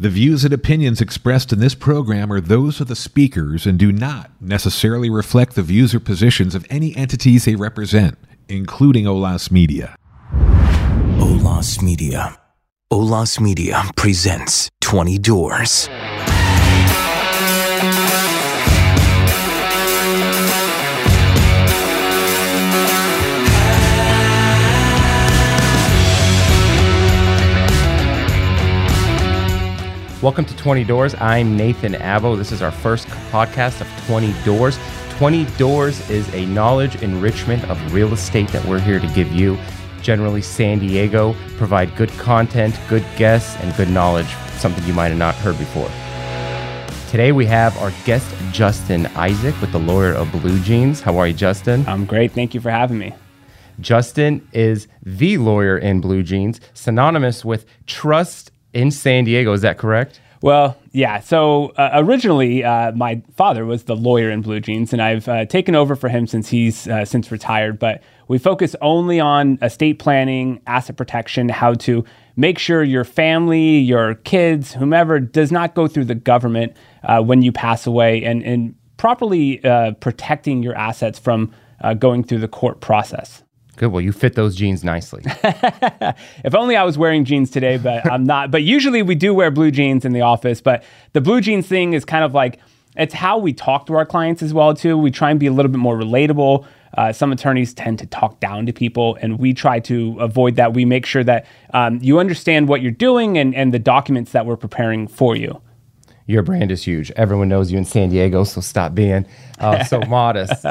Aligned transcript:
The 0.00 0.08
views 0.08 0.46
and 0.46 0.54
opinions 0.54 1.02
expressed 1.02 1.52
in 1.52 1.58
this 1.58 1.74
program 1.74 2.32
are 2.32 2.40
those 2.40 2.80
of 2.80 2.88
the 2.88 2.96
speakers 2.96 3.66
and 3.66 3.78
do 3.78 3.92
not 3.92 4.30
necessarily 4.40 5.10
reflect 5.10 5.54
the 5.54 5.62
views 5.62 5.94
or 5.94 6.00
positions 6.00 6.54
of 6.54 6.64
any 6.70 6.96
entities 6.96 7.44
they 7.44 7.54
represent, 7.54 8.16
including 8.48 9.04
Olas 9.04 9.50
Media. 9.50 9.94
Olas 11.20 11.82
Media. 11.82 12.40
Olas 12.90 13.38
Media 13.38 13.82
presents 13.94 14.70
20 14.80 15.18
Doors. 15.18 15.90
Welcome 30.22 30.44
to 30.44 30.56
20 30.58 30.84
Doors. 30.84 31.14
I'm 31.14 31.56
Nathan 31.56 31.94
Abbo. 31.94 32.36
This 32.36 32.52
is 32.52 32.60
our 32.60 32.70
first 32.70 33.08
podcast 33.30 33.80
of 33.80 33.88
20 34.06 34.34
Doors. 34.44 34.78
20 35.12 35.46
Doors 35.56 36.10
is 36.10 36.28
a 36.34 36.44
knowledge 36.44 36.96
enrichment 36.96 37.64
of 37.70 37.94
real 37.94 38.12
estate 38.12 38.48
that 38.48 38.62
we're 38.66 38.80
here 38.80 39.00
to 39.00 39.06
give 39.14 39.32
you. 39.32 39.58
Generally, 40.02 40.42
San 40.42 40.78
Diego 40.78 41.34
provide 41.56 41.96
good 41.96 42.10
content, 42.18 42.78
good 42.86 43.02
guests, 43.16 43.56
and 43.62 43.74
good 43.76 43.88
knowledge, 43.88 44.28
something 44.58 44.84
you 44.84 44.92
might 44.92 45.08
have 45.08 45.16
not 45.16 45.34
heard 45.36 45.56
before. 45.56 45.88
Today 47.08 47.32
we 47.32 47.46
have 47.46 47.74
our 47.78 47.90
guest 48.04 48.30
Justin 48.52 49.06
Isaac 49.16 49.58
with 49.62 49.72
the 49.72 49.80
lawyer 49.80 50.12
of 50.12 50.30
Blue 50.32 50.60
Jeans. 50.60 51.00
How 51.00 51.16
are 51.16 51.28
you, 51.28 51.34
Justin? 51.34 51.82
I'm 51.88 52.04
great. 52.04 52.32
Thank 52.32 52.52
you 52.52 52.60
for 52.60 52.70
having 52.70 52.98
me. 52.98 53.14
Justin 53.80 54.46
is 54.52 54.86
the 55.02 55.38
lawyer 55.38 55.78
in 55.78 56.02
Blue 56.02 56.22
Jeans, 56.22 56.60
synonymous 56.74 57.42
with 57.42 57.64
trust 57.86 58.49
in 58.72 58.90
San 58.90 59.24
Diego. 59.24 59.52
Is 59.52 59.62
that 59.62 59.78
correct? 59.78 60.20
Well, 60.42 60.78
yeah. 60.92 61.20
So 61.20 61.68
uh, 61.76 61.90
originally, 61.94 62.64
uh, 62.64 62.92
my 62.92 63.22
father 63.36 63.66
was 63.66 63.84
the 63.84 63.94
lawyer 63.94 64.30
in 64.30 64.40
Blue 64.40 64.58
Jeans, 64.58 64.92
and 64.92 65.02
I've 65.02 65.28
uh, 65.28 65.44
taken 65.44 65.74
over 65.74 65.94
for 65.94 66.08
him 66.08 66.26
since 66.26 66.48
he's 66.48 66.88
uh, 66.88 67.04
since 67.04 67.30
retired. 67.30 67.78
But 67.78 68.02
we 68.28 68.38
focus 68.38 68.74
only 68.80 69.20
on 69.20 69.58
estate 69.60 69.98
planning, 69.98 70.62
asset 70.66 70.96
protection, 70.96 71.50
how 71.50 71.74
to 71.74 72.04
make 72.36 72.58
sure 72.58 72.82
your 72.82 73.04
family, 73.04 73.78
your 73.78 74.14
kids, 74.14 74.72
whomever, 74.72 75.20
does 75.20 75.52
not 75.52 75.74
go 75.74 75.86
through 75.86 76.06
the 76.06 76.14
government 76.14 76.74
uh, 77.02 77.22
when 77.22 77.42
you 77.42 77.52
pass 77.52 77.86
away, 77.86 78.24
and 78.24 78.42
and 78.42 78.74
properly 78.96 79.62
uh, 79.62 79.92
protecting 79.92 80.62
your 80.62 80.74
assets 80.74 81.18
from 81.18 81.52
going 81.98 82.22
through 82.22 82.38
the 82.38 82.48
court 82.48 82.82
process. 82.82 83.42
Good. 83.80 83.92
Well, 83.92 84.02
you 84.02 84.12
fit 84.12 84.34
those 84.34 84.56
jeans 84.56 84.84
nicely. 84.84 85.22
if 85.24 86.54
only 86.54 86.76
I 86.76 86.84
was 86.84 86.98
wearing 86.98 87.24
jeans 87.24 87.50
today, 87.50 87.78
but 87.78 88.04
I'm 88.12 88.24
not. 88.24 88.50
But 88.50 88.62
usually 88.62 89.00
we 89.00 89.14
do 89.14 89.32
wear 89.32 89.50
blue 89.50 89.70
jeans 89.70 90.04
in 90.04 90.12
the 90.12 90.20
office. 90.20 90.60
But 90.60 90.84
the 91.14 91.22
blue 91.22 91.40
jeans 91.40 91.66
thing 91.66 91.94
is 91.94 92.04
kind 92.04 92.22
of 92.22 92.34
like 92.34 92.58
it's 92.94 93.14
how 93.14 93.38
we 93.38 93.54
talk 93.54 93.86
to 93.86 93.94
our 93.94 94.04
clients 94.04 94.42
as 94.42 94.52
well 94.52 94.74
too. 94.74 94.98
We 94.98 95.10
try 95.10 95.30
and 95.30 95.40
be 95.40 95.46
a 95.46 95.50
little 95.50 95.72
bit 95.72 95.78
more 95.78 95.96
relatable. 95.96 96.66
Uh, 96.98 97.10
some 97.14 97.32
attorneys 97.32 97.72
tend 97.72 97.98
to 98.00 98.06
talk 98.06 98.38
down 98.38 98.66
to 98.66 98.72
people, 98.74 99.16
and 99.22 99.38
we 99.38 99.54
try 99.54 99.80
to 99.80 100.14
avoid 100.20 100.56
that. 100.56 100.74
We 100.74 100.84
make 100.84 101.06
sure 101.06 101.24
that 101.24 101.46
um, 101.72 102.00
you 102.02 102.18
understand 102.18 102.68
what 102.68 102.82
you're 102.82 102.90
doing 102.90 103.38
and, 103.38 103.54
and 103.54 103.72
the 103.72 103.78
documents 103.78 104.32
that 104.32 104.44
we're 104.44 104.58
preparing 104.58 105.08
for 105.08 105.36
you. 105.36 105.58
Your 106.30 106.42
brand 106.42 106.70
is 106.70 106.84
huge. 106.84 107.10
Everyone 107.16 107.48
knows 107.48 107.72
you 107.72 107.78
in 107.78 107.84
San 107.84 108.10
Diego, 108.10 108.44
so 108.44 108.60
stop 108.60 108.94
being 108.94 109.26
uh, 109.58 109.82
so 109.84 110.00
modest. 110.08 110.64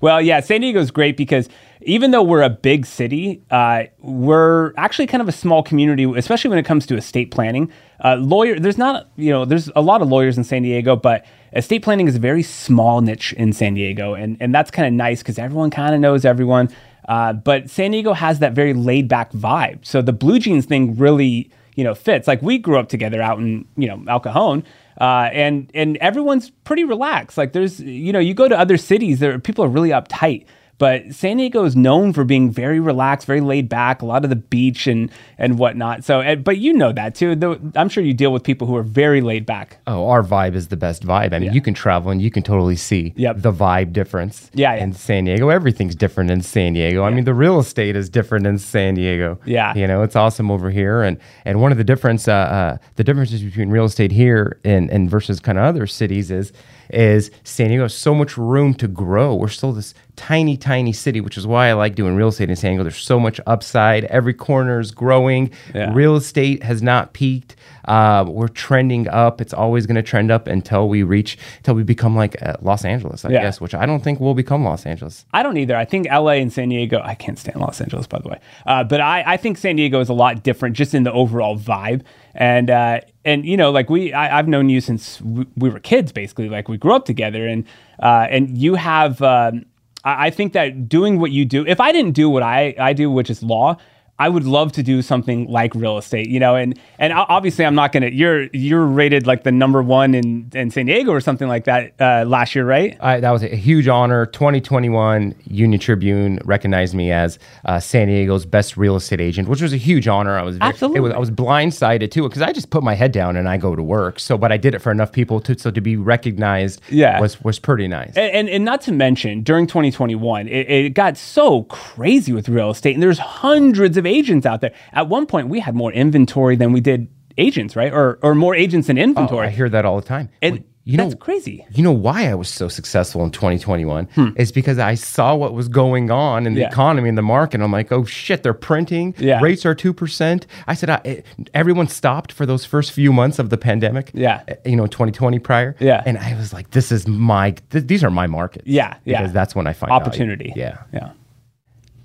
well, 0.00 0.20
yeah, 0.20 0.40
San 0.40 0.60
Diego 0.60 0.80
is 0.80 0.90
great 0.90 1.16
because 1.16 1.48
even 1.82 2.10
though 2.10 2.22
we're 2.22 2.42
a 2.42 2.50
big 2.50 2.84
city, 2.84 3.40
uh, 3.52 3.84
we're 4.00 4.72
actually 4.76 5.06
kind 5.06 5.22
of 5.22 5.28
a 5.28 5.32
small 5.32 5.62
community, 5.62 6.04
especially 6.16 6.50
when 6.50 6.58
it 6.58 6.64
comes 6.64 6.84
to 6.86 6.96
estate 6.96 7.30
planning. 7.30 7.70
Uh, 8.04 8.16
lawyer, 8.16 8.58
there's 8.58 8.78
not, 8.78 9.08
you 9.16 9.30
know, 9.30 9.44
there's 9.44 9.70
a 9.76 9.80
lot 9.80 10.02
of 10.02 10.08
lawyers 10.08 10.36
in 10.36 10.42
San 10.42 10.62
Diego, 10.62 10.96
but 10.96 11.24
estate 11.52 11.82
planning 11.82 12.08
is 12.08 12.16
a 12.16 12.20
very 12.20 12.42
small 12.42 13.00
niche 13.00 13.32
in 13.34 13.52
San 13.52 13.74
Diego, 13.74 14.14
and 14.14 14.36
and 14.40 14.52
that's 14.52 14.70
kind 14.70 14.86
of 14.88 14.92
nice 14.92 15.20
because 15.20 15.38
everyone 15.38 15.70
kind 15.70 15.94
of 15.94 16.00
knows 16.00 16.24
everyone. 16.24 16.68
Uh, 17.08 17.32
but 17.32 17.70
San 17.70 17.92
Diego 17.92 18.12
has 18.12 18.40
that 18.40 18.52
very 18.52 18.74
laid 18.74 19.08
back 19.08 19.32
vibe. 19.32 19.84
So 19.86 20.02
the 20.02 20.12
blue 20.12 20.38
jeans 20.38 20.66
thing 20.66 20.94
really, 20.96 21.50
you 21.74 21.82
know, 21.82 21.94
fits. 21.94 22.28
Like 22.28 22.42
we 22.42 22.58
grew 22.58 22.78
up 22.78 22.88
together 22.88 23.22
out 23.22 23.38
in, 23.38 23.64
you 23.76 23.88
know, 23.88 24.04
El 24.08 24.20
Cajon. 24.20 24.62
Uh, 25.00 25.30
and 25.32 25.70
and 25.74 25.96
everyone's 25.98 26.50
pretty 26.64 26.84
relaxed. 26.84 27.38
Like 27.38 27.52
there's, 27.52 27.80
you 27.80 28.12
know, 28.12 28.18
you 28.18 28.34
go 28.34 28.48
to 28.48 28.58
other 28.58 28.76
cities, 28.76 29.20
there 29.20 29.38
people 29.38 29.64
are 29.64 29.68
really 29.68 29.90
uptight. 29.90 30.44
But 30.78 31.12
San 31.12 31.38
Diego 31.38 31.64
is 31.64 31.74
known 31.74 32.12
for 32.12 32.24
being 32.24 32.50
very 32.50 32.78
relaxed, 32.78 33.26
very 33.26 33.40
laid 33.40 33.68
back, 33.68 34.00
a 34.00 34.06
lot 34.06 34.22
of 34.24 34.30
the 34.30 34.36
beach 34.36 34.86
and 34.86 35.10
and 35.36 35.58
whatnot. 35.58 36.04
So, 36.04 36.36
but 36.36 36.58
you 36.58 36.72
know 36.72 36.92
that 36.92 37.16
too. 37.16 37.34
Though 37.34 37.58
I'm 37.74 37.88
sure 37.88 38.02
you 38.02 38.14
deal 38.14 38.32
with 38.32 38.44
people 38.44 38.66
who 38.68 38.76
are 38.76 38.84
very 38.84 39.20
laid 39.20 39.44
back. 39.44 39.78
Oh, 39.88 40.08
our 40.08 40.22
vibe 40.22 40.54
is 40.54 40.68
the 40.68 40.76
best 40.76 41.04
vibe. 41.04 41.32
I 41.32 41.40
mean, 41.40 41.44
yeah. 41.44 41.52
you 41.52 41.60
can 41.60 41.74
travel 41.74 42.10
and 42.10 42.22
you 42.22 42.30
can 42.30 42.44
totally 42.44 42.76
see 42.76 43.12
yep. 43.16 43.36
the 43.38 43.52
vibe 43.52 43.92
difference. 43.92 44.50
Yeah, 44.54 44.74
in 44.74 44.92
San 44.92 45.24
Diego, 45.24 45.48
everything's 45.48 45.96
different 45.96 46.30
in 46.30 46.42
San 46.42 46.74
Diego. 46.74 47.02
Yeah. 47.02 47.08
I 47.08 47.10
mean, 47.10 47.24
the 47.24 47.34
real 47.34 47.58
estate 47.58 47.96
is 47.96 48.08
different 48.08 48.46
in 48.46 48.58
San 48.58 48.94
Diego. 48.94 49.40
Yeah, 49.44 49.74
you 49.74 49.86
know, 49.86 50.02
it's 50.02 50.16
awesome 50.16 50.50
over 50.50 50.70
here. 50.70 51.02
And 51.02 51.18
and 51.44 51.60
one 51.60 51.72
of 51.72 51.78
the 51.78 51.84
difference, 51.84 52.28
uh, 52.28 52.32
uh, 52.32 52.76
the 52.94 53.04
differences 53.04 53.42
between 53.42 53.70
real 53.70 53.84
estate 53.84 54.12
here 54.12 54.60
and 54.64 54.90
and 54.90 55.10
versus 55.10 55.40
kind 55.40 55.58
of 55.58 55.64
other 55.64 55.88
cities 55.88 56.30
is 56.30 56.52
is 56.90 57.30
San 57.44 57.68
Diego 57.68 57.84
has 57.84 57.94
so 57.94 58.14
much 58.14 58.36
room 58.36 58.74
to 58.74 58.88
grow. 58.88 59.34
We're 59.34 59.48
still 59.48 59.72
this 59.72 59.94
tiny, 60.16 60.56
tiny 60.56 60.92
city, 60.92 61.20
which 61.20 61.38
is 61.38 61.46
why 61.46 61.68
I 61.68 61.72
like 61.74 61.94
doing 61.94 62.16
real 62.16 62.28
estate 62.28 62.50
in 62.50 62.56
San 62.56 62.72
Diego. 62.72 62.84
There's 62.84 62.98
so 62.98 63.20
much 63.20 63.40
upside. 63.46 64.04
Every 64.06 64.34
corner 64.34 64.80
is 64.80 64.90
growing. 64.90 65.50
Yeah. 65.74 65.92
Real 65.92 66.16
estate 66.16 66.62
has 66.62 66.82
not 66.82 67.12
peaked. 67.12 67.56
Uh, 67.88 68.24
we're 68.28 68.48
trending 68.48 69.08
up. 69.08 69.40
It's 69.40 69.54
always 69.54 69.86
going 69.86 69.96
to 69.96 70.02
trend 70.02 70.30
up 70.30 70.46
until 70.46 70.88
we 70.88 71.02
reach, 71.02 71.38
until 71.56 71.74
we 71.74 71.82
become 71.82 72.14
like 72.14 72.40
uh, 72.42 72.56
Los 72.60 72.84
Angeles, 72.84 73.24
I 73.24 73.30
yeah. 73.30 73.40
guess, 73.40 73.60
which 73.60 73.74
I 73.74 73.86
don't 73.86 74.04
think 74.04 74.20
we'll 74.20 74.34
become 74.34 74.62
Los 74.62 74.84
Angeles. 74.84 75.24
I 75.32 75.42
don't 75.42 75.56
either. 75.56 75.74
I 75.74 75.86
think 75.86 76.06
LA 76.06 76.32
and 76.32 76.52
San 76.52 76.68
Diego, 76.68 77.00
I 77.02 77.14
can't 77.14 77.38
stand 77.38 77.56
Los 77.60 77.80
Angeles, 77.80 78.06
by 78.06 78.18
the 78.18 78.28
way. 78.28 78.40
Uh, 78.66 78.84
but 78.84 79.00
I, 79.00 79.24
I 79.26 79.36
think 79.38 79.56
San 79.56 79.76
Diego 79.76 80.00
is 80.00 80.10
a 80.10 80.12
lot 80.12 80.42
different 80.42 80.76
just 80.76 80.94
in 80.94 81.04
the 81.04 81.12
overall 81.12 81.58
vibe. 81.58 82.02
And, 82.34 82.68
uh, 82.68 83.00
and 83.24 83.46
you 83.46 83.56
know, 83.56 83.70
like 83.70 83.88
we, 83.88 84.12
I, 84.12 84.36
have 84.36 84.48
known 84.48 84.68
you 84.68 84.80
since 84.82 85.20
we, 85.22 85.46
we, 85.56 85.70
were 85.70 85.80
kids, 85.80 86.12
basically. 86.12 86.48
Like 86.48 86.68
we 86.68 86.76
grew 86.76 86.94
up 86.94 87.04
together, 87.04 87.46
and 87.46 87.64
uh, 88.00 88.26
and 88.30 88.56
you 88.56 88.74
have. 88.74 89.20
Um, 89.22 89.66
I, 90.04 90.26
I 90.26 90.30
think 90.30 90.52
that 90.52 90.88
doing 90.88 91.18
what 91.18 91.30
you 91.30 91.44
do, 91.44 91.66
if 91.66 91.80
I 91.80 91.92
didn't 91.92 92.12
do 92.12 92.30
what 92.30 92.42
I, 92.42 92.74
I 92.78 92.92
do, 92.92 93.10
which 93.10 93.28
is 93.28 93.42
law, 93.42 93.76
I 94.20 94.28
would 94.28 94.44
love 94.44 94.72
to 94.72 94.82
do 94.82 95.00
something 95.00 95.46
like 95.46 95.74
real 95.76 95.96
estate, 95.96 96.28
you 96.28 96.40
know, 96.40 96.56
and 96.56 96.78
and 96.98 97.12
obviously 97.12 97.64
I'm 97.64 97.76
not 97.76 97.92
gonna. 97.92 98.08
You're 98.08 98.48
you're 98.52 98.84
rated 98.84 99.26
like 99.26 99.44
the 99.44 99.52
number 99.52 99.80
one 99.80 100.14
in, 100.14 100.50
in 100.54 100.70
San 100.72 100.86
Diego 100.86 101.12
or 101.12 101.20
something 101.20 101.46
like 101.46 101.64
that 101.64 101.94
uh, 102.00 102.24
last 102.26 102.54
year, 102.54 102.66
right? 102.66 102.96
I, 103.00 103.20
that 103.20 103.30
was 103.30 103.44
a 103.44 103.48
huge 103.54 103.86
honor. 103.86 104.26
2021 104.26 105.36
Union 105.46 105.80
Tribune 105.80 106.40
recognized 106.44 106.94
me 106.94 107.12
as 107.12 107.38
uh, 107.64 107.78
San 107.78 108.08
Diego's 108.08 108.44
best 108.44 108.76
real 108.76 108.96
estate 108.96 109.20
agent, 109.20 109.48
which 109.48 109.62
was 109.62 109.72
a 109.72 109.76
huge 109.76 110.08
honor. 110.08 110.36
I 110.36 110.42
was 110.42 110.56
very, 110.56 110.68
absolutely. 110.68 111.00
Was, 111.00 111.12
I 111.12 111.18
was 111.18 111.30
blindsided 111.30 112.10
too 112.10 112.24
because 112.24 112.42
I 112.42 112.52
just 112.52 112.70
put 112.70 112.82
my 112.82 112.94
head 112.94 113.12
down 113.12 113.36
and 113.36 113.48
I 113.48 113.56
go 113.56 113.76
to 113.76 113.82
work. 113.82 114.18
So, 114.18 114.36
but 114.36 114.50
I 114.50 114.56
did 114.56 114.74
it 114.74 114.80
for 114.80 114.90
enough 114.90 115.12
people 115.12 115.40
to 115.42 115.56
so 115.56 115.70
to 115.70 115.80
be 115.80 115.96
recognized. 115.96 116.80
Yeah. 116.90 117.20
was 117.20 117.40
was 117.42 117.60
pretty 117.60 117.86
nice. 117.86 118.16
And 118.16 118.32
and, 118.32 118.48
and 118.48 118.64
not 118.64 118.80
to 118.82 118.92
mention 118.92 119.42
during 119.44 119.68
2021, 119.68 120.48
it, 120.48 120.70
it 120.70 120.94
got 120.94 121.16
so 121.16 121.62
crazy 121.64 122.32
with 122.32 122.48
real 122.48 122.70
estate, 122.70 122.94
and 122.94 123.02
there's 123.02 123.20
hundreds 123.20 123.96
of 123.96 124.07
agents 124.08 124.46
out 124.46 124.60
there. 124.60 124.72
At 124.92 125.08
one 125.08 125.26
point, 125.26 125.48
we 125.48 125.60
had 125.60 125.74
more 125.74 125.92
inventory 125.92 126.56
than 126.56 126.72
we 126.72 126.80
did 126.80 127.08
agents, 127.38 127.76
right? 127.76 127.92
Or 127.92 128.18
or 128.22 128.34
more 128.34 128.54
agents 128.54 128.88
than 128.88 128.98
inventory. 128.98 129.46
Oh, 129.46 129.50
I 129.50 129.52
hear 129.52 129.68
that 129.68 129.84
all 129.84 130.00
the 130.00 130.06
time. 130.06 130.28
And 130.42 130.56
well, 130.56 130.64
you 130.88 130.96
that's 130.96 131.12
know, 131.12 131.18
crazy. 131.18 131.66
You 131.72 131.82
know 131.82 131.92
why 131.92 132.30
I 132.30 132.34
was 132.34 132.48
so 132.48 132.66
successful 132.66 133.22
in 133.22 133.30
2021 133.30 134.06
hmm. 134.06 134.28
is 134.36 134.50
because 134.50 134.78
I 134.78 134.94
saw 134.94 135.34
what 135.34 135.52
was 135.52 135.68
going 135.68 136.10
on 136.10 136.46
in 136.46 136.54
the 136.54 136.62
yeah. 136.62 136.68
economy 136.68 137.10
and 137.10 137.18
the 137.18 137.22
market. 137.22 137.60
I'm 137.60 137.70
like, 137.70 137.92
oh 137.92 138.06
shit, 138.06 138.42
they're 138.42 138.54
printing. 138.54 139.14
Yeah. 139.18 139.38
Rates 139.42 139.66
are 139.66 139.74
two 139.74 139.92
percent. 139.92 140.46
I 140.66 140.72
said, 140.72 140.88
I, 140.88 141.24
everyone 141.52 141.88
stopped 141.88 142.32
for 142.32 142.46
those 142.46 142.64
first 142.64 142.92
few 142.92 143.12
months 143.12 143.38
of 143.38 143.50
the 143.50 143.58
pandemic. 143.58 144.10
Yeah. 144.14 144.42
Eh, 144.48 144.54
you 144.64 144.76
know, 144.76 144.86
2020 144.86 145.38
prior. 145.40 145.76
Yeah. 145.78 146.02
And 146.06 146.16
I 146.16 146.34
was 146.36 146.54
like, 146.54 146.70
this 146.70 146.90
is 146.90 147.06
my. 147.06 147.50
Th- 147.50 147.86
these 147.86 148.02
are 148.02 148.10
my 148.10 148.26
markets. 148.26 148.66
Yeah. 148.66 148.96
Yeah. 149.04 149.20
Because 149.20 149.34
that's 149.34 149.54
when 149.54 149.66
I 149.66 149.74
find 149.74 149.92
opportunity. 149.92 150.54
Value. 150.56 150.62
Yeah. 150.62 150.82
Yeah. 150.94 151.12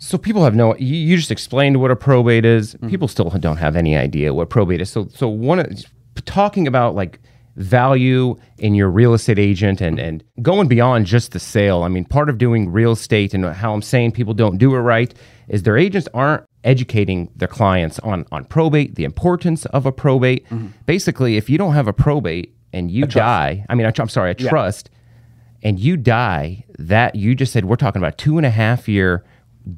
So 0.04 0.18
people 0.18 0.44
have 0.44 0.54
no. 0.54 0.76
You, 0.76 0.98
you 0.98 1.16
just 1.16 1.32
explained 1.32 1.80
what 1.80 1.90
a 1.90 1.96
probate 1.96 2.44
is. 2.44 2.76
Mm-hmm. 2.76 2.90
People 2.90 3.08
still 3.08 3.30
don't 3.30 3.58
have 3.58 3.78
any 3.78 3.96
idea 3.96 4.34
what 4.34 4.50
probate 4.50 4.82
is. 4.82 4.90
So 4.90 5.08
so 5.08 5.30
one 5.30 5.60
of, 5.60 5.86
talking 6.26 6.68
about 6.68 6.94
like 6.94 7.22
value 7.56 8.36
in 8.58 8.76
your 8.76 8.90
real 8.90 9.14
estate 9.14 9.40
agent 9.40 9.80
and 9.80 9.98
and 10.00 10.22
going 10.42 10.68
beyond 10.68 11.06
just 11.06 11.32
the 11.32 11.40
sale. 11.40 11.84
I 11.84 11.88
mean, 11.88 12.04
part 12.04 12.30
of 12.30 12.38
doing 12.38 12.70
real 12.70 12.92
estate 12.92 13.34
and 13.34 13.46
how 13.46 13.74
I'm 13.74 13.82
saying 13.82 14.12
people 14.12 14.34
don't 14.34 14.58
do 14.58 14.76
it 14.76 14.80
right 14.80 15.14
is 15.48 15.64
their 15.64 15.78
agents 15.78 16.10
aren't 16.14 16.44
educating 16.66 17.32
their 17.38 17.48
clients 17.48 17.98
on 18.00 18.26
on 18.30 18.44
probate, 18.44 18.96
the 18.96 19.06
importance 19.06 19.66
of 19.68 19.86
a 19.86 19.92
probate. 19.94 20.46
Mm-hmm. 20.50 20.68
Basically, 20.86 21.38
if 21.38 21.50
you 21.50 21.58
don't 21.58 21.76
have 21.76 21.88
a 21.88 21.94
probate 21.94 22.54
and 22.74 22.92
you 22.92 23.06
die, 23.06 23.66
I 23.70 23.76
mean, 23.76 23.90
I'm 23.90 24.10
sorry, 24.10 24.32
a 24.32 24.36
trust, 24.36 24.90
and 25.62 25.80
you 25.80 25.96
die, 25.96 26.66
that 26.78 27.16
you 27.16 27.36
just 27.36 27.54
said 27.54 27.64
we're 27.64 27.78
talking 27.78 28.02
about 28.02 28.18
two 28.18 28.36
and 28.36 28.46
a 28.46 28.50
half 28.50 28.90
year 28.90 29.24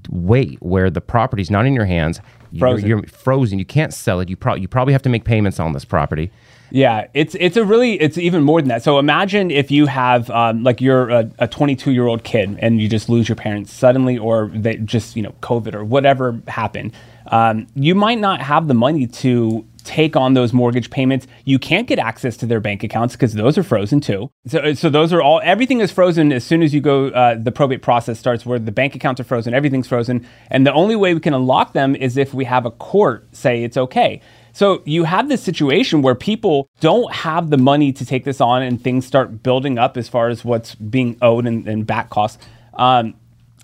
wait 0.10 0.62
where 0.62 0.90
the 0.90 1.02
property's 1.02 1.52
not 1.52 1.66
in 1.66 1.74
your 1.74 1.86
hands 1.86 2.20
You're- 2.52 2.60
Frozen. 2.60 2.88
You're, 2.88 3.04
frozen. 3.04 3.60
You 3.60 3.66
can't 3.66 3.94
sell 3.94 4.20
it. 4.20 4.30
You 4.30 4.36
probably 4.36 4.62
you 4.62 4.68
probably 4.68 4.94
have 4.94 5.02
to 5.04 5.10
make 5.10 5.26
payments 5.26 5.60
on 5.60 5.74
this 5.74 5.86
property. 5.86 6.32
Yeah, 6.72 7.08
it's 7.14 7.36
it's 7.40 7.58
a 7.58 7.64
really 7.64 8.00
it's 8.02 8.18
even 8.18 8.44
more 8.44 8.62
than 8.62 8.70
that. 8.70 8.84
So 8.84 8.98
imagine 8.98 9.52
if 9.52 9.72
you 9.72 9.86
have 9.86 10.30
um, 10.32 10.64
like 10.64 10.82
you're 10.82 11.10
a, 11.10 11.30
a 11.40 11.48
22 11.48 11.92
year 11.92 12.08
old 12.08 12.24
kid 12.24 12.58
and 12.60 12.82
you 12.82 12.88
just 12.88 13.08
lose 13.10 13.30
your 13.30 13.36
parents 13.36 13.72
suddenly, 13.72 14.18
or 14.18 14.50
they 14.54 14.78
just 14.78 15.16
you 15.16 15.22
know 15.22 15.34
COVID 15.42 15.76
or 15.76 15.84
whatever 15.86 16.40
happened. 16.48 16.94
Um, 17.28 17.68
you 17.76 17.94
might 17.96 18.20
not 18.20 18.42
have 18.42 18.68
the 18.68 18.74
money 18.74 19.08
to 19.08 19.66
take 19.96 20.18
on 20.18 20.34
those 20.34 20.52
mortgage 20.52 20.90
payments. 20.90 21.26
You 21.46 21.58
can't 21.58 21.88
get 21.88 22.00
access 22.00 22.36
to 22.38 22.46
their 22.46 22.60
bank 22.60 22.84
accounts 22.84 23.16
because 23.16 23.34
those 23.34 23.58
are 23.58 23.64
frozen 23.64 24.02
too. 24.02 24.30
So 24.46 24.74
so 24.74 24.90
those 24.90 25.14
are 25.14 25.22
all 25.22 25.40
everything 25.44 25.80
is 25.80 25.90
frozen 25.90 26.34
as 26.34 26.44
soon 26.44 26.62
as 26.62 26.74
you 26.74 26.82
go. 26.82 27.08
Uh, 27.08 27.36
the 27.42 27.52
probate 27.52 27.82
process 27.82 28.20
starts 28.20 28.46
where 28.46 28.60
the 28.60 28.74
bank 28.74 28.94
accounts 28.96 29.22
are 29.22 29.24
frozen, 29.24 29.54
everything's 29.54 29.88
frozen, 29.88 30.28
and 30.52 30.68
the 30.68 30.74
only 30.74 30.98
way 30.98 31.14
we 31.14 31.22
can 31.22 31.34
unlock 31.34 31.72
them 31.72 31.96
is 31.96 32.18
if 32.18 32.34
we 32.34 32.44
have 32.44 32.66
a 32.66 32.72
court 32.72 33.26
say 33.32 33.64
it's 33.64 33.78
okay. 33.78 34.22
So 34.52 34.82
you 34.86 35.06
have 35.06 35.30
this 35.30 35.42
situation 35.42 36.02
where 36.02 36.16
people 36.16 36.70
don't 36.82 37.14
have 37.14 37.50
the 37.50 37.58
money 37.58 37.94
to 37.94 38.06
take 38.06 38.26
this 38.26 38.42
on, 38.42 38.64
and 38.64 38.82
things 38.82 39.06
start 39.06 39.44
building 39.44 39.78
up 39.78 39.96
as 39.96 40.10
far 40.10 40.28
as 40.28 40.44
what's 40.44 40.76
being 40.76 41.18
owed 41.22 41.46
and, 41.48 41.68
and 41.68 41.88
back 41.88 42.10
costs. 42.10 42.38
Um, 42.74 43.16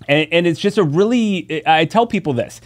and, 0.08 0.28
and 0.32 0.46
it's 0.46 0.60
just 0.60 0.78
a 0.78 0.82
really. 0.82 1.62
I 1.66 1.84
tell 1.84 2.06
people 2.06 2.32
this: 2.32 2.60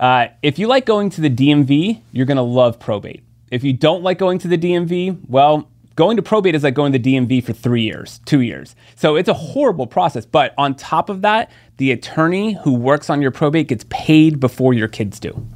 uh, 0.00 0.26
if 0.42 0.58
you 0.58 0.66
like 0.66 0.86
going 0.86 1.10
to 1.10 1.20
the 1.20 1.30
DMV, 1.30 2.00
you're 2.12 2.26
going 2.26 2.36
to 2.36 2.42
love 2.42 2.80
probate. 2.80 3.22
If 3.50 3.62
you 3.62 3.72
don't 3.72 4.02
like 4.02 4.18
going 4.18 4.38
to 4.40 4.48
the 4.48 4.58
DMV, 4.58 5.28
well, 5.28 5.68
going 5.96 6.16
to 6.16 6.22
probate 6.22 6.54
is 6.54 6.62
like 6.62 6.74
going 6.74 6.92
to 6.92 6.98
the 6.98 7.16
DMV 7.16 7.44
for 7.44 7.52
three 7.52 7.82
years, 7.82 8.20
two 8.24 8.40
years. 8.40 8.74
So 8.96 9.16
it's 9.16 9.28
a 9.28 9.34
horrible 9.34 9.86
process. 9.86 10.24
But 10.24 10.54
on 10.56 10.74
top 10.74 11.08
of 11.10 11.22
that, 11.22 11.50
the 11.76 11.90
attorney 11.92 12.54
who 12.64 12.74
works 12.74 13.10
on 13.10 13.20
your 13.20 13.30
probate 13.30 13.68
gets 13.68 13.84
paid 13.90 14.40
before 14.40 14.72
your 14.72 14.88
kids 14.88 15.20
do. 15.20 15.46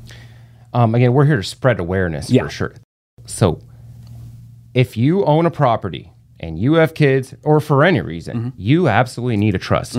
Um, 0.73 0.94
again, 0.94 1.12
we're 1.14 1.25
here 1.25 1.37
to 1.37 1.43
spread 1.43 1.81
awareness 1.81 2.31
Yeah. 2.31 2.43
for 2.44 2.50
sure. 2.50 2.75
So, 3.26 3.61
if 4.75 4.96
you 4.96 5.25
own 5.25 5.46
a 5.46 5.50
property 5.50 6.11
and 6.41 6.58
you 6.58 6.75
have 6.75 6.94
kids, 6.94 7.32
or 7.44 7.61
for 7.61 7.85
any 7.85 8.00
reason, 8.00 8.37
Mm-hmm. 8.37 8.49
you 8.61 8.88
absolutely 8.88 9.37
need 9.37 9.55
a 9.55 9.58
trust. 9.58 9.94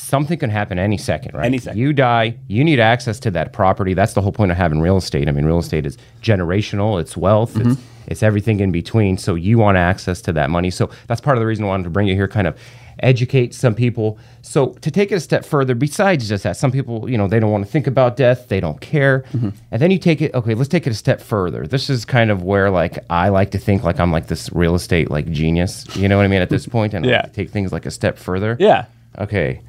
Something 0.00 0.38
can 0.38 0.50
happen 0.50 0.78
any 0.78 0.96
second, 0.96 1.34
right? 1.34 1.44
Any 1.46 1.58
second. 1.58 1.78
You 1.78 1.92
die, 1.92 2.36
you 2.48 2.64
need 2.64 2.80
access 2.80 3.20
to 3.20 3.30
that 3.32 3.52
property. 3.52 3.94
That's 3.94 4.14
the 4.14 4.22
whole 4.22 4.32
point 4.32 4.50
of 4.50 4.56
having 4.56 4.80
real 4.80 4.96
estate. 4.96 5.28
I 5.28 5.32
mean, 5.32 5.44
real 5.44 5.58
estate 5.58 5.86
is 5.86 5.98
generational, 6.22 7.00
it's 7.00 7.16
wealth, 7.16 7.54
Mm-hmm. 7.54 7.72
it's, 7.72 7.80
it's 8.06 8.22
everything 8.22 8.60
in 8.60 8.72
between. 8.72 9.18
So, 9.18 9.34
you 9.34 9.58
want 9.58 9.76
access 9.76 10.20
to 10.22 10.32
that 10.32 10.50
money. 10.50 10.70
So, 10.70 10.90
that's 11.06 11.20
part 11.20 11.36
of 11.36 11.40
the 11.40 11.46
reason 11.46 11.64
I 11.64 11.68
wanted 11.68 11.84
to 11.84 11.90
bring 11.90 12.08
you 12.08 12.14
here, 12.14 12.26
kind 12.26 12.46
of 12.46 12.56
educate 13.00 13.54
some 13.54 13.74
people. 13.74 14.18
So, 14.42 14.68
to 14.80 14.90
take 14.90 15.12
it 15.12 15.14
a 15.16 15.20
step 15.20 15.44
further, 15.44 15.74
besides 15.74 16.28
just 16.28 16.42
that, 16.44 16.56
some 16.56 16.72
people, 16.72 17.08
you 17.08 17.16
know, 17.16 17.28
they 17.28 17.38
don't 17.38 17.52
want 17.52 17.64
to 17.64 17.70
think 17.70 17.86
about 17.86 18.16
death, 18.16 18.48
they 18.48 18.58
don't 18.58 18.80
care. 18.80 19.20
Mm-hmm. 19.32 19.50
And 19.70 19.82
then 19.82 19.90
you 19.90 19.98
take 19.98 20.20
it, 20.22 20.34
okay, 20.34 20.54
let's 20.54 20.68
take 20.68 20.86
it 20.86 20.90
a 20.90 20.94
step 20.94 21.20
further. 21.20 21.66
This 21.66 21.88
is 21.88 22.04
kind 22.04 22.30
of 22.30 22.42
where, 22.42 22.70
like, 22.70 22.98
I 23.10 23.28
like 23.28 23.52
to 23.52 23.58
think 23.58 23.84
like 23.84 24.00
I'm 24.00 24.10
like 24.10 24.26
this 24.26 24.50
real 24.52 24.74
estate, 24.74 25.10
like, 25.10 25.30
genius. 25.30 25.86
You 25.94 26.08
know 26.08 26.16
what 26.16 26.24
I 26.24 26.28
mean? 26.28 26.42
At 26.42 26.50
this 26.50 26.66
point, 26.66 26.94
and 26.94 27.06
I 27.06 27.20
like 27.22 27.32
take 27.32 27.50
things 27.50 27.70
like 27.70 27.86
a 27.86 27.90
step 27.90 28.18
further. 28.18 28.56
Yeah. 28.58 28.86
Okay. 29.18 29.60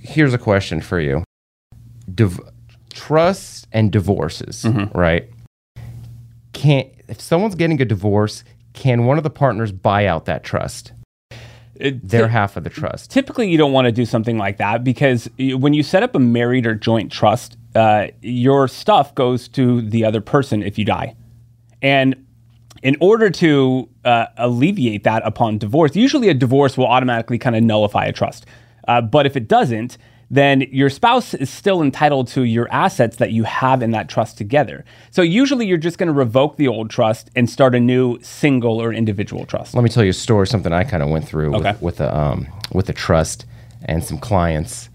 Here's 0.00 0.34
a 0.34 0.38
question 0.38 0.80
for 0.80 1.00
you. 1.00 1.24
Div- 2.14 2.40
trust 2.92 3.66
and 3.72 3.90
divorces, 3.92 4.64
Mm-hmm. 4.64 4.96
right? 4.98 5.28
Can't 6.52 6.88
if 7.08 7.20
someone's 7.20 7.54
getting 7.54 7.80
a 7.80 7.84
divorce, 7.84 8.44
can 8.74 9.06
one 9.06 9.16
of 9.18 9.24
the 9.24 9.30
partners 9.30 9.72
buy 9.72 10.06
out 10.06 10.26
that 10.26 10.44
trust? 10.44 10.92
It- 11.76 12.06
Their 12.06 12.28
half 12.28 12.56
of 12.56 12.64
the 12.64 12.70
trust. 12.70 13.10
typically, 13.10 13.48
you 13.50 13.56
don't 13.56 13.72
want 13.72 13.86
to 13.86 13.92
do 13.92 14.04
something 14.04 14.36
like 14.36 14.56
that 14.58 14.82
because 14.82 15.28
when 15.38 15.74
you 15.74 15.82
set 15.84 16.02
up 16.02 16.14
a 16.14 16.18
married 16.18 16.66
or 16.66 16.74
joint 16.74 17.12
trust, 17.12 17.56
uh, 17.76 18.08
your 18.20 18.66
stuff 18.66 19.14
goes 19.14 19.46
to 19.48 19.82
the 19.82 20.04
other 20.04 20.20
person 20.20 20.62
if 20.62 20.76
you 20.78 20.84
die. 20.84 21.14
And 21.80 22.26
in 22.82 22.96
order 23.00 23.30
to 23.30 23.88
uh, 24.04 24.26
alleviate 24.36 25.04
that 25.04 25.22
upon 25.24 25.58
divorce, 25.58 25.94
usually 25.94 26.28
a 26.28 26.34
divorce 26.34 26.76
will 26.76 26.86
automatically 26.86 27.38
kind 27.38 27.54
of 27.54 27.62
nullify 27.62 28.06
a 28.06 28.12
trust. 28.12 28.44
Uh, 28.88 29.00
but 29.00 29.26
if 29.26 29.36
it 29.36 29.46
doesn't, 29.46 29.98
then 30.30 30.60
your 30.72 30.90
spouse 30.90 31.32
is 31.32 31.48
still 31.48 31.80
entitled 31.80 32.28
to 32.28 32.42
your 32.42 32.66
assets 32.70 33.16
that 33.16 33.30
you 33.32 33.44
have 33.44 33.82
in 33.82 33.92
that 33.92 34.08
trust 34.10 34.36
together. 34.36 34.84
So 35.10 35.22
usually 35.22 35.66
you're 35.66 35.78
just 35.78 35.96
going 35.96 36.08
to 36.08 36.12
revoke 36.12 36.56
the 36.56 36.68
old 36.68 36.90
trust 36.90 37.30
and 37.36 37.48
start 37.48 37.74
a 37.74 37.80
new 37.80 38.18
single 38.22 38.82
or 38.82 38.92
individual 38.92 39.46
trust. 39.46 39.74
Let 39.74 39.84
me 39.84 39.88
tell 39.88 40.04
you 40.04 40.10
a 40.10 40.12
story, 40.12 40.46
something 40.46 40.72
I 40.72 40.84
kind 40.84 41.02
of 41.02 41.08
went 41.08 41.26
through 41.26 41.54
Okay. 41.56 41.70
with, 41.72 41.82
with 41.82 42.00
a 42.00 42.14
um, 42.14 42.46
with 42.72 42.88
a 42.90 42.92
trust 42.92 43.46
and 43.86 44.02
some 44.04 44.18
clients. 44.18 44.90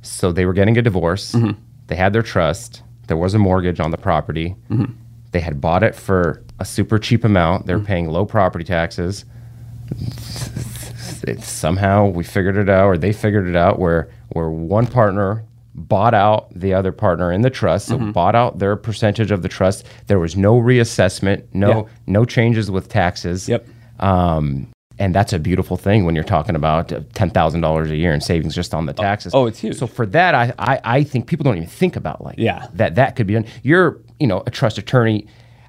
So 0.00 0.32
they 0.32 0.46
were 0.46 0.54
getting 0.54 0.78
a 0.78 0.82
divorce. 0.82 1.32
Mm-hmm. 1.32 1.60
They 1.88 1.96
had 1.96 2.12
their 2.14 2.22
trust. 2.22 2.82
There 3.08 3.16
was 3.16 3.34
a 3.34 3.38
mortgage 3.38 3.80
on 3.80 3.90
the 3.90 3.98
property. 3.98 4.54
Mm-hmm. 4.70 4.92
They 5.32 5.40
had 5.40 5.60
bought 5.60 5.82
it 5.82 5.94
for 5.94 6.42
a 6.58 6.64
super 6.64 6.98
cheap 6.98 7.24
amount. 7.24 7.66
they're 7.66 7.76
Mm-hmm. 7.76 7.86
paying 7.86 8.08
low 8.08 8.24
property 8.24 8.64
taxes. 8.64 9.26
It, 11.24 11.42
somehow 11.42 12.06
we 12.06 12.24
figured 12.24 12.56
it 12.56 12.68
out, 12.68 12.86
or 12.86 12.98
they 12.98 13.12
figured 13.12 13.46
it 13.48 13.56
out, 13.56 13.78
where 13.78 14.08
where 14.30 14.50
one 14.50 14.86
partner 14.86 15.44
bought 15.74 16.12
out 16.14 16.48
the 16.54 16.74
other 16.74 16.90
partner 16.92 17.30
in 17.32 17.42
the 17.42 17.50
trust, 17.50 17.86
so 17.86 17.96
Mm-hmm. 17.96 18.10
bought 18.10 18.34
out 18.34 18.58
their 18.58 18.74
percentage 18.76 19.30
of 19.30 19.42
the 19.42 19.48
trust. 19.48 19.86
There 20.08 20.18
was 20.18 20.36
no 20.36 20.54
reassessment, 20.60 21.44
no 21.52 21.68
Yeah. 21.68 21.82
no 22.06 22.24
changes 22.24 22.70
with 22.70 22.88
taxes. 22.88 23.48
Yep. 23.48 23.66
Um, 24.00 24.68
and 24.98 25.14
that's 25.14 25.32
a 25.32 25.38
beautiful 25.38 25.76
thing 25.76 26.04
when 26.04 26.16
you're 26.16 26.24
talking 26.24 26.56
about 26.56 26.92
uh, 26.92 27.00
ten 27.14 27.30
thousand 27.30 27.60
dollars 27.60 27.90
a 27.90 27.96
year 27.96 28.12
in 28.12 28.20
savings 28.20 28.54
just 28.54 28.74
on 28.74 28.86
the 28.86 28.92
taxes. 28.92 29.32
oh, 29.34 29.46
it's 29.46 29.60
huge. 29.60 29.76
So 29.76 29.86
for 29.86 30.06
that, 30.06 30.34
I, 30.34 30.52
I 30.58 30.80
I 30.84 31.04
think 31.04 31.26
people 31.28 31.44
don't 31.44 31.56
even 31.56 31.68
think 31.68 31.94
about 31.94 32.24
like 32.24 32.36
Yeah. 32.38 32.66
that 32.74 32.96
that 32.96 33.14
could 33.14 33.26
be 33.28 33.34
done. 33.34 33.46
You're 33.62 33.98
you 34.18 34.26
know 34.26 34.42
a 34.46 34.50
trust 34.50 34.78
attorney. 34.78 35.26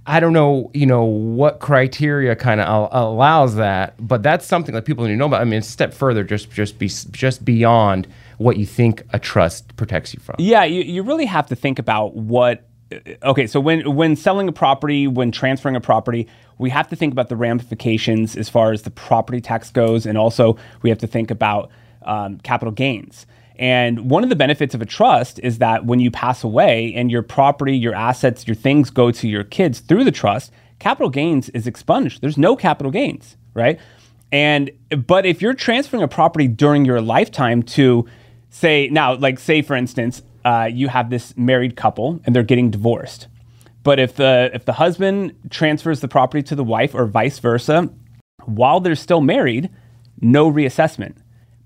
I 0.10 0.20
don't 0.20 0.34
know 0.34 0.72
you 0.74 0.88
know 0.88 1.04
what 1.04 1.60
criteria 1.60 2.36
kind 2.36 2.60
of 2.60 2.90
allows 2.92 3.54
that, 3.56 3.94
but 4.00 4.24
that's 4.24 4.44
something 4.44 4.74
that 4.74 4.84
people 4.84 5.04
need 5.06 5.12
to 5.12 5.18
know 5.18 5.28
about. 5.28 5.40
I 5.40 5.44
mean, 5.44 5.60
a 5.60 5.62
step 5.62 5.94
further, 5.94 6.24
just 6.24 6.50
just 6.50 6.80
be 6.80 6.90
just 7.12 7.46
beyond 7.46 8.08
what 8.40 8.58
you 8.58 8.66
think 8.66 9.04
a 9.14 9.20
trust 9.20 9.76
protects 9.76 10.12
you 10.16 10.20
from. 10.20 10.38
Yeah, 10.40 10.64
you, 10.64 10.82
you 10.82 11.04
really 11.04 11.28
have 11.28 11.46
to 11.48 11.56
think 11.56 11.78
about 11.78 12.16
what. 12.16 12.66
Okay, 13.22 13.46
so 13.46 13.60
when 13.60 13.96
when 13.96 14.16
selling 14.16 14.48
a 14.48 14.52
property, 14.52 15.06
when 15.06 15.32
transferring 15.32 15.76
a 15.76 15.82
property, 15.82 16.28
we 16.58 16.72
have 16.72 16.88
to 16.88 16.96
think 16.96 17.14
about 17.14 17.30
the 17.30 17.36
ramifications 17.36 18.36
as 18.36 18.50
far 18.50 18.72
as 18.72 18.82
the 18.82 18.92
property 18.92 19.40
tax 19.40 19.70
goes, 19.70 20.08
and 20.08 20.18
also 20.18 20.58
we 20.82 20.90
have 20.90 20.98
to 21.00 21.08
think 21.08 21.30
about 21.30 21.70
um, 22.02 22.40
capital 22.40 22.72
gains. 22.72 23.28
And 23.60 24.10
one 24.10 24.24
of 24.24 24.30
the 24.30 24.38
benefits 24.38 24.74
of 24.74 24.82
a 24.82 24.86
trust 24.86 25.38
is 25.44 25.58
that 25.58 25.86
when 25.86 26.00
you 26.00 26.10
pass 26.10 26.46
away 26.46 26.94
and 26.96 27.12
your 27.12 27.22
property, 27.22 27.78
your 27.78 27.94
assets, 27.94 28.48
your 28.48 28.56
things 28.56 28.90
go 28.90 29.12
to 29.12 29.28
your 29.28 29.44
kids 29.44 29.82
through 29.82 30.06
the 30.06 30.14
trust, 30.14 30.54
capital 30.80 31.10
gains 31.10 31.50
is 31.50 31.68
expunged. 31.68 32.22
There's 32.22 32.38
no 32.38 32.56
capital 32.56 32.90
gains, 32.90 33.36
right? 33.54 33.78
And 34.32 34.72
but 35.06 35.26
if 35.26 35.42
you're 35.42 35.54
transferring 35.54 36.04
a 36.04 36.08
property 36.08 36.48
during 36.48 36.86
your 36.86 37.02
lifetime 37.02 37.62
to 37.64 38.08
say 38.50 38.88
now, 38.94 39.16
like 39.16 39.40
say 39.40 39.62
for 39.62 39.76
instance, 39.76 40.22
uh, 40.46 40.70
you 40.72 40.88
have 40.88 41.10
this 41.10 41.36
married 41.36 41.76
couple 41.76 42.22
and 42.24 42.34
they're 42.34 42.44
getting 42.44 42.72
divorced. 42.72 43.28
But 43.84 44.00
if 44.00 44.16
the 44.16 44.52
if 44.54 44.64
the 44.64 44.74
husband 44.74 45.36
transfers 45.50 46.00
the 46.00 46.08
property 46.08 46.44
to 46.44 46.56
the 46.56 46.64
wife 46.64 46.96
or 46.96 47.06
vice 47.08 47.40
versa, 47.40 47.90
while 48.46 48.80
they're 48.80 48.96
still 48.96 49.20
married, 49.20 49.70
no 50.22 50.50
reassessment. 50.50 51.18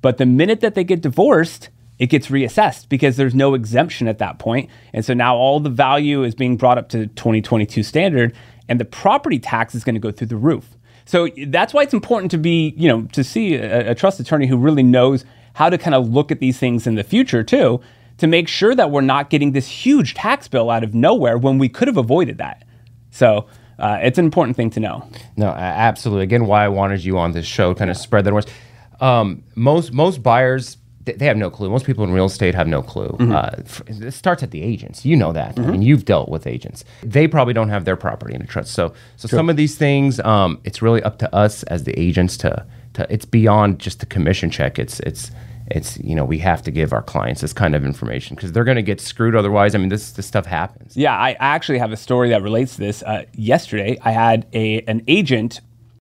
But 0.01 0.17
the 0.17 0.25
minute 0.25 0.61
that 0.61 0.73
they 0.73 0.83
get 0.83 1.01
divorced, 1.01 1.69
it 2.03 2.07
gets 2.07 2.27
reassessed 2.27 2.89
because 2.89 3.15
there's 3.15 3.33
no 3.33 3.53
exemption 3.53 4.09
at 4.09 4.17
that 4.17 4.37
point. 4.37 4.69
And 4.91 5.05
so 5.05 5.13
now 5.13 5.37
all 5.37 5.61
the 5.61 5.69
value 5.69 6.23
is 6.23 6.35
being 6.35 6.57
brought 6.57 6.77
up 6.77 6.89
to 6.89 7.07
2022 7.07 7.81
standard 7.81 8.35
and 8.67 8.77
the 8.77 8.83
property 8.83 9.39
tax 9.39 9.73
is 9.73 9.85
going 9.85 9.95
to 9.95 10.01
go 10.01 10.11
through 10.11 10.27
the 10.27 10.35
roof. 10.35 10.75
So 11.05 11.29
that's 11.47 11.73
why 11.73 11.83
it's 11.83 11.93
important 11.93 12.29
to 12.31 12.37
be, 12.37 12.73
you 12.75 12.89
know, 12.89 13.03
to 13.13 13.23
see 13.23 13.55
a, 13.55 13.91
a 13.91 13.95
trust 13.95 14.19
attorney 14.19 14.47
who 14.47 14.57
really 14.57 14.83
knows 14.83 15.23
how 15.53 15.69
to 15.69 15.77
kind 15.77 15.95
of 15.95 16.09
look 16.09 16.29
at 16.29 16.41
these 16.41 16.59
things 16.59 16.85
in 16.85 16.95
the 16.95 17.05
future 17.05 17.41
too, 17.41 17.79
to 18.17 18.27
make 18.27 18.49
sure 18.49 18.75
that 18.75 18.91
we're 18.91 18.99
not 18.99 19.29
getting 19.29 19.53
this 19.53 19.69
huge 19.69 20.13
tax 20.13 20.49
bill 20.49 20.69
out 20.69 20.83
of 20.83 20.93
nowhere 20.93 21.37
when 21.37 21.57
we 21.57 21.69
could 21.69 21.87
have 21.87 21.95
avoided 21.95 22.37
that. 22.37 22.65
So 23.11 23.47
uh, 23.79 23.99
it's 24.01 24.17
an 24.17 24.25
important 24.25 24.57
thing 24.57 24.71
to 24.71 24.81
know. 24.81 25.09
No, 25.37 25.47
absolutely. 25.47 26.23
Again, 26.23 26.47
why 26.47 26.65
I 26.65 26.67
wanted 26.67 27.05
you 27.05 27.17
on 27.17 27.31
this 27.31 27.45
show, 27.45 27.73
kind 27.73 27.89
of 27.89 27.95
spread 27.95 28.25
that 28.25 28.33
word. 28.33 28.51
Um, 28.99 29.45
most 29.55 29.93
most 29.93 30.21
buyers 30.21 30.75
they, 31.05 31.25
have 31.25 31.37
no 31.37 31.49
clue. 31.49 31.69
Most 31.69 31.85
people 31.85 32.03
in 32.03 32.11
real 32.11 32.25
estate 32.25 32.55
have 32.55 32.67
no 32.67 32.81
clue. 32.81 33.09
Mm-hmm. 33.09 33.31
Uh, 33.31 34.05
it 34.05 34.11
starts 34.11 34.43
at 34.43 34.51
the 34.51 34.61
agents. 34.61 35.05
You 35.05 35.15
know 35.15 35.33
that. 35.33 35.59
I 35.59 35.63
mean, 35.63 35.81
you've 35.81 36.05
dealt 36.05 36.29
with 36.29 36.47
agents. 36.47 36.85
They 37.01 37.27
probably 37.27 37.53
don't 37.53 37.69
have 37.69 37.85
their 37.85 37.95
property 37.95 38.33
in 38.33 38.41
a 38.41 38.47
trust. 38.47 38.73
So 38.73 38.93
so 39.17 39.27
some 39.27 39.49
of 39.49 39.57
these 39.57 39.75
things, 39.75 40.19
um, 40.21 40.59
it's 40.63 40.81
really 40.81 41.03
up 41.03 41.19
to 41.19 41.35
us 41.35 41.63
as 41.63 41.83
the 41.83 41.97
agents 41.99 42.37
to 42.37 42.65
to. 42.93 43.07
It's 43.09 43.25
beyond 43.25 43.79
just 43.79 43.99
the 43.99 44.05
commission 44.05 44.49
check. 44.49 44.79
It's 44.79 44.99
it's 45.01 45.31
it's 45.67 45.97
you 45.99 46.15
know 46.15 46.25
we 46.25 46.39
have 46.39 46.61
to 46.63 46.71
give 46.71 46.93
our 46.93 47.01
clients 47.01 47.41
this 47.41 47.53
kind 47.53 47.75
of 47.75 47.85
information 47.85 48.35
because 48.35 48.51
they're 48.51 48.63
going 48.63 48.75
to 48.75 48.83
get 48.83 49.01
screwed 49.01 49.35
otherwise. 49.35 49.75
I 49.75 49.77
mean, 49.77 49.89
this 49.89 50.11
this 50.11 50.25
stuff 50.25 50.45
happens. 50.45 50.95
Yeah, 50.95 51.15
I 51.15 51.29
I 51.31 51.35
actually 51.39 51.79
have 51.79 51.91
a 51.91 51.97
story 51.97 52.29
that 52.29 52.41
relates 52.41 52.75
to 52.75 52.81
this. 52.81 53.03
Uh, 53.03 53.25
yesterday, 53.33 53.97
I 54.01 54.11
had 54.11 54.47
a 54.53 54.81
an 54.81 55.03
agent. 55.07 55.61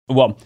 Well, 0.09 0.39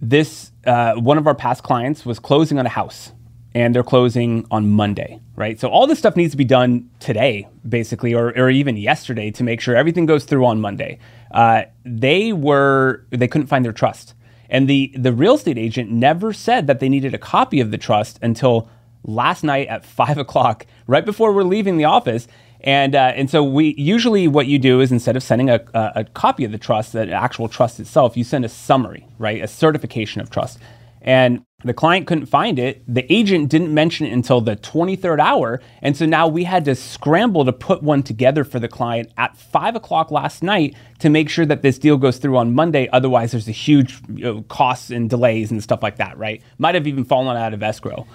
this 0.00 0.52
uh, 0.66 0.94
one 0.94 1.18
of 1.18 1.26
our 1.26 1.34
past 1.34 1.62
clients 1.62 2.04
was 2.04 2.18
closing 2.18 2.58
on 2.58 2.66
a 2.66 2.70
house, 2.70 3.12
and 3.56 3.74
they're 3.74 3.82
closing 3.82 4.46
on 4.50 4.70
Monday, 4.70 5.18
right? 5.34 5.58
So 5.58 5.68
all 5.68 5.86
this 5.86 5.98
stuff 5.98 6.14
needs 6.14 6.32
to 6.32 6.36
be 6.36 6.44
done 6.44 6.90
today, 7.00 7.48
basically, 7.66 8.12
or, 8.12 8.26
or 8.36 8.50
even 8.50 8.76
yesterday 8.76 9.30
to 9.30 9.42
make 9.42 9.62
sure 9.62 9.74
everything 9.74 10.04
goes 10.04 10.26
through 10.26 10.44
on 10.44 10.60
Monday. 10.60 10.98
Uh, 11.30 11.62
they 11.82 12.34
were 12.34 13.06
they 13.08 13.26
couldn't 13.26 13.46
find 13.46 13.64
their 13.64 13.72
trust, 13.72 14.12
and 14.50 14.68
the 14.68 14.92
the 14.94 15.10
real 15.10 15.36
estate 15.36 15.56
agent 15.56 15.90
never 15.90 16.34
said 16.34 16.66
that 16.66 16.80
they 16.80 16.90
needed 16.90 17.14
a 17.14 17.18
copy 17.18 17.60
of 17.60 17.70
the 17.70 17.78
trust 17.78 18.18
until 18.20 18.68
last 19.04 19.42
night 19.42 19.68
at 19.68 19.86
five 20.00 20.18
o'clock, 20.18 20.66
right 20.86 21.06
before 21.06 21.32
we're 21.32 21.42
leaving 21.42 21.78
the 21.78 21.86
office. 21.86 22.28
And 22.60 22.94
uh, 22.94 23.14
and 23.16 23.30
so 23.30 23.42
we 23.42 23.74
usually 23.78 24.28
what 24.28 24.48
you 24.48 24.58
do 24.58 24.82
is 24.82 24.92
instead 24.92 25.16
of 25.16 25.22
sending 25.22 25.48
a, 25.48 25.64
a, 25.72 25.92
a 25.96 26.04
copy 26.04 26.44
of 26.44 26.52
the 26.52 26.58
trust, 26.58 26.92
the 26.92 27.10
actual 27.10 27.48
trust 27.48 27.80
itself, 27.80 28.18
you 28.18 28.24
send 28.24 28.44
a 28.44 28.50
summary, 28.50 29.08
right, 29.18 29.42
a 29.42 29.48
certification 29.48 30.20
of 30.20 30.28
trust. 30.28 30.58
And 31.00 31.45
the 31.64 31.72
client 31.72 32.06
couldn't 32.06 32.26
find 32.26 32.58
it. 32.58 32.82
The 32.86 33.10
agent 33.12 33.48
didn't 33.48 33.72
mention 33.72 34.06
it 34.06 34.12
until 34.12 34.42
the 34.42 34.56
23rd 34.56 35.18
hour. 35.18 35.60
And 35.80 35.96
so 35.96 36.04
now 36.04 36.28
we 36.28 36.44
had 36.44 36.66
to 36.66 36.74
scramble 36.74 37.46
to 37.46 37.52
put 37.52 37.82
one 37.82 38.02
together 38.02 38.44
for 38.44 38.60
the 38.60 38.68
client 38.68 39.10
at 39.16 39.36
five 39.38 39.74
o'clock 39.74 40.10
last 40.10 40.42
night 40.42 40.74
to 40.98 41.08
make 41.08 41.30
sure 41.30 41.46
that 41.46 41.62
this 41.62 41.78
deal 41.78 41.96
goes 41.96 42.18
through 42.18 42.36
on 42.36 42.54
Monday. 42.54 42.88
Otherwise, 42.92 43.32
there's 43.32 43.48
a 43.48 43.52
huge 43.52 44.00
you 44.08 44.24
know, 44.24 44.42
costs 44.42 44.90
and 44.90 45.08
delays 45.08 45.50
and 45.50 45.62
stuff 45.62 45.82
like 45.82 45.96
that, 45.96 46.18
right? 46.18 46.42
Might 46.58 46.74
have 46.74 46.86
even 46.86 47.04
fallen 47.04 47.36
out 47.36 47.54
of 47.54 47.62
escrow. 47.62 48.06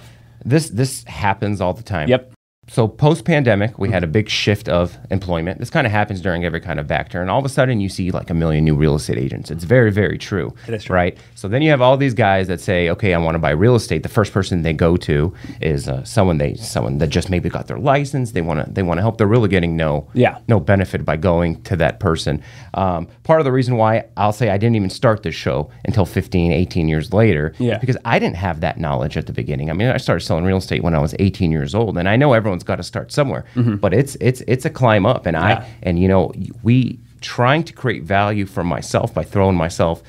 This 0.45 0.69
this 0.69 1.03
happens 1.05 1.61
all 1.61 1.73
the 1.73 1.83
time. 1.83 2.09
Yep. 2.09 2.33
So 2.67 2.87
post 2.87 3.25
pandemic, 3.25 3.79
we 3.79 3.89
had 3.89 4.03
a 4.03 4.07
big 4.07 4.29
shift 4.29 4.69
of 4.69 4.95
employment. 5.09 5.57
This 5.59 5.71
kind 5.71 5.87
of 5.87 5.91
happens 5.91 6.21
during 6.21 6.45
every 6.45 6.61
kind 6.61 6.79
of 6.79 6.85
backturn. 6.85 7.27
All 7.27 7.39
of 7.39 7.43
a 7.43 7.49
sudden, 7.49 7.81
you 7.81 7.89
see 7.89 8.11
like 8.11 8.29
a 8.29 8.35
million 8.35 8.63
new 8.63 8.75
real 8.75 8.93
estate 8.95 9.17
agents. 9.17 9.49
It's 9.49 9.63
very, 9.63 9.91
very 9.91 10.19
true. 10.19 10.53
It 10.67 10.75
is 10.75 10.83
true. 10.83 10.95
Right. 10.95 11.17
So 11.33 11.47
then 11.47 11.63
you 11.63 11.71
have 11.71 11.81
all 11.81 11.97
these 11.97 12.13
guys 12.13 12.47
that 12.49 12.61
say, 12.61 12.87
"Okay, 12.91 13.15
I 13.15 13.17
want 13.17 13.33
to 13.33 13.39
buy 13.39 13.49
real 13.49 13.73
estate." 13.75 14.03
The 14.03 14.09
first 14.09 14.31
person 14.31 14.61
they 14.61 14.73
go 14.73 14.95
to 14.97 15.33
is 15.59 15.89
uh, 15.89 16.03
someone 16.03 16.37
they 16.37 16.53
someone 16.53 16.99
that 16.99 17.07
just 17.07 17.31
maybe 17.31 17.49
got 17.49 17.65
their 17.65 17.79
license. 17.79 18.31
They 18.31 18.41
want 18.41 18.63
to 18.63 18.71
they 18.71 18.83
want 18.83 18.99
to 18.99 19.01
help. 19.01 19.17
They're 19.17 19.25
really 19.25 19.49
getting 19.49 19.75
no 19.75 20.07
Yeah. 20.13 20.37
no 20.47 20.59
benefit 20.59 21.03
by 21.03 21.17
going 21.17 21.63
to 21.63 21.75
that 21.77 21.99
person. 21.99 22.43
Um, 22.75 23.07
part 23.23 23.41
of 23.41 23.45
the 23.45 23.51
reason 23.51 23.75
why 23.75 24.05
I'll 24.17 24.31
say 24.31 24.49
I 24.51 24.57
didn't 24.59 24.75
even 24.75 24.91
start 24.91 25.23
this 25.23 25.35
show 25.35 25.71
until 25.83 26.05
15, 26.05 26.51
18 26.51 26.87
years 26.87 27.11
later, 27.11 27.53
Yeah. 27.57 27.79
because 27.79 27.97
I 28.05 28.19
didn't 28.19 28.37
have 28.37 28.61
that 28.61 28.79
knowledge 28.79 29.17
at 29.17 29.25
the 29.25 29.33
beginning. 29.33 29.71
I 29.71 29.73
mean, 29.73 29.89
I 29.89 29.97
started 29.97 30.23
selling 30.23 30.45
real 30.45 30.57
estate 30.57 30.83
when 30.83 30.93
I 30.93 30.99
was 30.99 31.15
18 31.17 31.51
years 31.51 31.73
old, 31.73 31.97
and 31.97 32.07
I 32.07 32.15
know 32.15 32.33
everyone's 32.51 32.63
got 32.63 32.75
to 32.75 32.83
start 32.83 33.11
somewhere, 33.11 33.45
but 33.79 33.93
it's 33.93 34.15
it's 34.19 34.41
it's 34.47 34.65
a 34.65 34.69
climb 34.69 35.05
up, 35.05 35.25
and 35.25 35.37
Mm-hmm. 35.37 35.49
Yeah. 35.49 35.65
I 35.65 35.67
and 35.83 35.97
you 35.99 36.07
know 36.07 36.33
we 36.63 36.99
trying 37.21 37.63
to 37.63 37.73
create 37.73 38.03
value 38.03 38.45
for 38.45 38.63
myself 38.63 39.13
by 39.13 39.23
throwing 39.23 39.55
myself 39.55 40.01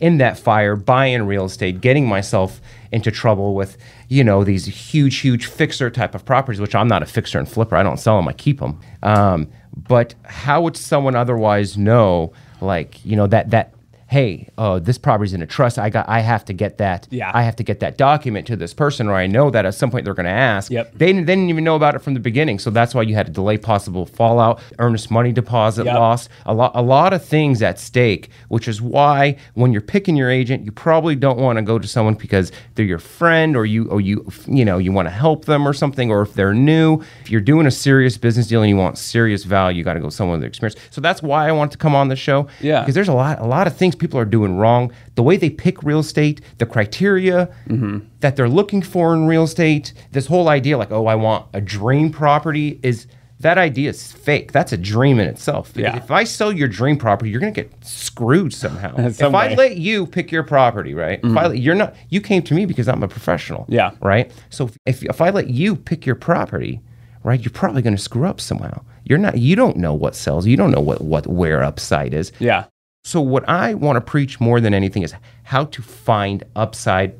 in 0.00 0.16
that 0.18 0.38
fire, 0.38 0.76
buying 0.76 1.26
real 1.26 1.44
estate, 1.44 1.80
getting 1.82 2.08
myself 2.08 2.60
into 2.90 3.10
trouble 3.10 3.54
with 3.54 3.76
you 4.08 4.24
know 4.24 4.44
these 4.44 4.64
huge, 4.66 5.18
huge 5.18 5.46
fixer 5.46 5.90
type 5.90 6.14
of 6.14 6.24
properties, 6.24 6.60
which 6.60 6.74
I'm 6.74 6.88
not 6.88 7.02
a 7.02 7.06
fixer 7.06 7.38
and 7.38 7.48
flipper. 7.48 7.76
I 7.76 7.82
don't 7.82 7.98
sell 7.98 8.16
them, 8.16 8.26
I 8.28 8.32
keep 8.32 8.60
them. 8.60 8.80
Um, 9.02 9.48
but 9.76 10.14
how 10.24 10.62
would 10.62 10.76
someone 10.76 11.14
otherwise 11.14 11.76
know, 11.76 12.32
like 12.60 13.04
you 13.04 13.16
know 13.16 13.26
that 13.26 13.50
that 13.50 13.74
hey, 14.10 14.48
uh, 14.58 14.80
this 14.80 14.98
property's 14.98 15.32
in 15.32 15.40
a 15.40 15.46
trust. 15.46 15.78
I 15.78 15.88
got, 15.88 16.08
I 16.08 16.18
have 16.18 16.44
to 16.46 16.52
get 16.52 16.78
that. 16.78 17.06
Yeah. 17.10 17.30
I 17.32 17.42
have 17.44 17.54
to 17.54 17.62
get 17.62 17.78
that 17.78 17.96
document 17.96 18.44
to 18.48 18.56
this 18.56 18.74
person, 18.74 19.06
or 19.06 19.14
I 19.14 19.28
know 19.28 19.50
that 19.50 19.64
at 19.64 19.74
some 19.74 19.88
point 19.88 20.04
they're 20.04 20.14
going 20.14 20.24
to 20.26 20.32
ask. 20.32 20.68
Yep. 20.72 20.94
They, 20.94 21.06
didn't- 21.06 21.26
they 21.26 21.36
didn't 21.36 21.48
even 21.48 21.62
know 21.62 21.76
about 21.76 21.94
it 21.94 22.00
from 22.00 22.14
the 22.14 22.20
beginning, 22.20 22.58
so 22.58 22.70
that's 22.70 22.92
why 22.92 23.02
you 23.02 23.14
had 23.14 23.26
to 23.26 23.32
delay 23.32 23.56
possible 23.56 24.06
fallout, 24.06 24.60
earnest 24.80 25.12
money 25.12 25.30
deposit 25.30 25.84
Yep. 25.86 25.94
loss, 25.94 26.28
a 26.44 26.52
lot, 26.52 26.72
a 26.74 26.82
lot 26.82 27.12
of 27.12 27.24
things 27.24 27.62
at 27.62 27.78
stake. 27.78 28.30
Which 28.48 28.66
is 28.66 28.82
why 28.82 29.36
when 29.54 29.70
you're 29.72 29.80
picking 29.80 30.16
your 30.16 30.28
agent, 30.28 30.64
you 30.64 30.72
probably 30.72 31.14
don't 31.14 31.38
want 31.38 31.58
to 31.58 31.62
go 31.62 31.78
to 31.78 31.86
someone 31.86 32.14
because 32.14 32.50
they're 32.74 32.84
your 32.84 32.98
friend, 32.98 33.56
or 33.56 33.64
you, 33.64 33.88
or 33.90 34.00
you, 34.00 34.28
you 34.48 34.64
know, 34.64 34.78
you 34.78 34.90
want 34.90 35.06
to 35.06 35.10
help 35.14 35.44
them 35.44 35.68
or 35.68 35.72
something, 35.72 36.10
or 36.10 36.20
if 36.22 36.34
they're 36.34 36.52
new. 36.52 37.00
If 37.22 37.30
you're 37.30 37.40
doing 37.40 37.64
a 37.64 37.70
serious 37.70 38.18
business 38.18 38.48
deal 38.48 38.60
and 38.62 38.68
you 38.70 38.76
want 38.76 38.98
serious 38.98 39.44
value, 39.44 39.78
you 39.78 39.84
got 39.84 39.94
to 39.94 40.00
go 40.00 40.08
someone 40.10 40.40
with 40.40 40.48
experience. 40.48 40.80
So 40.90 41.00
that's 41.00 41.22
why 41.22 41.48
I 41.48 41.52
wanted 41.52 41.70
to 41.72 41.78
come 41.78 41.94
on 41.94 42.08
the 42.08 42.16
show. 42.16 42.48
Yeah. 42.60 42.80
Because 42.80 42.96
there's 42.96 43.06
a 43.08 43.12
lot 43.14 43.38
a 43.38 43.46
lot 43.46 43.68
of 43.68 43.76
things 43.76 43.94
people 44.00 44.18
are 44.18 44.24
doing 44.24 44.56
wrong. 44.56 44.92
The 45.14 45.22
way 45.22 45.36
they 45.36 45.50
pick 45.50 45.82
real 45.82 46.00
estate, 46.00 46.40
the 46.58 46.66
criteria 46.66 47.48
mm-hmm. 47.68 48.00
that 48.20 48.34
they're 48.34 48.48
looking 48.48 48.82
for 48.82 49.14
in 49.14 49.26
real 49.26 49.44
estate, 49.44 49.92
this 50.10 50.26
whole 50.26 50.48
idea 50.48 50.76
like, 50.76 50.90
oh, 50.90 51.06
I 51.06 51.14
want 51.14 51.46
a 51.52 51.60
dream 51.60 52.10
property 52.10 52.80
is 52.82 53.06
that 53.40 53.56
idea 53.56 53.88
is 53.88 54.12
fake. 54.12 54.52
That's 54.52 54.72
a 54.72 54.76
dream 54.76 55.18
in 55.18 55.26
itself. 55.26 55.72
Yeah. 55.74 55.96
If 55.96 56.10
I 56.10 56.24
sell 56.24 56.52
your 56.52 56.68
dream 56.68 56.98
property, 56.98 57.30
you're 57.30 57.40
gonna 57.40 57.52
get 57.52 57.72
screwed 57.84 58.52
somehow. 58.52 58.94
if 58.98 59.22
I 59.22 59.54
let 59.54 59.78
you 59.78 60.06
pick 60.06 60.30
your 60.30 60.42
property, 60.42 60.92
right? 60.92 61.18
If 61.18 61.24
I 61.24 61.28
mm-hmm. 61.28 61.36
let, 61.36 61.58
you're 61.58 61.74
not 61.74 61.94
you 62.10 62.20
came 62.20 62.42
to 62.42 62.54
me 62.54 62.66
because 62.66 62.86
I'm 62.86 63.02
a 63.02 63.08
professional. 63.08 63.64
Yeah. 63.68 63.92
Right? 64.02 64.30
So 64.50 64.70
if 64.84 65.02
if 65.02 65.20
I 65.22 65.30
let 65.30 65.48
you 65.48 65.74
pick 65.74 66.04
your 66.04 66.16
property, 66.16 66.80
right, 67.22 67.40
you're 67.40 67.50
probably 67.50 67.80
gonna 67.80 67.98
screw 67.98 68.26
up 68.26 68.42
somehow. 68.42 68.82
You're 69.04 69.18
not 69.18 69.38
you 69.38 69.56
don't 69.56 69.78
know 69.78 69.94
what 69.94 70.14
sells, 70.14 70.46
you 70.46 70.58
don't 70.58 70.70
know 70.70 70.80
what, 70.80 71.00
what 71.00 71.26
where 71.26 71.62
upside 71.62 72.12
is. 72.12 72.32
Yeah. 72.40 72.66
So 73.04 73.20
what 73.20 73.48
I 73.48 73.74
want 73.74 73.96
to 73.96 74.00
preach 74.00 74.40
more 74.40 74.60
than 74.60 74.74
anything 74.74 75.02
is 75.02 75.14
how 75.44 75.64
to 75.66 75.82
find 75.82 76.44
upside, 76.54 77.14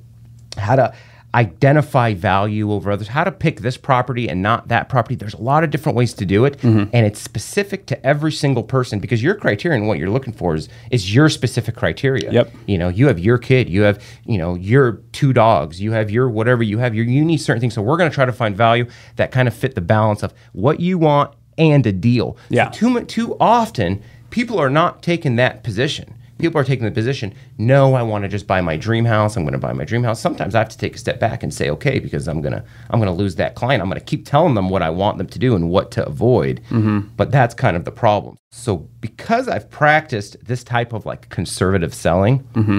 how 0.59 0.77
to 0.77 0.95
identify 1.35 2.13
value 2.13 2.73
over 2.73 2.91
others, 2.91 3.07
how 3.09 3.23
to 3.25 3.31
pick 3.33 3.61
this 3.61 3.77
property 3.77 4.29
and 4.29 4.43
not 4.43 4.67
that 4.69 4.89
property. 4.89 5.15
There's 5.15 5.33
a 5.33 5.41
lot 5.41 5.63
of 5.65 5.71
different 5.71 5.97
ways 5.97 6.13
to 6.15 6.27
do 6.27 6.45
it, 6.45 6.59
Mm-hmm. 6.59 6.91
and 6.93 7.07
it's 7.07 7.21
specific 7.21 7.87
to 7.87 8.07
every 8.07 8.33
single 8.33 8.63
person 8.65 8.99
because 8.99 9.23
your 9.23 9.37
criterion, 9.37 9.87
what 9.87 9.97
you're 9.99 10.11
looking 10.11 10.33
for, 10.35 10.55
is 10.57 10.69
is 10.91 11.15
your 11.15 11.29
specific 11.29 11.77
criteria. 11.77 12.31
Yep. 12.31 12.53
You 12.67 12.77
know, 12.79 12.89
you 12.89 13.07
have 13.07 13.19
your 13.21 13.39
kid, 13.39 13.69
you 13.71 13.83
have 13.83 14.03
you 14.27 14.39
know 14.39 14.57
your 14.57 14.95
two 15.13 15.33
dogs, 15.33 15.81
you 15.81 15.93
have 15.93 16.11
your 16.11 16.29
whatever 16.29 16.63
you 16.65 16.79
have. 16.79 16.95
Your 16.97 17.05
you 17.07 17.25
need 17.25 17.39
certain 17.39 17.61
things. 17.61 17.75
So 17.75 17.81
we're 17.81 17.97
going 17.97 18.11
to 18.11 18.15
try 18.15 18.25
to 18.27 18.33
find 18.33 18.55
value 18.57 18.87
that 19.17 19.31
kind 19.31 19.47
of 19.49 19.55
fit 19.55 19.77
the 19.77 19.81
balance 19.81 20.23
of 20.25 20.35
what 20.53 20.81
you 20.81 20.99
want 20.99 21.33
and 21.57 21.87
a 21.87 21.93
deal. 21.93 22.37
So 22.49 22.55
Yeah. 22.57 22.69
too 22.71 23.01
too 23.05 23.37
often 23.39 24.03
people 24.31 24.59
are 24.59 24.71
not 24.71 25.03
taking 25.03 25.37
that 25.37 25.63
position. 25.63 26.15
People 26.39 26.59
are 26.59 26.65
taking 26.65 26.87
the 26.87 26.91
position, 26.91 27.35
no, 27.59 27.93
I 27.93 28.03
want 28.03 28.23
to 28.23 28.29
just 28.29 28.47
buy 28.47 28.63
my 28.63 28.75
dream 28.75 29.05
house. 29.05 29.37
I'm 29.37 29.43
going 29.43 29.53
to 29.53 29.59
buy 29.59 29.75
my 29.75 29.85
dream 29.85 30.03
house. 30.03 30.19
Sometimes 30.19 30.55
I 30.55 30.61
have 30.61 30.71
to 30.71 30.79
take 30.79 30.95
a 30.95 30.99
step 30.99 31.21
back 31.21 31.43
and 31.43 31.53
say, 31.53 31.69
okay, 31.69 31.99
because 31.99 32.27
I'm 32.27 32.41
gonna 32.41 32.65
I'm 32.89 32.99
gonna 32.99 33.13
lose 33.13 33.35
that 33.37 33.55
client. 33.55 33.83
I'm 33.83 33.91
going 33.91 34.01
to 34.01 34.05
keep 34.05 34.25
telling 34.25 34.55
them 34.55 34.71
what 34.71 34.81
I 34.81 34.89
want 34.89 35.19
them 35.19 35.27
to 35.27 35.39
do 35.39 35.55
and 35.55 35.69
what 35.69 35.91
to 35.93 36.07
avoid. 36.07 36.63
Mm-hmm. 36.71 37.01
But 37.19 37.31
that's 37.31 37.55
kind 37.55 37.77
of 37.77 37.85
the 37.85 37.93
problem. 37.93 38.39
So 38.53 38.89
because 39.03 39.49
I've 39.49 39.69
practiced 39.69 40.43
this 40.43 40.65
type 40.65 40.95
of 40.95 41.05
like 41.05 41.29
conservative 41.29 41.93
selling, 41.93 42.41
mm-hmm. 42.55 42.79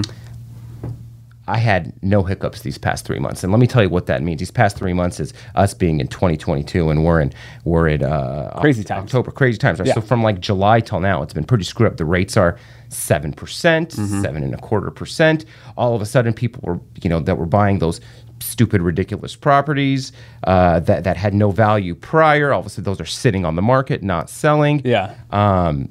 I 1.48 1.58
had 1.58 1.92
no 2.02 2.22
hiccups 2.22 2.62
these 2.62 2.78
past 2.78 3.04
three 3.04 3.18
months, 3.18 3.42
and 3.42 3.52
let 3.52 3.58
me 3.58 3.66
tell 3.66 3.82
you 3.82 3.88
what 3.88 4.06
that 4.06 4.22
means. 4.22 4.38
These 4.38 4.52
past 4.52 4.76
three 4.76 4.92
months 4.92 5.18
is 5.18 5.34
us 5.56 5.74
being 5.74 5.98
in 6.00 6.06
2022, 6.06 6.88
and 6.88 7.04
we're 7.04 7.20
in 7.20 7.32
we're 7.64 7.88
in 7.88 8.04
uh, 8.04 8.56
Crazy 8.60 8.84
times. 8.84 9.04
October, 9.06 9.32
crazy 9.32 9.58
times. 9.58 9.80
Right? 9.80 9.88
Yeah. 9.88 9.94
So 9.94 10.00
from 10.02 10.22
like 10.22 10.38
July 10.40 10.78
till 10.80 11.00
now, 11.00 11.22
it's 11.22 11.34
been 11.34 11.44
pretty 11.44 11.64
screwed 11.64 11.90
up. 11.90 11.96
The 11.96 12.04
rates 12.04 12.36
are 12.36 12.56
seven 12.90 13.32
percent, 13.32 13.90
Mm-hmm. 13.90 14.22
seven 14.22 14.42
and 14.44 14.54
a 14.54 14.58
quarter 14.58 14.90
percent. 14.92 15.44
All 15.76 15.96
of 15.96 16.00
a 16.02 16.06
sudden, 16.06 16.32
people 16.32 16.60
were 16.64 16.80
you 17.02 17.10
know 17.10 17.18
that 17.20 17.36
were 17.36 17.46
buying 17.46 17.80
those 17.80 18.00
stupid, 18.40 18.80
ridiculous 18.82 19.34
properties 19.36 20.12
uh, 20.44 20.78
that 20.80 21.02
that 21.04 21.16
had 21.16 21.34
no 21.34 21.50
value 21.50 21.94
prior. 21.96 22.52
All 22.52 22.60
of 22.60 22.66
a 22.66 22.68
sudden, 22.68 22.84
those 22.84 23.00
are 23.00 23.04
sitting 23.04 23.44
on 23.44 23.56
the 23.56 23.62
market, 23.62 24.02
not 24.04 24.30
selling 24.30 24.80
Yeah. 24.84 25.14
um, 25.32 25.88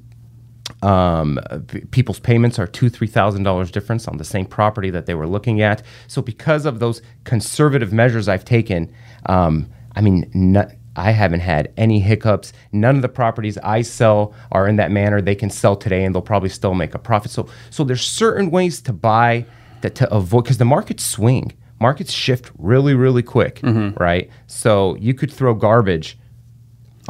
p- 1.67 1.81
people's 1.91 2.19
payments 2.19 2.59
are 2.59 2.67
two 2.67 2.89
three 2.89 3.07
thousand 3.07 3.43
dollars 3.43 3.71
difference 3.71 4.07
on 4.07 4.17
the 4.17 4.23
same 4.23 4.45
property 4.45 4.89
that 4.89 5.05
they 5.05 5.13
were 5.13 5.27
looking 5.27 5.61
at. 5.61 5.83
So 6.07 6.21
because 6.21 6.65
of 6.65 6.79
those 6.79 7.01
conservative 7.23 7.93
measures 7.93 8.27
I've 8.27 8.45
taken, 8.45 8.91
um, 9.27 9.69
I 9.95 10.01
mean, 10.01 10.29
no, 10.33 10.67
I 10.95 11.11
haven't 11.11 11.39
had 11.41 11.71
any 11.77 11.99
hiccups. 11.99 12.53
None 12.71 12.95
of 12.97 13.01
the 13.01 13.09
properties 13.09 13.57
I 13.59 13.81
sell 13.81 14.33
are 14.51 14.67
in 14.67 14.75
that 14.77 14.91
manner. 14.91 15.21
They 15.21 15.35
can 15.35 15.49
sell 15.49 15.75
today 15.75 16.03
and 16.03 16.13
they'll 16.13 16.21
probably 16.21 16.49
still 16.49 16.73
make 16.73 16.93
a 16.95 16.99
profit. 16.99 17.31
So 17.31 17.47
so 17.69 17.83
there's 17.83 18.05
certain 18.05 18.51
ways 18.51 18.81
to 18.81 18.93
buy 18.93 19.45
that 19.81 19.95
to 19.95 20.13
avoid 20.13 20.43
because 20.43 20.57
the 20.57 20.65
markets 20.65 21.05
swing. 21.05 21.53
Markets 21.79 22.11
shift 22.11 22.51
really, 22.59 22.93
really 22.93 23.23
quick, 23.23 23.59
right? 23.99 24.29
So 24.45 24.95
you 24.97 25.15
could 25.15 25.31
throw 25.33 25.55
garbage 25.55 26.15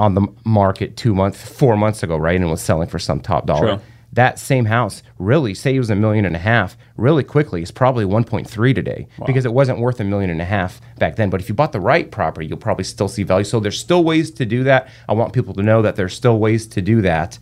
on 0.01 0.15
the 0.15 0.27
market 0.43 0.97
two 0.97 1.13
months, 1.13 1.39
four 1.47 1.77
months 1.77 2.01
ago, 2.01 2.17
right, 2.17 2.35
and 2.35 2.49
was 2.49 2.59
selling 2.59 2.87
for 2.89 2.97
some 2.97 3.19
top 3.19 3.45
dollar. 3.45 3.75
True. 3.75 3.81
That 4.13 4.39
same 4.39 4.65
house, 4.65 5.03
really, 5.19 5.53
say 5.53 5.75
it 5.75 5.79
was 5.79 5.91
a 5.91 5.95
million 5.95 6.25
and 6.25 6.35
a 6.35 6.39
half, 6.39 6.75
really 6.97 7.23
quickly, 7.23 7.61
is 7.61 7.69
probably 7.71 8.03
1.3 8.03 8.75
today 8.75 9.07
because 9.27 9.45
it 9.45 9.53
wasn't 9.53 9.79
worth 9.79 9.99
a 9.99 10.03
million 10.03 10.31
and 10.31 10.41
a 10.41 10.45
half 10.45 10.81
back 10.97 11.17
then. 11.17 11.29
But 11.29 11.39
if 11.39 11.47
you 11.47 11.55
bought 11.55 11.71
the 11.71 11.79
right 11.79 12.09
property, 12.09 12.47
you'll 12.47 12.57
probably 12.57 12.83
still 12.83 13.07
see 13.07 13.21
value. 13.23 13.45
So 13.45 13.59
there's 13.59 13.79
still 13.79 14.03
ways 14.03 14.31
to 14.31 14.45
do 14.45 14.63
that. 14.65 14.89
I 15.07 15.13
want 15.13 15.33
people 15.33 15.53
to 15.53 15.61
know 15.61 15.83
that 15.83 15.95
there's 15.97 16.15
still 16.15 16.39
ways 16.39 16.65
to 16.67 16.81
do 16.81 17.01
that. 17.03 17.37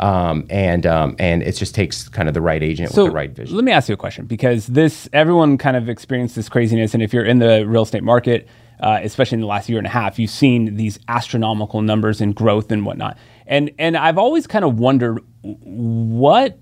Um, 0.00 0.46
and 0.50 0.86
um, 0.86 1.14
and 1.18 1.42
it 1.42 1.52
just 1.52 1.74
takes 1.74 2.08
kind 2.08 2.28
of 2.28 2.34
the 2.34 2.40
right 2.40 2.62
agent 2.62 2.90
So 2.92 3.04
with 3.04 3.12
the 3.12 3.16
right 3.16 3.30
vision. 3.30 3.54
let 3.56 3.64
me 3.64 3.70
ask 3.72 3.88
you 3.88 3.94
a 3.94 3.96
question 3.96 4.24
because 4.26 4.66
this 4.66 5.08
everyone 5.12 5.58
kind 5.58 5.76
of 5.76 5.88
experienced 5.88 6.34
this 6.36 6.48
craziness, 6.48 6.94
and 6.94 7.02
if 7.02 7.12
you're 7.12 7.24
in 7.24 7.38
the 7.38 7.64
real 7.66 7.82
estate 7.82 8.02
market, 8.02 8.48
uh, 8.84 9.00
especially 9.02 9.36
in 9.36 9.40
the 9.40 9.46
last 9.46 9.68
year 9.68 9.78
and 9.78 9.86
a 9.86 9.90
half, 9.90 10.18
you've 10.18 10.30
seen 10.30 10.76
these 10.76 10.98
astronomical 11.08 11.80
numbers 11.82 12.20
in 12.20 12.32
growth 12.32 12.70
and 12.70 12.84
whatnot. 12.84 13.16
And 13.46 13.70
and 13.78 13.96
I've 13.96 14.18
always 14.18 14.46
kind 14.46 14.64
of 14.64 14.78
wondered 14.78 15.18
what 15.42 16.58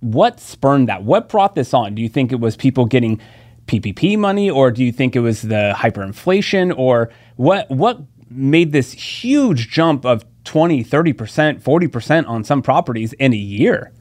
what 0.00 0.40
spurned 0.40 0.88
that? 0.88 1.02
What 1.02 1.28
brought 1.28 1.54
this 1.54 1.74
on? 1.74 1.94
Do 1.94 2.02
you 2.02 2.08
think 2.08 2.32
it 2.32 2.40
was 2.40 2.56
people 2.56 2.86
getting 2.86 3.20
PPP 3.66 4.16
money, 4.18 4.48
or 4.50 4.70
do 4.70 4.82
you 4.84 4.92
think 4.92 5.14
it 5.14 5.20
was 5.20 5.42
the 5.42 5.74
hyperinflation, 5.76 6.72
or 6.76 7.10
what? 7.36 7.68
What 7.70 8.00
made 8.30 8.72
this 8.72 8.92
huge 8.92 9.68
jump 9.70 10.04
of 10.06 10.24
20, 10.44 10.82
30 10.82 11.12
percent, 11.12 11.62
forty 11.62 11.86
percent 11.88 12.26
on 12.28 12.44
some 12.44 12.62
properties 12.62 13.12
in 13.14 13.32
a 13.32 13.36
year? 13.36 13.92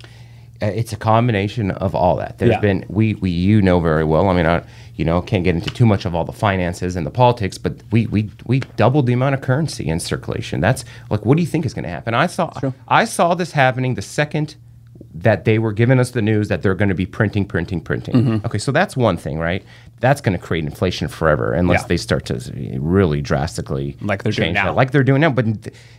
Uh, 0.62 0.66
it's 0.68 0.92
a 0.94 0.98
combination 0.98 1.72
of 1.72 1.96
all 1.96 2.16
that. 2.18 2.38
There's 2.38 2.52
Yeah. 2.52 2.60
been 2.60 2.86
we 2.90 3.16
we 3.16 3.30
you 3.32 3.62
know 3.62 3.80
very 3.80 4.04
well. 4.04 4.28
I 4.30 4.34
mean, 4.36 4.46
I 4.46 4.64
you 5.00 5.06
know 5.06 5.22
can't 5.22 5.46
get 5.46 5.56
into 5.56 5.70
too 5.70 5.86
much 5.86 6.04
of 6.06 6.14
all 6.14 6.26
the 6.26 6.34
finances 6.34 6.98
and 6.98 7.08
the 7.08 7.12
politics, 7.12 7.58
but 7.58 7.82
we 7.90 8.06
we 8.08 8.30
we 8.46 8.60
doubled 8.76 9.08
the 9.08 9.14
amount 9.14 9.34
of 9.34 9.42
currency 9.42 9.88
in 9.88 9.98
circulation. 9.98 10.60
That's 10.60 10.84
like, 11.10 11.26
what 11.26 11.38
do 11.38 11.42
you 11.42 11.48
think 11.48 11.66
is 11.66 11.74
going 11.74 11.84
to 11.84 11.90
happen? 11.90 12.14
I 12.14 12.28
saw 12.28 12.52
I 12.90 13.06
saw 13.06 13.34
this 13.34 13.54
happening 13.54 13.96
the 13.96 14.02
second 14.02 14.58
that 15.14 15.46
they 15.46 15.60
were 15.60 15.72
giving 15.74 16.00
us 16.00 16.12
the 16.12 16.22
news 16.22 16.48
that 16.50 16.62
they're 16.62 16.76
going 16.76 16.90
to 16.90 16.96
be 16.96 17.06
printing, 17.06 17.46
printing, 17.46 17.82
printing. 17.82 18.16
Mm-hmm. 18.16 18.46
Okay, 18.46 18.58
so 18.58 18.72
that's 18.72 18.96
one 18.96 19.18
thing, 19.18 19.40
right? 19.40 19.64
That's 20.00 20.22
going 20.22 20.38
to 20.38 20.44
create 20.44 20.64
inflation 20.66 21.08
forever 21.08 21.54
unless 21.54 21.82
Yeah. 21.82 21.88
they 21.88 21.98
start 21.98 22.26
to 22.26 22.40
really 22.80 23.22
drastically 23.22 23.98
Like 24.02 24.24
they're 24.24 24.32
doing 24.32 24.48
change 24.48 24.56
now. 24.56 24.66
that. 24.66 24.76
Like 24.76 24.92
they're 24.92 25.04
doing 25.04 25.22
now, 25.22 25.30
but 25.32 25.46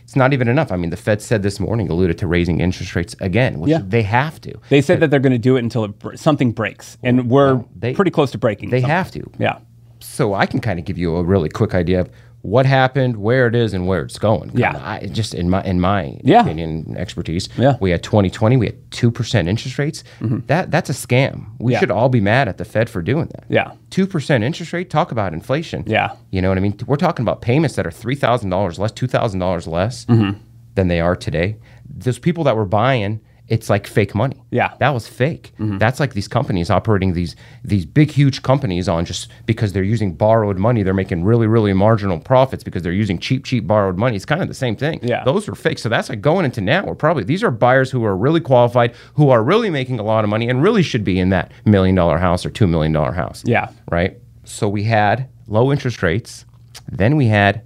it's 0.03 0.15
not 0.15 0.33
even 0.33 0.47
enough. 0.47 0.71
I 0.71 0.75
mean, 0.77 0.89
the 0.91 0.97
Fed 0.97 1.21
said 1.21 1.43
this 1.43 1.59
morning, 1.59 1.89
alluded 1.89 2.17
to 2.19 2.27
raising 2.27 2.59
interest 2.61 2.95
rates 2.95 3.15
again, 3.19 3.59
which 3.59 3.69
Yeah. 3.71 3.81
they 3.85 4.01
have 4.03 4.39
to. 4.41 4.53
They 4.69 4.81
said 4.81 4.99
that 5.01 5.11
they're 5.11 5.19
going 5.19 5.33
to 5.33 5.37
do 5.39 5.55
it 5.55 5.59
until 5.59 5.83
it 5.83 5.99
br- 5.99 6.15
something 6.15 6.51
breaks, 6.51 6.97
and 7.03 7.29
we're 7.29 7.63
they- 7.75 7.93
pretty 7.93 8.11
close 8.11 8.31
to 8.31 8.37
breaking. 8.37 8.69
They 8.69 8.81
something. 8.81 8.95
have 8.95 9.11
to. 9.11 9.29
Yeah. 9.39 9.57
So 9.99 10.33
I 10.33 10.45
can 10.47 10.61
kind 10.61 10.79
of 10.79 10.85
give 10.85 10.97
you 10.97 11.15
a 11.15 11.23
really 11.23 11.49
quick 11.49 11.75
idea 11.75 11.99
of 12.01 12.09
what 12.43 12.65
happened, 12.65 13.17
where 13.17 13.45
it 13.47 13.53
is, 13.55 13.73
and 13.73 13.87
where 13.87 14.01
it's 14.03 14.17
going. 14.17 14.51
Yeah. 14.55 14.79
I, 14.83 15.05
just 15.07 15.33
in 15.33 15.49
my 15.49 15.63
in 15.63 15.79
my 15.79 16.17
Yeah. 16.23 16.41
opinion, 16.41 16.95
expertise. 16.97 17.47
Yeah. 17.57 17.77
We 17.79 17.91
had 17.91 18.01
2020. 18.03 18.57
We 18.57 18.65
had 18.67 18.91
two 18.91 19.11
percent 19.11 19.47
interest 19.47 19.77
rates. 19.77 20.03
That 20.47 20.71
that's 20.71 20.89
a 20.89 20.93
scam. 20.93 21.45
We 21.59 21.73
Yeah. 21.73 21.79
should 21.79 21.91
all 21.91 22.09
be 22.09 22.19
mad 22.21 22.47
at 22.47 22.57
the 22.57 22.65
Fed 22.65 22.89
for 22.89 23.01
doing 23.01 23.27
that. 23.35 23.43
Yeah. 23.49 23.71
Two 23.89 24.07
percent 24.07 24.43
interest 24.43 24.73
rate. 24.73 24.89
Talk 24.89 25.11
about 25.11 25.33
inflation. 25.33 25.83
Yeah. 25.85 26.13
You 26.31 26.41
know 26.41 26.49
what 26.49 26.57
I 26.57 26.61
mean? 26.61 26.75
We're 26.87 26.95
talking 26.95 27.23
about 27.23 27.41
payments 27.41 27.75
that 27.75 27.85
are 27.85 27.91
three 27.91 28.15
thousand 28.15 28.49
dollars 28.49 28.79
less, 28.79 28.91
two 28.91 29.07
thousand 29.07 29.39
dollars 29.39 29.67
less 29.67 30.05
Mm-hmm. 30.05 30.39
than 30.75 30.87
they 30.87 30.99
are 31.01 31.15
today. 31.15 31.57
Those 31.93 32.17
people 32.19 32.43
that 32.45 32.55
were 32.55 32.65
buying, 32.65 33.19
it's 33.51 33.69
like 33.69 33.85
fake 33.85 34.15
money. 34.15 34.41
Yeah. 34.49 34.69
Mm-hmm. 34.69 34.77
That 34.79 34.93
was 34.93 35.07
fake. 35.09 35.51
That's 35.59 35.99
like 35.99 36.13
these 36.13 36.29
companies 36.29 36.69
operating 36.69 37.13
these 37.13 37.35
these 37.65 37.85
big 37.85 38.09
huge 38.09 38.41
companies 38.43 38.87
on 38.87 39.03
just 39.05 39.27
because 39.45 39.73
they're 39.73 39.83
using 39.83 40.13
borrowed 40.15 40.57
money, 40.57 40.83
they're 40.83 40.93
making 41.03 41.25
really 41.25 41.47
really 41.47 41.73
marginal 41.73 42.17
profits 42.19 42.63
because 42.63 42.81
they're 42.81 42.93
using 43.03 43.19
cheap 43.19 43.43
cheap 43.43 43.67
borrowed 43.67 43.97
money. 43.97 44.15
It's 44.15 44.25
kind 44.25 44.41
of 44.41 44.47
the 44.47 44.53
same 44.53 44.75
thing. 44.77 44.99
Yeah. 45.03 45.23
Those 45.25 45.49
are 45.49 45.55
fake. 45.55 45.79
So 45.79 45.89
that's 45.89 46.07
like 46.09 46.21
going 46.21 46.45
into 46.45 46.61
now. 46.61 46.85
We're 46.85 46.95
probably 46.95 47.25
these 47.25 47.43
are 47.43 47.51
buyers 47.51 47.91
who 47.91 48.05
are 48.05 48.15
really 48.15 48.39
qualified, 48.39 48.95
who 49.15 49.29
are 49.31 49.43
really 49.43 49.69
making 49.69 49.99
a 49.99 50.03
lot 50.03 50.23
of 50.23 50.29
money 50.29 50.47
and 50.49 50.63
really 50.63 50.81
should 50.81 51.03
be 51.03 51.19
in 51.19 51.29
that 51.29 51.51
million 51.65 51.93
dollar 51.95 52.17
house 52.17 52.45
or 52.45 52.49
2 52.49 52.67
million 52.67 52.93
dollar 52.93 53.11
house 53.11 53.43
Yeah. 53.45 53.67
right? 53.91 54.17
So 54.45 54.69
we 54.69 54.83
had 54.83 55.27
low 55.47 55.71
interest 55.73 56.01
rates, 56.01 56.45
then 56.89 57.17
we 57.17 57.27
had 57.27 57.63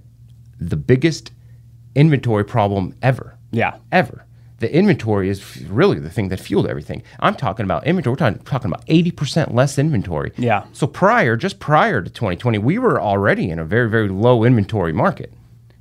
the 0.58 0.76
biggest 0.76 1.30
inventory 1.94 2.44
problem 2.44 2.94
ever. 3.02 3.38
Yeah. 3.52 3.76
Ever. 3.92 4.25
The 4.58 4.74
inventory 4.74 5.28
is 5.28 5.62
really 5.64 5.98
the 5.98 6.08
thing 6.08 6.28
that 6.28 6.40
fueled 6.40 6.66
everything. 6.66 7.02
I'm 7.20 7.34
talking 7.34 7.64
about 7.64 7.86
inventory. 7.86 8.12
We're 8.12 8.16
talking, 8.16 8.38
talking 8.44 8.70
about 8.70 8.86
80% 8.86 9.52
less 9.52 9.78
inventory. 9.78 10.32
Yeah. 10.38 10.64
So 10.72 10.86
prior, 10.86 11.36
just 11.36 11.58
prior 11.58 12.00
to 12.00 12.08
2020, 12.10 12.58
we 12.58 12.78
were 12.78 13.00
already 13.00 13.50
in 13.50 13.58
a 13.58 13.64
very, 13.64 13.90
very 13.90 14.08
low 14.08 14.44
inventory 14.44 14.92
market. 14.92 15.32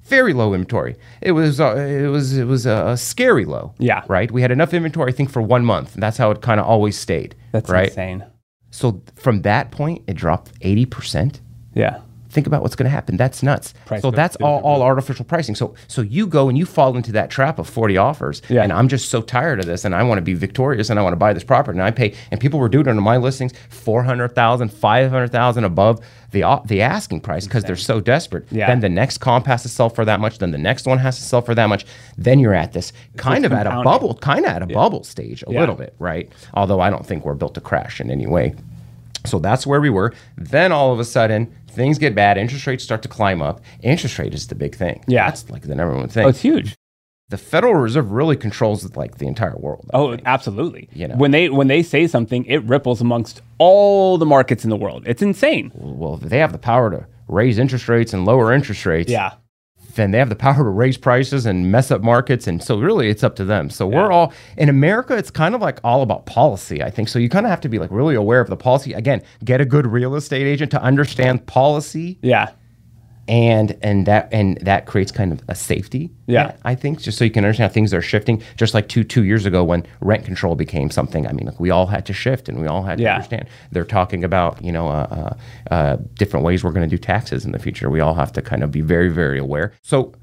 Very 0.04 0.34
low 0.34 0.54
inventory. 0.54 0.98
It 1.22 1.32
was 1.32 1.60
uh, 1.60 1.76
it 1.78 2.10
was 2.10 2.38
it 2.38 2.44
was 2.46 2.68
a 2.68 2.96
scary 2.96 3.46
low. 3.46 3.74
Yeah. 3.80 4.04
Right. 4.08 4.30
We 4.30 4.42
had 4.44 4.52
enough 4.52 4.72
inventory, 4.74 5.12
I 5.12 5.16
think, 5.16 5.32
for 5.32 5.42
one 5.42 5.66
month. 5.66 5.96
And 5.96 6.04
that's 6.04 6.18
how 6.18 6.30
it 6.32 6.42
kind 6.42 6.60
of 6.60 6.68
always 6.68 6.96
stayed. 6.98 7.34
That's 7.54 7.70
right. 7.72 7.88
insane. 7.88 8.24
So 8.70 9.02
from 9.16 9.42
that 9.44 9.72
point, 9.72 10.04
it 10.06 10.16
dropped 10.16 10.60
80%. 10.60 11.40
Yeah. 11.74 12.02
Think 12.36 12.48
about 12.48 12.62
what's 12.62 12.76
going 12.76 12.84
to 12.84 12.90
happen. 12.92 13.16
That's 13.16 13.42
nuts. 13.42 13.74
Price 13.86 14.02
so 14.02 14.12
that's 14.12 14.36
all, 14.38 14.60
all 14.62 14.82
artificial 14.84 15.24
pricing. 15.24 15.56
So 15.56 15.74
so 15.88 16.02
you 16.02 16.28
go 16.28 16.50
and 16.50 16.58
you 16.58 16.66
fall 16.66 16.98
into 16.98 17.14
that 17.14 17.30
trap 17.30 17.60
of 17.60 17.68
40 17.70 17.96
offers. 17.96 18.42
Yeah. 18.50 18.62
And 18.62 18.74
I'm 18.74 18.90
just 18.90 19.10
so 19.10 19.22
tired 19.22 19.62
of 19.62 19.66
this 19.68 19.86
and 19.86 19.96
I 19.96 20.04
want 20.04 20.18
to 20.18 20.22
be 20.22 20.34
victorious 20.34 20.90
and 20.90 21.00
I 21.00 21.02
want 21.02 21.14
to 21.14 21.18
buy 21.18 21.32
this 21.32 21.46
property 21.46 21.78
and 21.80 21.84
I 21.88 21.92
pay 21.92 22.14
and 22.32 22.40
people 22.42 22.60
were 22.60 22.68
doing 22.68 22.88
it 22.88 22.90
on 22.90 23.02
my 23.02 23.16
listings 23.16 23.54
400,000, 23.70 24.68
500,000 24.70 25.64
above 25.64 26.02
the 26.32 26.44
the 26.66 26.82
asking 26.82 27.22
price 27.22 27.46
because 27.46 27.64
they're 27.64 27.78
so 27.78 28.02
desperate. 28.02 28.46
Yeah. 28.52 28.68
Then 28.68 28.82
the 28.82 28.90
next 28.90 29.20
comp 29.20 29.46
has 29.48 29.62
to 29.64 29.70
sell 29.70 29.90
for 29.90 30.04
that 30.04 30.20
much, 30.20 30.40
then 30.40 30.52
the 30.52 30.58
next 30.58 30.86
one 30.86 30.98
has 30.98 31.16
to 31.18 31.24
sell 31.24 31.42
for 31.42 31.56
that 31.56 31.68
much. 31.68 31.86
Then 32.18 32.40
you're 32.40 32.54
at 32.54 32.74
this 32.74 32.92
kind 33.16 33.46
of 33.46 33.54
at 33.54 33.66
a 33.66 33.82
bubble, 33.84 34.16
kind 34.16 34.44
of 34.46 34.52
at 34.52 34.62
a 34.62 34.68
bubble 34.68 35.06
stage 35.06 35.44
a 35.48 35.52
Yeah. 35.54 35.62
little 35.62 35.76
bit, 35.76 35.96
right? 36.00 36.30
Although 36.54 36.82
I 36.82 36.90
don't 36.90 37.06
think 37.06 37.24
we're 37.24 37.36
built 37.36 37.54
to 37.56 37.62
crash 37.62 38.02
in 38.02 38.12
any 38.12 38.28
way. 38.28 38.54
So 39.26 39.40
that's 39.40 39.66
where 39.68 39.82
we 39.82 39.90
were. 39.90 40.14
Then 40.38 40.72
all 40.72 40.94
of 40.94 41.00
a 41.00 41.06
sudden, 41.06 41.54
things 41.68 41.98
get 41.98 42.16
bad. 42.16 42.38
Interest 42.38 42.66
rates 42.68 42.84
start 42.84 43.02
to 43.04 43.08
climb 43.10 43.42
up. 43.42 43.62
Interest 43.82 44.18
rate 44.20 44.34
is 44.34 44.48
the 44.48 44.56
big 44.56 44.76
thing. 44.76 45.04
Yeah. 45.08 45.26
that's 45.28 45.50
like 45.50 45.64
the 45.64 45.76
number 45.76 45.96
one 45.96 46.08
thing. 46.10 46.26
Oh, 46.26 46.30
it's 46.30 46.42
huge. 46.42 46.76
the 47.30 47.38
Federal 47.38 47.74
Reserve 47.74 48.12
really 48.12 48.38
controls 48.38 48.96
like 48.96 49.18
the 49.18 49.26
entire 49.28 49.58
world. 49.58 49.90
I 49.94 49.98
Oh, 49.98 50.10
think. 50.12 50.22
absolutely. 50.26 50.90
You 50.94 51.08
know. 51.08 51.16
When 51.16 51.32
they 51.32 51.50
when 51.50 51.68
they 51.68 51.82
say 51.84 52.06
something, 52.08 52.46
it 52.46 52.64
ripples 52.64 53.02
amongst 53.02 53.42
all 53.58 54.18
the 54.20 54.26
markets 54.28 54.64
in 54.64 54.70
the 54.70 54.78
world. 54.78 55.04
It's 55.08 55.22
insane. 55.22 55.72
well, 55.76 56.16
if 56.16 56.22
they 56.30 56.38
have 56.38 56.52
the 56.52 56.58
power 56.60 56.92
to 56.92 57.08
raise 57.28 57.58
interest 57.58 57.90
rates 57.90 58.14
and 58.14 58.26
lower 58.26 58.54
interest 58.54 58.86
rates. 58.86 59.10
Yeah. 59.12 59.32
Then 59.96 60.12
they 60.12 60.18
have 60.20 60.30
the 60.30 60.36
power 60.36 60.56
to 60.56 60.64
raise 60.64 60.98
prices 60.98 61.46
and 61.46 61.72
mess 61.72 61.92
up 61.92 62.02
markets. 62.02 62.48
And 62.48 62.64
so 62.64 62.80
really 62.80 63.10
it's 63.10 63.24
up 63.24 63.36
to 63.38 63.46
them. 63.46 63.70
So 63.70 63.88
we're 63.88 64.12
all 64.12 64.34
in 64.58 64.70
America, 64.70 65.16
it's 65.16 65.32
kind 65.32 65.56
of 65.56 65.62
like 65.62 65.80
all 65.84 66.02
about 66.02 66.26
policy, 66.26 66.84
I 66.84 66.90
think. 66.90 67.10
So 67.10 67.20
you 67.20 67.30
kind 67.30 67.46
of 67.46 67.50
have 67.50 67.62
to 67.62 67.70
be 67.70 67.80
like 67.80 67.92
really 67.92 68.16
aware 68.16 68.42
of 68.42 68.50
the 68.50 68.58
policy. 68.58 68.94
Again, 68.94 69.22
get 69.44 69.62
a 69.62 69.66
good 69.66 69.88
real 69.88 70.16
estate 70.16 70.46
agent 70.48 70.72
to 70.72 70.82
understand 70.82 71.46
policy 71.46 72.20
Yeah. 72.22 72.52
And 73.28 73.76
and 73.82 74.06
that 74.06 74.30
and 74.32 74.58
that 74.62 74.86
creates 74.86 75.12
kind 75.12 75.32
of 75.32 75.42
a 75.48 75.56
safety 75.56 76.12
Yeah. 76.28 76.44
net, 76.44 76.60
I 76.64 76.76
think 76.76 77.02
just 77.02 77.18
so 77.18 77.26
you 77.26 77.32
can 77.32 77.44
understand 77.44 77.72
how 77.72 77.74
things 77.74 77.94
are 77.94 78.02
shifting 78.02 78.42
just 78.56 78.74
like 78.76 78.88
two 78.88 79.04
two 79.04 79.24
years 79.24 79.46
ago 79.48 79.64
when 79.64 79.84
rent 80.02 80.26
control 80.26 80.56
became 80.56 80.92
something 80.92 81.26
I 81.28 81.32
mean 81.32 81.48
like 81.48 81.60
we 81.60 81.72
all 81.72 81.88
had 81.88 82.06
to 82.06 82.14
shift 82.14 82.48
and 82.50 82.60
we 82.60 82.68
all 82.68 82.84
had 82.84 82.98
to 83.00 83.04
Yeah. 83.04 83.16
understand 83.16 83.48
they're 83.72 83.84
talking 83.84 84.24
about 84.24 84.64
you 84.64 84.72
know 84.72 84.88
uh, 84.90 85.36
uh, 85.70 85.74
uh, 85.74 85.98
different 86.16 86.46
ways 86.46 86.64
we're 86.64 86.72
going 86.72 86.88
to 86.88 86.96
do 86.96 87.00
taxes 87.02 87.46
in 87.46 87.52
the 87.52 87.60
future 87.60 87.90
we 87.90 88.00
all 88.00 88.14
have 88.14 88.32
to 88.34 88.42
kind 88.44 88.64
of 88.64 88.70
be 88.72 88.82
very 88.82 89.10
very 89.10 89.40
aware 89.40 89.74
so 89.82 90.14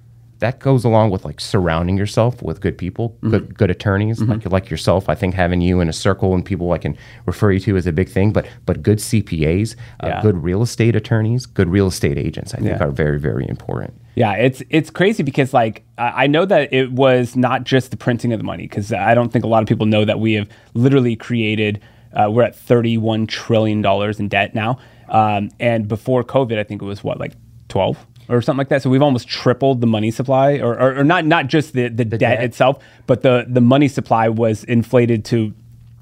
that 0.42 0.58
goes 0.58 0.84
along 0.84 1.10
with 1.10 1.24
like 1.24 1.40
surrounding 1.40 1.96
yourself 1.96 2.42
with 2.42 2.60
good 2.60 2.76
people, 2.76 3.10
Mm-hmm. 3.10 3.30
good 3.30 3.58
good 3.58 3.70
attorneys 3.70 4.20
like 4.20 4.44
like 4.50 4.70
yourself. 4.70 5.08
I 5.08 5.14
think 5.14 5.34
having 5.34 5.60
you 5.60 5.80
in 5.80 5.88
a 5.88 5.92
circle 5.92 6.34
and 6.34 6.44
people 6.44 6.72
I 6.72 6.78
can 6.78 6.96
refer 7.26 7.52
you 7.52 7.60
to 7.60 7.76
is 7.76 7.86
a 7.86 7.92
big 7.92 8.08
thing. 8.08 8.32
But 8.32 8.46
but 8.66 8.82
good 8.82 8.98
CPAs, 8.98 9.74
uh, 10.00 10.20
good 10.22 10.36
real 10.42 10.62
estate 10.62 10.94
attorneys, 10.96 11.46
good 11.46 11.68
real 11.68 11.86
estate 11.86 12.18
agents, 12.18 12.52
I 12.54 12.58
think 12.58 12.68
Yeah. 12.68 12.84
are 12.84 12.90
very 12.90 13.18
very 13.18 13.48
important. 13.48 13.94
Yeah, 14.14 14.32
it's 14.34 14.62
it's 14.68 14.90
crazy 14.90 15.22
because 15.22 15.54
like 15.54 15.84
I 15.98 16.24
I 16.24 16.26
know 16.26 16.44
that 16.44 16.72
it 16.72 16.92
was 16.92 17.34
not 17.36 17.64
just 17.64 17.90
the 17.90 17.96
printing 17.96 18.32
of 18.34 18.38
the 18.38 18.44
money 18.44 18.64
because 18.68 18.92
I 18.92 19.14
don't 19.14 19.32
think 19.32 19.44
a 19.44 19.48
lot 19.48 19.62
of 19.62 19.68
people 19.68 19.86
know 19.86 20.04
that 20.04 20.18
we 20.20 20.34
have 20.34 20.48
literally 20.74 21.16
created. 21.16 21.80
Uh, 22.14 22.28
we're 22.30 22.42
at 22.42 22.54
thirty 22.54 22.98
one 22.98 23.26
trillion 23.26 23.80
dollars 23.80 24.20
in 24.20 24.28
debt 24.28 24.54
now, 24.54 24.78
um, 25.08 25.48
and 25.58 25.88
before 25.88 26.22
COVID, 26.22 26.58
I 26.58 26.64
think 26.64 26.82
it 26.82 26.84
was 26.84 27.02
what 27.02 27.18
like 27.18 27.32
twelve 27.68 27.96
or 28.28 28.40
something 28.42 28.58
like 28.58 28.68
that. 28.68 28.82
So 28.82 28.90
we've 28.90 29.02
almost 29.02 29.28
tripled 29.28 29.80
the 29.80 29.86
money 29.86 30.10
supply, 30.10 30.58
or 30.58 30.78
or, 30.78 30.98
or 30.98 31.04
not 31.04 31.26
not 31.26 31.46
just 31.46 31.72
the, 31.72 31.88
the, 31.88 32.04
debt, 32.04 32.20
debt. 32.20 32.42
itself, 32.44 32.82
but 33.06 33.22
the 33.22 33.46
the 33.48 33.60
money 33.60 33.88
supply 33.88 34.28
was 34.28 34.64
inflated 34.64 35.24
to. 35.26 35.54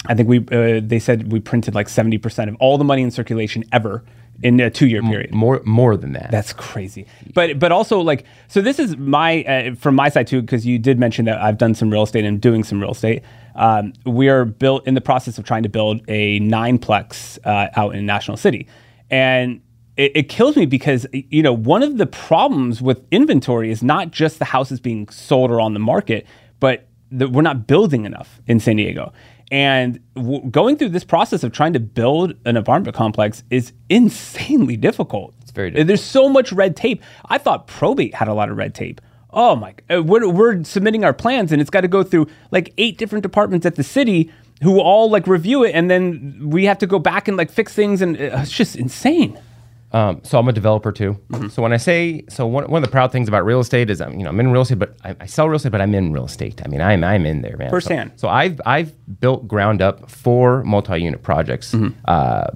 I 0.07 0.15
think 0.15 0.29
we 0.29 0.39
uh, 0.39 0.81
they 0.83 0.99
said 0.99 1.31
we 1.31 1.41
printed 1.41 1.75
like 1.75 1.89
seventy 1.89 2.19
percent 2.19 2.51
of 2.51 2.57
all 2.57 2.79
the 2.79 2.85
money 2.85 3.03
in 3.03 3.11
circulation 3.11 3.65
ever 3.73 4.03
in 4.43 4.61
a 4.61 4.71
two 4.71 4.87
year 4.87 5.03
period. 5.03 5.35
More 5.35 5.61
more 5.65 5.97
than 5.97 6.13
that. 6.13 6.31
That's 6.31 6.53
crazy. 6.53 7.07
But 7.35 7.59
but 7.59 7.73
also 7.73 8.01
like 8.01 8.25
so 8.49 8.61
this 8.61 8.79
is 8.79 8.97
my 8.97 9.43
uh, 9.45 9.75
from 9.75 9.95
my 9.95 10.09
side 10.09 10.27
too 10.27 10.41
because 10.41 10.65
you 10.65 10.79
did 10.79 10.99
mention 10.99 11.27
that 11.27 11.41
I've 11.41 11.59
done 11.59 11.75
some 11.75 11.91
real 11.91 12.03
estate 12.03 12.25
and 12.25 12.41
doing 12.41 12.65
some 12.65 12.81
real 12.81 12.93
estate. 12.93 13.23
Um, 13.55 13.93
we 14.07 14.29
are 14.29 14.45
built 14.45 14.87
in 14.87 14.95
the 14.95 15.01
process 15.01 15.37
of 15.37 15.45
trying 15.45 15.65
to 15.65 15.69
build 15.69 16.03
a 16.09 16.41
nineplex 16.41 17.39
uh, 17.45 17.69
out 17.77 17.95
in 17.95 18.07
National 18.07 18.37
City, 18.37 18.67
and 19.11 19.61
it, 19.97 20.13
it 20.15 20.29
kills 20.29 20.57
me 20.57 20.67
because 20.67 21.07
you 21.13 21.43
know 21.43 21.53
one 21.53 21.83
of 21.83 21.99
the 21.99 22.07
problems 22.07 22.81
with 22.83 23.03
inventory 23.11 23.71
is 23.71 23.83
not 23.83 24.11
just 24.11 24.39
the 24.39 24.45
houses 24.47 24.81
being 24.81 25.09
sold 25.09 25.51
or 25.51 25.61
on 25.61 25.75
the 25.75 25.81
market, 25.81 26.27
but 26.61 26.87
that 27.11 27.31
we're 27.33 27.43
not 27.43 27.67
building 27.67 28.05
enough 28.05 28.41
in 28.47 28.61
San 28.61 28.77
Diego. 28.77 29.13
And 29.53 29.99
w- 30.15 30.49
going 30.49 30.77
through 30.77 30.91
this 30.91 31.03
process 31.03 31.43
of 31.43 31.51
trying 31.53 31.73
to 31.73 31.81
build 31.81 32.35
an 32.45 32.57
apartment 32.57 32.97
complex 32.97 33.43
is 33.51 33.73
insanely 33.89 34.77
difficult. 34.77 35.35
It's 35.43 35.51
very 35.51 35.71
difficult. 35.71 35.89
There's 35.89 36.05
so 36.05 36.29
much 36.29 36.53
red 36.53 36.77
tape. 36.77 37.03
I 37.27 37.39
thought 37.39 37.67
probate 37.67 38.15
had 38.15 38.29
a 38.29 38.35
lot 38.35 38.49
of 38.49 38.57
red 38.57 38.75
tape. 38.77 39.01
Oh 39.33 39.55
my! 39.57 39.75
uh, 39.89 40.03
We're, 40.03 40.29
we're 40.29 40.65
submitting 40.65 41.05
our 41.05 41.13
plans, 41.13 41.53
and 41.53 41.61
it's 41.61 41.71
got 41.71 41.83
to 41.83 41.89
go 41.89 42.03
through 42.03 42.27
like 42.51 42.73
eight 42.79 42.99
different 42.99 43.23
departments 43.23 43.65
at 43.67 43.77
the 43.77 43.85
city 43.85 44.31
who 44.63 44.81
all 44.81 45.09
like 45.11 45.27
review 45.27 45.65
it, 45.65 45.73
and 45.73 45.91
then 45.91 46.49
we 46.51 46.65
have 46.67 46.79
to 46.79 46.87
go 46.87 46.99
back 46.99 47.29
and 47.29 47.37
like 47.37 47.51
fix 47.51 47.73
things, 47.75 48.03
and 48.03 48.17
uh, 48.17 48.39
it's 48.43 48.51
just 48.51 48.77
insane. 48.77 49.39
Um, 49.93 50.21
so 50.23 50.39
I'm 50.39 50.49
a 50.49 50.53
developer 50.53 50.93
too. 50.93 51.19
Mm-hmm. 51.31 51.49
So 51.49 51.63
when 51.63 51.73
I 51.73 51.77
say 51.77 52.25
so, 52.29 52.47
one, 52.47 52.71
one 52.71 52.83
of 52.83 52.89
the 52.89 52.93
proud 52.93 53.11
things 53.11 53.29
about 53.29 53.45
real 53.45 53.61
estate 53.61 53.91
is 53.91 54.01
I'm 54.01 54.13
you 54.19 54.25
know 54.25 54.31
I'm 54.31 54.39
in 54.39 54.53
real 54.53 54.63
estate, 54.63 54.79
but 54.79 54.97
I, 55.05 55.17
I 55.21 55.27
sell 55.27 55.49
real 55.49 55.57
estate, 55.57 55.73
but 55.73 55.81
I'm 55.81 55.95
in 55.95 56.13
real 56.13 56.27
estate. 56.27 56.63
I 56.65 56.69
mean 56.69 56.81
I'm 56.81 57.03
I'm 57.03 57.27
in 57.27 57.43
there, 57.43 57.57
man. 57.57 57.71
Firsthand. 57.71 58.13
So, 58.17 58.23
so 58.23 58.29
I've 58.29 58.61
I've 58.65 59.21
built 59.21 59.49
ground 59.49 59.83
up 59.83 60.09
four 60.11 60.63
multi-unit 60.65 61.23
projects. 61.23 61.73
Mm-hmm. 61.73 61.99
Uh, 62.05 62.47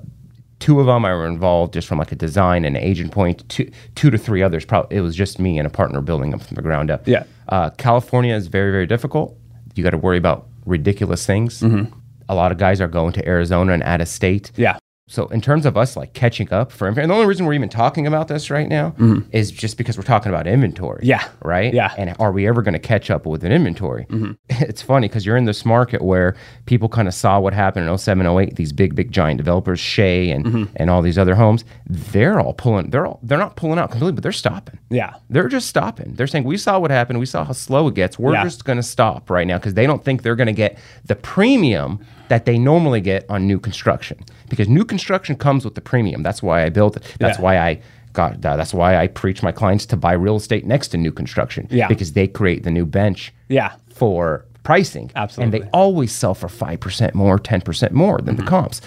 Two 0.61 0.81
of 0.81 0.87
them 0.87 1.05
I 1.05 1.13
were 1.13 1.27
involved 1.27 1.75
just 1.75 1.87
from 1.87 1.99
like 1.99 2.11
a 2.11 2.15
design 2.15 2.65
and 2.65 2.75
agent 2.75 3.13
point. 3.13 3.47
Two, 3.51 3.71
two 3.97 4.09
to 4.09 4.17
three 4.17 4.43
others, 4.43 4.65
probably 4.65 4.97
it 4.97 5.03
was 5.03 5.15
just 5.15 5.39
me 5.39 5.59
and 5.59 5.67
a 5.67 5.71
partner 5.71 6.01
building 6.01 6.31
them 6.31 6.41
from 6.41 6.55
the 6.55 6.63
ground 6.63 6.91
up. 6.91 7.07
Yeah. 7.07 7.25
Uh, 7.51 7.69
California 7.71 8.35
is 8.35 8.47
very, 8.47 8.71
very 8.71 8.87
difficult. 8.87 9.37
You 9.75 9.85
got 9.85 9.91
to 9.91 9.99
worry 9.99 10.17
about 10.17 10.47
ridiculous 10.65 11.27
things. 11.27 11.63
A 11.63 12.35
lot 12.35 12.51
of 12.51 12.57
guys 12.57 12.81
are 12.81 12.89
going 12.89 13.13
to 13.13 13.29
Arizona 13.29 13.75
and 13.75 13.83
out 13.83 14.01
of 14.01 14.09
state. 14.09 14.53
Yeah. 14.57 14.79
So 15.07 15.27
in 15.27 15.43
terms 15.43 15.67
of 15.67 15.77
us 15.77 15.97
like 15.99 16.15
catching 16.15 16.51
up 16.51 16.73
for 16.73 16.89
inventory, 16.89 17.03
and 17.05 17.11
the 17.11 17.15
only 17.15 17.27
reason 17.27 17.45
we're 17.45 17.53
even 17.53 17.69
talking 17.69 18.07
about 18.07 18.29
this 18.29 18.49
right 18.49 18.67
now 18.67 18.95
is 19.33 19.51
just 19.51 19.77
because 19.77 19.99
we're 19.99 20.03
talking 20.03 20.31
about 20.31 20.47
inventory. 20.47 21.01
Mm-hmm. 21.01 21.07
Yeah. 21.09 21.29
Right. 21.43 21.75
Yeah. 21.75 21.91
Mm-hmm. 21.91 22.01
And 22.01 22.17
are 22.19 22.33
we 22.33 22.49
ever 22.49 22.63
going 22.63 22.73
to 22.73 22.79
catch 22.79 23.11
up 23.11 23.27
with 23.27 23.45
an 23.45 23.53
inventory? 23.53 24.07
It's 24.49 24.81
funny 24.81 25.09
because 25.09 25.27
you're 25.27 25.37
in 25.37 25.45
this 25.45 25.65
market 25.67 26.01
where 26.01 26.37
people 26.67 26.89
kind 26.89 27.07
of 27.09 27.13
saw 27.15 27.39
what 27.39 27.53
happened 27.53 27.89
in 27.89 27.99
07, 27.99 28.27
08, 28.27 28.57
These 28.57 28.73
big, 28.73 28.95
big 28.95 29.11
giant 29.13 29.37
developers, 29.37 29.79
Shea 29.79 30.31
and 30.31 30.45
Mm-hmm. 30.47 30.73
and 30.77 30.89
all 30.91 31.03
these 31.03 31.19
other 31.19 31.35
homes, 31.35 31.65
they're 31.87 32.41
all 32.41 32.55
pulling. 32.55 32.89
They're 32.91 33.07
all 33.07 33.21
they're 33.23 33.39
not 33.39 33.57
pulling 33.57 33.79
out 33.79 33.91
completely, 33.91 34.13
but 34.13 34.23
they're 34.23 34.33
stopping. 34.33 34.79
Yeah. 34.91 35.15
They're 35.29 35.49
just 35.49 35.69
stopping. 35.69 36.15
They're 36.15 36.27
saying, 36.27 36.45
we 36.45 36.57
saw 36.57 36.79
what 36.79 36.91
happened. 36.91 37.19
We 37.19 37.27
saw 37.27 37.45
how 37.45 37.53
slow 37.53 37.89
it 37.89 37.95
gets. 37.95 38.19
We're 38.19 38.33
Yeah. 38.33 38.45
just 38.45 38.65
going 38.65 38.77
to 38.79 38.83
stop 38.83 39.29
right 39.29 39.47
now 39.47 39.59
because 39.59 39.75
they 39.75 39.87
don't 39.87 40.03
think 40.05 40.23
they're 40.23 40.37
going 40.37 40.47
to 40.47 40.53
get 40.55 40.79
the 41.05 41.17
premium 41.17 41.99
that 42.29 42.47
they 42.47 42.59
normally 42.59 43.01
get 43.03 43.27
on 43.29 43.47
new 43.47 43.59
construction. 43.61 44.19
Because 44.49 44.69
new 44.69 44.85
construction 44.85 45.37
comes 45.37 45.65
with 45.65 45.75
the 45.75 45.81
premium. 45.81 46.23
That's 46.23 46.43
why 46.43 46.65
I 46.65 46.69
built 46.71 46.97
it. 46.97 47.03
That's 47.19 47.39
Yeah. 47.39 47.43
why 47.45 47.59
I 47.59 47.81
got 48.13 48.41
that. 48.43 48.57
That's 48.57 48.73
why 48.75 48.97
I 48.97 49.07
preach 49.09 49.43
my 49.43 49.53
clients 49.53 49.87
to 49.87 49.97
buy 49.97 50.13
real 50.13 50.37
estate 50.37 50.67
next 50.67 50.89
to 50.89 50.97
new 50.99 51.11
construction. 51.13 51.67
Yeah. 51.71 51.89
Because 51.89 52.13
they 52.13 52.27
create 52.29 52.63
the 52.63 52.71
new 52.71 52.87
bench 52.87 53.33
Yeah. 53.49 53.73
for 53.89 54.45
pricing. 54.63 55.11
Absolutely. 55.17 55.59
And 55.61 55.65
they 55.67 55.71
always 55.73 56.13
sell 56.13 56.35
for 56.35 56.49
5% 56.49 57.15
more, 57.15 57.39
10% 57.39 57.93
more 57.93 58.19
than 58.19 58.37
Mm-hmm. 58.37 58.45
the 58.45 58.51
comps. 58.51 58.81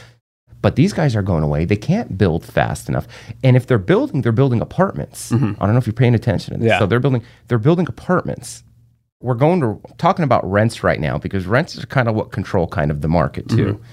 But 0.62 0.76
these 0.76 0.92
guys 0.92 1.16
are 1.16 1.22
going 1.22 1.44
away. 1.44 1.66
They 1.66 1.76
can't 1.76 2.18
build 2.18 2.44
fast 2.44 2.90
enough. 2.90 3.08
And 3.44 3.56
if 3.56 3.68
they're 3.68 3.78
building, 3.78 4.22
they're 4.22 4.32
building 4.32 4.60
apartments. 4.60 5.32
I 5.32 5.38
don't 5.38 5.60
know 5.60 5.78
if 5.78 5.86
you're 5.86 5.94
paying 5.94 6.16
attention 6.16 6.54
to 6.54 6.60
this. 6.60 6.66
Mm-hmm. 6.66 6.74
Yeah. 6.74 6.80
So 6.80 6.86
they're 6.88 7.00
building 7.00 7.22
they're 7.48 7.60
building 7.60 7.86
apartments. 7.88 8.64
We're 9.22 9.36
going 9.36 9.62
to 9.62 9.80
talking 9.98 10.24
about 10.24 10.50
rents 10.50 10.84
right 10.84 11.00
now 11.00 11.18
because 11.20 11.46
rents 11.46 11.78
are 11.82 11.86
kind 11.88 12.08
of 12.08 12.16
what 12.16 12.32
control 12.32 12.68
kind 12.68 12.90
of 12.92 13.02
the 13.02 13.08
market 13.08 13.48
too. 13.50 13.74
Mm-hmm. 13.74 13.84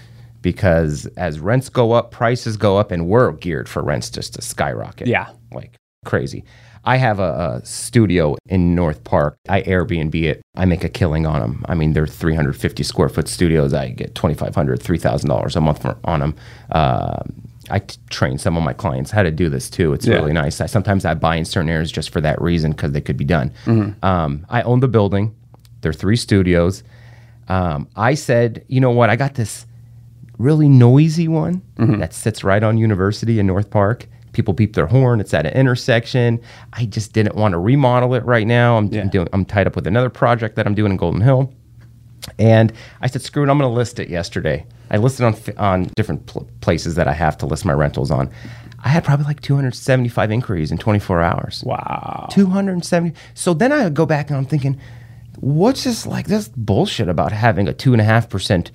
Because 0.45 1.07
as 1.17 1.41
rents 1.41 1.71
go 1.71 1.93
up, 1.93 2.11
prices 2.11 2.59
go 2.59 2.77
up, 2.77 2.91
and 2.93 3.09
we're 3.09 3.33
geared 3.33 3.67
for 3.67 3.83
rents 3.83 4.11
just 4.11 4.35
to 4.35 4.43
skyrocket. 4.43 5.07
Yeah. 5.09 5.31
Like 5.53 5.75
crazy. 6.05 6.45
I 6.85 6.99
have 6.99 7.19
a, 7.19 7.61
a 7.63 7.67
studio 7.67 8.37
in 8.47 8.75
North 8.75 9.05
Park. 9.05 9.37
I 9.49 9.63
Airbnb 9.63 10.15
it. 10.23 10.43
I 10.55 10.67
make 10.67 10.85
a 10.85 10.91
killing 10.91 11.25
on 11.25 11.41
them. 11.41 11.65
I 11.67 11.75
mean, 11.75 11.95
they're 11.95 12.07
350 12.07 12.83
square 12.83 13.09
foot 13.09 13.27
studios. 13.27 13.73
I 13.73 13.89
get 13.89 14.13
$2,500, 14.15 14.53
$3,000 14.53 15.57
a 15.57 15.61
month 15.63 15.81
for, 15.81 15.97
on 16.05 16.21
them. 16.21 16.35
Uh, 16.71 17.23
I 17.71 17.79
t- 17.79 17.97
train 18.11 18.37
some 18.37 18.59
of 18.59 18.63
my 18.63 18.75
clients 18.75 19.11
how 19.11 19.23
to 19.23 19.31
do 19.31 19.49
this 19.49 19.71
too. 19.71 19.95
It's 19.95 20.07
Yeah. 20.07 20.17
really 20.17 20.35
nice. 20.35 20.61
I, 20.61 20.67
sometimes 20.67 21.07
I 21.07 21.15
buy 21.15 21.37
in 21.37 21.47
certain 21.47 21.71
areas 21.71 21.91
just 21.91 22.11
for 22.11 22.21
that 22.21 22.39
reason 22.43 22.73
because 22.73 22.93
they 22.93 23.01
could 23.01 23.17
be 23.17 23.25
done. 23.25 23.51
Um, 24.03 24.45
I 24.51 24.61
own 24.61 24.81
the 24.81 24.89
building. 24.89 25.35
There 25.81 25.89
are 25.89 25.95
three 25.95 26.17
studios. 26.17 26.83
Um, 27.49 27.89
I 27.97 28.13
said, 28.13 28.63
you 28.69 28.81
know 28.81 28.91
what? 28.91 29.09
I 29.09 29.17
got 29.17 29.35
this 29.37 29.65
really 30.39 30.69
noisy 30.69 31.29
one 31.29 31.63
mm-hmm. 31.77 31.99
that 32.01 32.13
sits 32.13 32.45
right 32.45 32.63
on 32.63 32.79
University 32.79 33.39
in 33.39 33.47
North 33.47 33.71
Park. 33.71 34.07
People 34.33 34.53
beep 34.53 34.75
their 34.75 34.87
horn. 34.87 35.21
It's 35.21 35.33
at 35.33 35.47
an 35.47 35.53
intersection. 35.53 36.41
I 36.73 36.87
just 36.87 37.13
didn't 37.13 37.37
want 37.37 37.53
to 37.53 37.59
remodel 37.59 38.15
it 38.15 38.25
right 38.25 38.47
now. 38.47 38.77
I'm, 38.77 38.89
Yeah. 38.89 39.05
doing. 39.05 39.29
I'm 39.33 39.45
tied 39.45 39.67
up 39.67 39.77
with 39.77 39.87
another 39.87 40.11
project 40.11 40.57
that 40.57 40.67
I'm 40.67 40.75
doing 40.75 40.93
in 40.93 40.97
Golden 40.97 41.21
Hill. 41.21 41.53
And 42.39 42.73
I 43.01 43.07
said, 43.07 43.23
screw 43.23 43.45
it, 43.45 43.51
I'm 43.51 43.59
going 43.59 43.71
to 43.71 43.75
list 43.75 44.01
it 44.01 44.09
yesterday. 44.09 44.67
I 44.91 44.97
listed 44.97 45.25
on 45.25 45.37
on 45.57 45.91
different 45.97 46.27
pl- 46.27 46.49
places 46.61 46.95
that 46.95 47.07
I 47.07 47.13
have 47.13 47.39
to 47.39 47.47
list 47.47 47.65
my 47.65 47.73
rentals 47.73 48.11
on. 48.11 48.31
I 48.83 48.89
had 48.89 49.03
probably 49.03 49.25
like 49.25 49.41
275 49.41 50.31
inquiries 50.31 50.71
in 50.71 50.79
24 50.79 51.23
hours. 51.23 51.63
Wow. 51.65 52.29
270. 52.31 53.17
So 53.33 53.55
then 53.55 53.73
I 53.73 53.89
go 53.89 54.05
back 54.05 54.29
and 54.29 54.37
I'm 54.37 54.45
thinking, 54.45 54.79
what's 55.37 55.85
this 55.85 56.07
like 56.07 56.27
this 56.27 56.49
bullshit 56.49 57.09
about 57.09 57.33
having 57.33 57.67
a 57.67 57.73
two 57.73 57.93
and 57.93 58.01
a 58.01 58.05
half 58.05 58.29
percent 58.29 58.71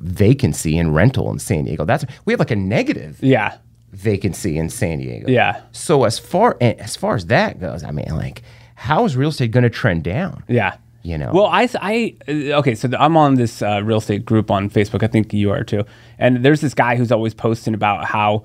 vacancy 0.00 0.76
in 0.78 0.92
rental 0.92 1.30
in 1.30 1.38
San 1.38 1.64
Diego? 1.64 1.84
That's 1.84 2.04
we 2.24 2.32
have 2.32 2.40
like 2.40 2.50
a 2.50 2.56
negative 2.56 3.18
Yeah. 3.22 3.56
vacancy 3.92 4.58
in 4.58 4.68
San 4.68 4.98
Diego. 4.98 5.28
Yeah. 5.30 5.60
So 5.72 6.04
as 6.04 6.18
far 6.18 6.56
as 6.60 6.96
far 6.96 7.14
as 7.14 7.26
that 7.26 7.60
goes, 7.60 7.84
I 7.84 7.90
mean, 7.90 8.08
like, 8.10 8.42
how 8.74 9.04
is 9.04 9.16
real 9.16 9.28
estate 9.30 9.50
going 9.50 9.62
to 9.64 9.70
trend 9.70 10.04
down? 10.04 10.44
Yeah. 10.48 10.76
You 11.02 11.18
know. 11.18 11.30
Well, 11.34 11.46
I, 11.46 11.68
I 11.82 12.16
uh, 12.26 12.32
okay. 12.60 12.74
So 12.74 12.88
I'm 12.98 13.16
on 13.16 13.34
this 13.34 13.60
uh, 13.60 13.82
real 13.84 13.98
estate 13.98 14.24
group 14.24 14.50
on 14.50 14.70
Facebook. 14.70 15.02
I 15.02 15.06
think 15.06 15.32
you 15.34 15.50
are 15.50 15.62
too. 15.62 15.84
And 16.18 16.42
there's 16.44 16.60
this 16.62 16.72
guy 16.74 16.96
who's 16.96 17.12
always 17.12 17.34
posting 17.34 17.74
about 17.74 18.06
how, 18.06 18.44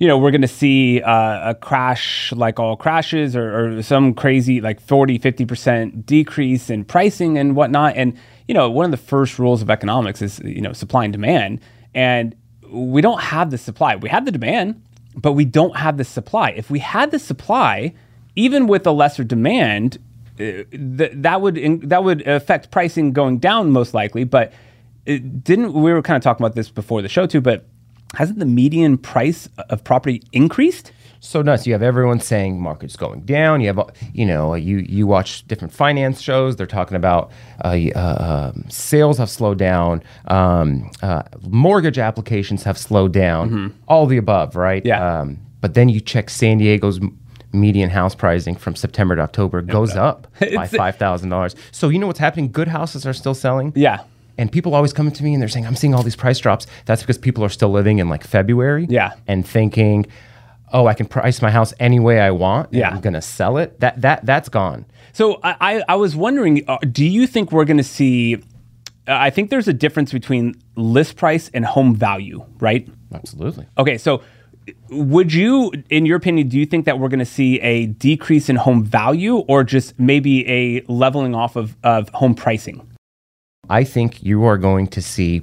you 0.00 0.08
know, 0.08 0.18
we're 0.18 0.32
going 0.32 0.42
to 0.42 0.48
see 0.48 1.00
uh, 1.02 1.50
a 1.50 1.54
crash 1.54 2.32
like 2.32 2.58
all 2.58 2.76
crashes 2.76 3.36
or, 3.36 3.76
or 3.78 3.82
some 3.82 4.12
crazy 4.12 4.60
like 4.60 4.80
40, 4.80 5.20
50% 5.20 6.04
decrease 6.04 6.68
in 6.68 6.84
pricing 6.84 7.38
and 7.38 7.54
whatnot. 7.54 7.94
And, 7.96 8.18
you 8.48 8.54
know, 8.54 8.70
one 8.70 8.84
of 8.84 8.90
the 8.90 8.96
first 8.96 9.38
rules 9.38 9.62
of 9.62 9.70
economics 9.70 10.20
is, 10.22 10.38
you 10.40 10.60
know, 10.60 10.72
supply 10.72 11.04
and 11.04 11.12
demand. 11.12 11.60
And 11.94 12.34
we 12.68 13.00
don't 13.00 13.20
have 13.20 13.50
the 13.50 13.58
supply. 13.58 13.96
We 13.96 14.08
have 14.08 14.24
the 14.24 14.32
demand, 14.32 14.82
but 15.16 15.32
we 15.32 15.44
don't 15.44 15.76
have 15.76 15.96
the 15.96 16.04
supply. 16.04 16.50
If 16.50 16.70
we 16.70 16.78
had 16.80 17.10
the 17.10 17.18
supply, 17.18 17.94
even 18.36 18.66
with 18.66 18.86
a 18.86 18.90
lesser 18.90 19.24
demand, 19.24 19.98
uh, 20.40 20.64
th- 20.70 21.12
that 21.14 21.40
would 21.40 21.56
in- 21.56 21.88
that 21.88 22.02
would 22.02 22.26
affect 22.26 22.70
pricing 22.70 23.12
going 23.12 23.38
down 23.38 23.70
most 23.70 23.94
likely. 23.94 24.24
But 24.24 24.52
it 25.06 25.44
didn't 25.44 25.72
we 25.72 25.92
were 25.92 26.02
kind 26.02 26.16
of 26.16 26.22
talking 26.22 26.44
about 26.44 26.56
this 26.56 26.68
before 26.70 27.02
the 27.02 27.08
show 27.08 27.26
too? 27.26 27.40
But 27.40 27.66
hasn't 28.14 28.40
the 28.40 28.46
median 28.46 28.98
price 28.98 29.48
of 29.70 29.84
property 29.84 30.22
increased? 30.32 30.92
So 31.24 31.42
nuts. 31.42 31.66
You 31.66 31.72
have 31.72 31.82
everyone 31.82 32.20
saying 32.20 32.60
market's 32.60 32.96
going 32.96 33.22
down. 33.22 33.60
You 33.60 33.68
have, 33.68 33.80
you 34.12 34.26
know, 34.26 34.54
you 34.54 34.78
you 34.78 35.06
watch 35.06 35.46
different 35.46 35.72
finance 35.72 36.20
shows. 36.20 36.56
They're 36.56 36.66
talking 36.66 36.96
about 36.96 37.30
uh, 37.64 37.76
uh, 37.94 38.52
um, 38.54 38.64
sales 38.68 39.18
have 39.18 39.30
slowed 39.30 39.58
down, 39.58 40.02
um, 40.28 40.90
uh, 41.02 41.22
mortgage 41.42 41.98
applications 41.98 42.62
have 42.64 42.76
slowed 42.78 43.12
down. 43.12 43.74
All 43.88 44.06
the 44.06 44.18
above, 44.18 44.54
right? 44.54 44.82
Mm-hmm. 44.82 44.88
Yeah. 44.88 45.20
Um, 45.20 45.38
but 45.60 45.74
then 45.74 45.88
you 45.88 46.00
check 46.00 46.28
San 46.28 46.58
Diego's 46.58 47.00
median 47.52 47.88
house 47.88 48.14
pricing 48.14 48.56
from 48.56 48.74
September 48.74 49.14
to 49.16 49.22
October 49.22 49.62
goes 49.62 49.94
up 49.96 50.26
by 50.54 50.66
five 50.66 50.96
thousand 50.96 51.30
dollars. 51.30 51.54
So 51.72 51.88
you 51.88 51.98
know 51.98 52.06
what's 52.06 52.18
happening? 52.18 52.52
Good 52.52 52.68
houses 52.68 53.06
are 53.06 53.12
still 53.14 53.34
selling. 53.34 53.72
Yeah, 53.74 54.00
And 54.36 54.50
people 54.52 54.74
always 54.74 54.92
come 54.92 55.10
to 55.10 55.24
me 55.24 55.32
and 55.32 55.40
they're 55.40 55.48
saying, 55.48 55.66
I'm 55.66 55.76
seeing 55.76 55.94
all 55.94 56.02
these 56.02 56.16
price 56.16 56.38
drops. 56.38 56.66
That's 56.84 57.00
because 57.02 57.16
people 57.16 57.44
are 57.44 57.48
still 57.48 57.70
living 57.70 57.98
in 57.98 58.08
like 58.08 58.24
February. 58.24 58.86
Yeah. 58.90 59.12
And 59.26 59.46
thinking, 59.46 60.06
oh, 60.74 60.86
I 60.86 60.92
can 60.92 61.06
price 61.06 61.40
my 61.40 61.50
house 61.50 61.72
any 61.80 61.98
way 61.98 62.20
I 62.20 62.32
want. 62.32 62.74
Yeah. 62.74 62.90
I'm 62.90 63.00
gonna 63.00 63.22
sell 63.22 63.56
it. 63.56 63.80
That 63.80 64.02
that 64.02 64.26
that's 64.26 64.50
gone. 64.50 64.84
So 65.14 65.38
I, 65.44 65.56
I, 65.60 65.82
I 65.90 65.94
was 65.94 66.16
wondering, 66.16 66.64
uh, 66.68 66.78
do 66.78 67.06
you 67.06 67.28
think 67.28 67.52
we're 67.52 67.64
going 67.64 67.76
to 67.78 67.84
see? 67.84 68.34
Uh, 68.34 68.40
I 69.06 69.30
think 69.30 69.48
there's 69.48 69.68
a 69.68 69.72
difference 69.72 70.12
between 70.12 70.56
list 70.74 71.16
price 71.16 71.50
and 71.54 71.64
home 71.64 71.94
value, 71.94 72.44
right? 72.58 72.88
Absolutely. 73.14 73.66
Okay, 73.78 73.96
so 73.96 74.22
would 74.90 75.32
you, 75.32 75.72
in 75.88 76.04
your 76.04 76.16
opinion, 76.16 76.48
do 76.48 76.58
you 76.58 76.66
think 76.66 76.84
that 76.86 76.98
we're 76.98 77.08
going 77.08 77.20
to 77.20 77.24
see 77.24 77.60
a 77.60 77.86
decrease 77.86 78.48
in 78.48 78.56
home 78.56 78.82
value 78.82 79.36
or 79.36 79.62
just 79.62 79.98
maybe 80.00 80.48
a 80.50 80.82
leveling 80.88 81.34
off 81.34 81.54
of, 81.54 81.76
of 81.84 82.08
home 82.08 82.34
pricing? 82.34 82.84
I 83.70 83.84
think 83.84 84.22
you 84.22 84.44
are 84.44 84.58
going 84.58 84.88
to 84.88 85.00
see 85.00 85.42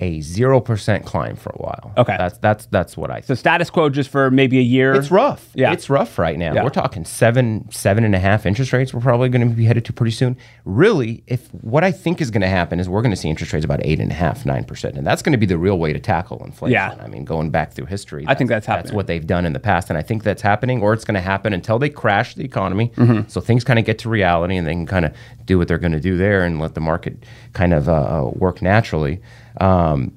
a 0.00 0.20
zero 0.20 0.60
percent 0.60 1.04
climb 1.04 1.36
for 1.36 1.50
a 1.50 1.62
while. 1.62 1.92
Okay. 1.96 2.16
That's 2.18 2.38
that's 2.38 2.66
that's 2.66 2.96
what 2.96 3.10
I 3.10 3.20
So 3.20 3.34
status 3.34 3.70
quo 3.70 3.88
just 3.88 4.10
for 4.10 4.30
maybe 4.30 4.58
a 4.58 4.62
year. 4.62 4.94
It's 4.94 5.10
rough. 5.10 5.50
Yeah. 5.54 5.72
It's 5.72 5.88
rough 5.88 6.18
right 6.18 6.38
now. 6.38 6.54
Yeah. 6.54 6.64
We're 6.64 6.70
talking 6.70 7.04
seven, 7.04 7.70
seven 7.70 8.04
and 8.04 8.14
a 8.14 8.18
half 8.18 8.46
interest 8.46 8.72
rates 8.72 8.92
we're 8.92 9.00
probably 9.00 9.28
going 9.28 9.48
to 9.48 9.54
be 9.54 9.64
headed 9.64 9.84
to 9.84 9.92
pretty 9.92 10.12
soon. 10.12 10.36
Really, 10.64 11.22
if 11.26 11.48
what 11.54 11.84
I 11.84 11.92
think 11.92 12.20
is 12.20 12.30
going 12.30 12.40
to 12.40 12.48
happen 12.48 12.80
is 12.80 12.88
we're 12.88 13.02
going 13.02 13.12
to 13.12 13.16
see 13.16 13.28
interest 13.28 13.52
rates 13.52 13.64
about 13.64 13.80
eight 13.84 14.00
and 14.00 14.10
a 14.10 14.14
half, 14.14 14.46
nine 14.46 14.64
percent. 14.64 14.96
And 14.96 15.06
that's 15.06 15.22
going 15.22 15.32
to 15.32 15.38
be 15.38 15.46
the 15.46 15.58
real 15.58 15.78
way 15.78 15.92
to 15.92 16.00
tackle 16.00 16.42
inflation. 16.44 16.72
Yeah. 16.72 16.96
I 16.98 17.06
mean, 17.06 17.24
going 17.24 17.50
back 17.50 17.72
through 17.74 17.86
history. 17.86 18.24
I 18.26 18.34
think 18.34 18.48
that's 18.48 18.66
happening. 18.66 18.86
That's 18.86 18.94
what 18.94 19.06
they've 19.06 19.26
done 19.26 19.44
in 19.44 19.52
the 19.52 19.60
past. 19.60 19.90
And 19.90 19.98
I 19.98 20.02
think 20.02 20.22
that's 20.22 20.42
happening 20.42 20.82
or 20.82 20.94
it's 20.94 21.04
going 21.04 21.14
to 21.14 21.20
happen 21.20 21.52
until 21.52 21.78
they 21.78 21.90
crash 21.90 22.34
the 22.34 22.44
economy. 22.44 22.90
Mm-hmm. 22.96 23.28
So 23.28 23.40
things 23.40 23.64
kind 23.64 23.78
of 23.78 23.84
get 23.84 23.98
to 24.00 24.08
reality 24.08 24.56
and 24.56 24.66
they 24.66 24.72
can 24.72 24.86
kind 24.86 25.04
of 25.04 25.14
do 25.44 25.58
what 25.58 25.68
they're 25.68 25.78
going 25.78 25.92
to 25.92 26.00
do 26.00 26.16
there 26.16 26.44
and 26.44 26.60
let 26.60 26.74
the 26.74 26.80
market 26.80 27.24
kind 27.52 27.74
of 27.74 27.88
uh, 27.88 28.30
work 28.34 28.62
naturally. 28.62 29.20
Um, 29.60 30.12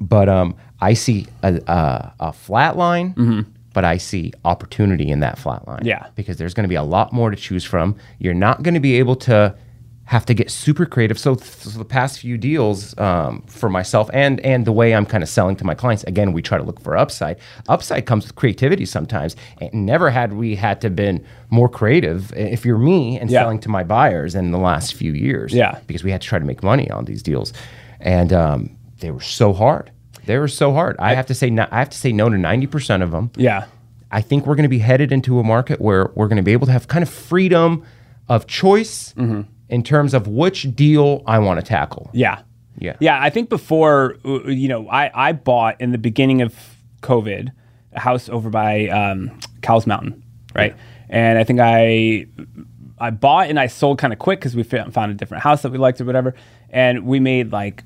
but 0.00 0.28
um, 0.28 0.56
I 0.80 0.94
see 0.94 1.26
a, 1.42 1.54
a, 1.66 2.12
a 2.20 2.32
flat 2.32 2.76
line, 2.76 3.46
but 3.72 3.84
I 3.84 3.96
see 3.98 4.32
opportunity 4.44 5.08
in 5.08 5.20
that 5.20 5.38
flat 5.38 5.66
line. 5.66 5.78
Mm-hmm. 5.78 5.86
Yeah. 5.86 6.06
Because 6.14 6.36
there's 6.36 6.54
going 6.54 6.64
to 6.64 6.68
be 6.68 6.74
a 6.74 6.82
lot 6.82 7.12
more 7.12 7.30
to 7.30 7.36
choose 7.36 7.64
from. 7.64 7.96
You're 8.18 8.34
not 8.34 8.62
going 8.62 8.74
to 8.74 8.80
be 8.80 8.96
able 8.98 9.16
to 9.16 9.54
have 10.04 10.24
to 10.24 10.34
get 10.34 10.50
super 10.52 10.86
creative. 10.86 11.18
So, 11.18 11.34
so 11.34 11.78
the 11.78 11.84
past 11.84 12.20
few 12.20 12.38
deals 12.38 12.96
um, 12.96 13.42
for 13.48 13.68
myself 13.68 14.08
and 14.12 14.38
and 14.40 14.64
the 14.64 14.70
way 14.70 14.94
I'm 14.94 15.04
kind 15.04 15.20
of 15.24 15.28
selling 15.28 15.56
to 15.56 15.64
my 15.64 15.74
clients, 15.74 16.04
again, 16.04 16.32
we 16.32 16.42
try 16.42 16.58
to 16.58 16.62
look 16.64 16.78
for 16.80 16.96
upside. 16.96 17.38
Upside 17.68 18.06
comes 18.06 18.24
with 18.24 18.36
creativity 18.36 18.84
sometimes. 18.86 19.34
And 19.60 19.84
never 19.86 20.10
had 20.10 20.34
we 20.34 20.54
had 20.56 20.80
to 20.82 20.90
been 20.90 21.24
more 21.50 21.68
creative. 21.68 22.32
If 22.34 22.64
you're 22.64 22.78
me 22.78 23.18
and 23.18 23.28
Yeah. 23.30 23.40
selling 23.42 23.58
to 23.60 23.68
my 23.68 23.82
buyers 23.82 24.34
in 24.36 24.52
the 24.52 24.58
last 24.58 24.94
few 24.94 25.12
years, 25.12 25.52
Yeah. 25.52 25.78
because 25.88 26.04
we 26.04 26.12
had 26.12 26.20
to 26.22 26.28
try 26.28 26.38
to 26.38 26.44
make 26.44 26.62
money 26.62 26.88
on 26.90 27.04
these 27.06 27.22
deals, 27.22 27.52
and 28.00 28.32
um, 28.32 28.76
they 29.00 29.10
were 29.10 29.20
so 29.20 29.52
hard. 29.52 29.90
They 30.24 30.38
were 30.38 30.48
so 30.48 30.72
hard. 30.72 30.96
I 30.98 31.14
have 31.14 31.26
to 31.26 31.34
say, 31.34 31.50
no, 31.50 31.66
I 31.70 31.78
have 31.78 31.90
to 31.90 31.98
say 31.98 32.12
no 32.12 32.28
to 32.28 32.36
ninety 32.36 32.66
percent 32.66 33.02
of 33.02 33.10
them. 33.12 33.30
Yeah. 33.36 33.66
I 34.10 34.20
think 34.20 34.46
we're 34.46 34.54
going 34.54 34.64
to 34.64 34.68
be 34.68 34.78
headed 34.78 35.12
into 35.12 35.38
a 35.38 35.42
market 35.44 35.80
where 35.80 36.10
we're 36.14 36.28
going 36.28 36.36
to 36.36 36.42
be 36.42 36.52
able 36.52 36.66
to 36.66 36.72
have 36.72 36.88
kind 36.88 37.02
of 37.02 37.08
freedom 37.08 37.84
of 38.28 38.46
choice 38.46 39.14
in 39.68 39.82
terms 39.82 40.14
of 40.14 40.26
which 40.28 40.74
deal 40.74 41.22
I 41.26 41.38
want 41.40 41.60
to 41.60 41.66
tackle. 41.66 42.10
Yeah. 42.12 42.42
Yeah. 42.78 42.96
Yeah. 43.00 43.20
I 43.20 43.30
think 43.30 43.48
before, 43.48 44.16
uh, 44.24 44.44
you 44.44 44.68
know, 44.68 44.88
I, 44.88 45.28
I 45.28 45.32
bought 45.32 45.80
in 45.80 45.92
the 45.92 45.98
beginning 45.98 46.42
of 46.42 46.54
COVID 47.02 47.50
a 47.92 48.00
house 48.00 48.28
over 48.28 48.50
by 48.50 48.88
um, 48.88 49.38
Cowles 49.62 49.86
Mountain, 49.86 50.22
right? 50.54 50.76
And 51.08 51.38
I 51.38 51.44
think 51.44 51.60
I 51.60 52.26
I 52.98 53.10
bought 53.10 53.48
and 53.48 53.58
I 53.58 53.66
sold 53.66 53.98
kind 53.98 54.12
of 54.12 54.18
quick 54.18 54.40
because 54.40 54.56
we 54.56 54.62
found 54.62 55.12
a 55.12 55.14
different 55.14 55.42
house 55.42 55.62
that 55.62 55.72
we 55.72 55.78
liked 55.78 56.00
or 56.00 56.04
whatever. 56.04 56.34
And 56.70 57.06
we 57.06 57.20
made 57.20 57.52
like 57.52 57.84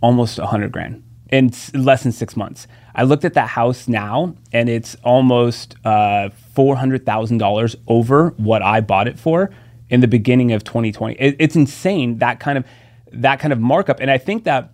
almost 0.00 0.38
a 0.38 0.46
hundred 0.46 0.72
grand 0.72 1.02
in 1.30 1.50
less 1.72 2.02
than 2.02 2.12
six 2.12 2.36
months. 2.36 2.66
I 2.94 3.02
looked 3.02 3.24
at 3.24 3.34
that 3.34 3.48
house 3.48 3.88
now, 3.88 4.34
and 4.52 4.68
it's 4.68 4.94
almost 5.02 5.76
uh, 5.84 6.30
four 6.52 6.76
hundred 6.76 7.04
thousand 7.04 7.38
dollars 7.38 7.74
over 7.88 8.30
what 8.36 8.62
I 8.62 8.80
bought 8.80 9.08
it 9.08 9.18
for 9.18 9.50
in 9.90 10.00
the 10.00 10.08
beginning 10.08 10.52
of 10.52 10.62
2020. 10.64 11.14
It, 11.14 11.36
it's 11.38 11.56
insane 11.56 12.18
that 12.18 12.38
kind 12.40 12.58
of 12.58 12.64
that 13.12 13.40
kind 13.40 13.52
of 13.52 13.60
markup, 13.60 14.00
and 14.00 14.10
I 14.10 14.18
think 14.18 14.44
that, 14.44 14.72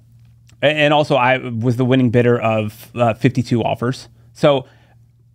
and 0.60 0.92
also 0.92 1.16
I 1.16 1.38
was 1.38 1.76
the 1.76 1.84
winning 1.84 2.10
bidder 2.10 2.38
of 2.38 2.90
uh, 2.94 3.14
52 3.14 3.62
offers. 3.62 4.08
So 4.32 4.66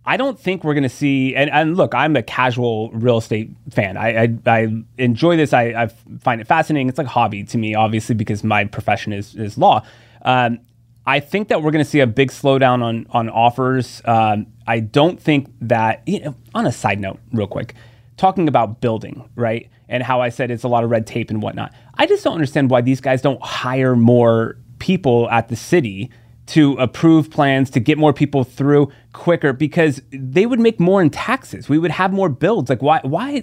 I 0.06 0.16
don't 0.16 0.38
think 0.38 0.62
we're 0.62 0.74
going 0.74 0.84
to 0.84 0.88
see. 0.88 1.34
And, 1.34 1.50
and 1.50 1.76
look, 1.76 1.94
I'm 1.94 2.14
a 2.14 2.22
casual 2.22 2.90
real 2.92 3.18
estate 3.18 3.50
fan. 3.70 3.96
I 3.96 4.22
I, 4.22 4.38
I 4.46 4.82
enjoy 4.98 5.36
this. 5.36 5.52
I, 5.52 5.64
I 5.64 5.86
find 6.20 6.40
it 6.40 6.46
fascinating. 6.46 6.88
It's 6.88 6.98
like 6.98 7.08
a 7.08 7.10
hobby 7.10 7.42
to 7.44 7.58
me, 7.58 7.74
obviously, 7.74 8.14
because 8.14 8.44
my 8.44 8.64
profession 8.64 9.12
is 9.12 9.34
is 9.34 9.58
law. 9.58 9.84
Um, 10.22 10.60
I 11.04 11.20
think 11.20 11.48
that 11.48 11.62
we're 11.62 11.70
going 11.70 11.84
to 11.84 11.90
see 11.90 12.00
a 12.00 12.06
big 12.06 12.30
slowdown 12.30 12.82
on 12.82 13.06
on 13.10 13.28
offers. 13.28 14.00
Um, 14.04 14.46
I 14.66 14.80
don't 14.80 15.20
think 15.20 15.48
that. 15.62 16.02
You 16.06 16.20
know, 16.20 16.34
on 16.54 16.66
a 16.66 16.72
side 16.72 17.00
note, 17.00 17.18
real 17.32 17.48
quick, 17.48 17.74
talking 18.16 18.46
about 18.46 18.80
building, 18.80 19.28
right, 19.34 19.68
and 19.88 20.02
how 20.02 20.20
I 20.20 20.28
said 20.28 20.50
it's 20.50 20.64
a 20.64 20.68
lot 20.68 20.84
of 20.84 20.90
red 20.90 21.06
tape 21.06 21.30
and 21.30 21.42
whatnot. 21.42 21.72
I 21.94 22.06
just 22.06 22.22
don't 22.22 22.34
understand 22.34 22.70
why 22.70 22.80
these 22.80 23.00
guys 23.00 23.22
don't 23.22 23.42
hire 23.42 23.96
more 23.96 24.56
people 24.78 25.28
at 25.30 25.48
the 25.48 25.56
city 25.56 26.10
to 26.46 26.74
approve 26.74 27.30
plans 27.30 27.70
to 27.70 27.80
get 27.80 27.98
more 27.98 28.12
people 28.12 28.44
through 28.44 28.90
quicker 29.12 29.52
because 29.52 30.00
they 30.10 30.46
would 30.46 30.60
make 30.60 30.78
more 30.78 31.02
in 31.02 31.10
taxes. 31.10 31.68
We 31.68 31.78
would 31.78 31.90
have 31.90 32.12
more 32.12 32.28
builds. 32.28 32.70
Like 32.70 32.82
why? 32.82 33.00
Why 33.02 33.42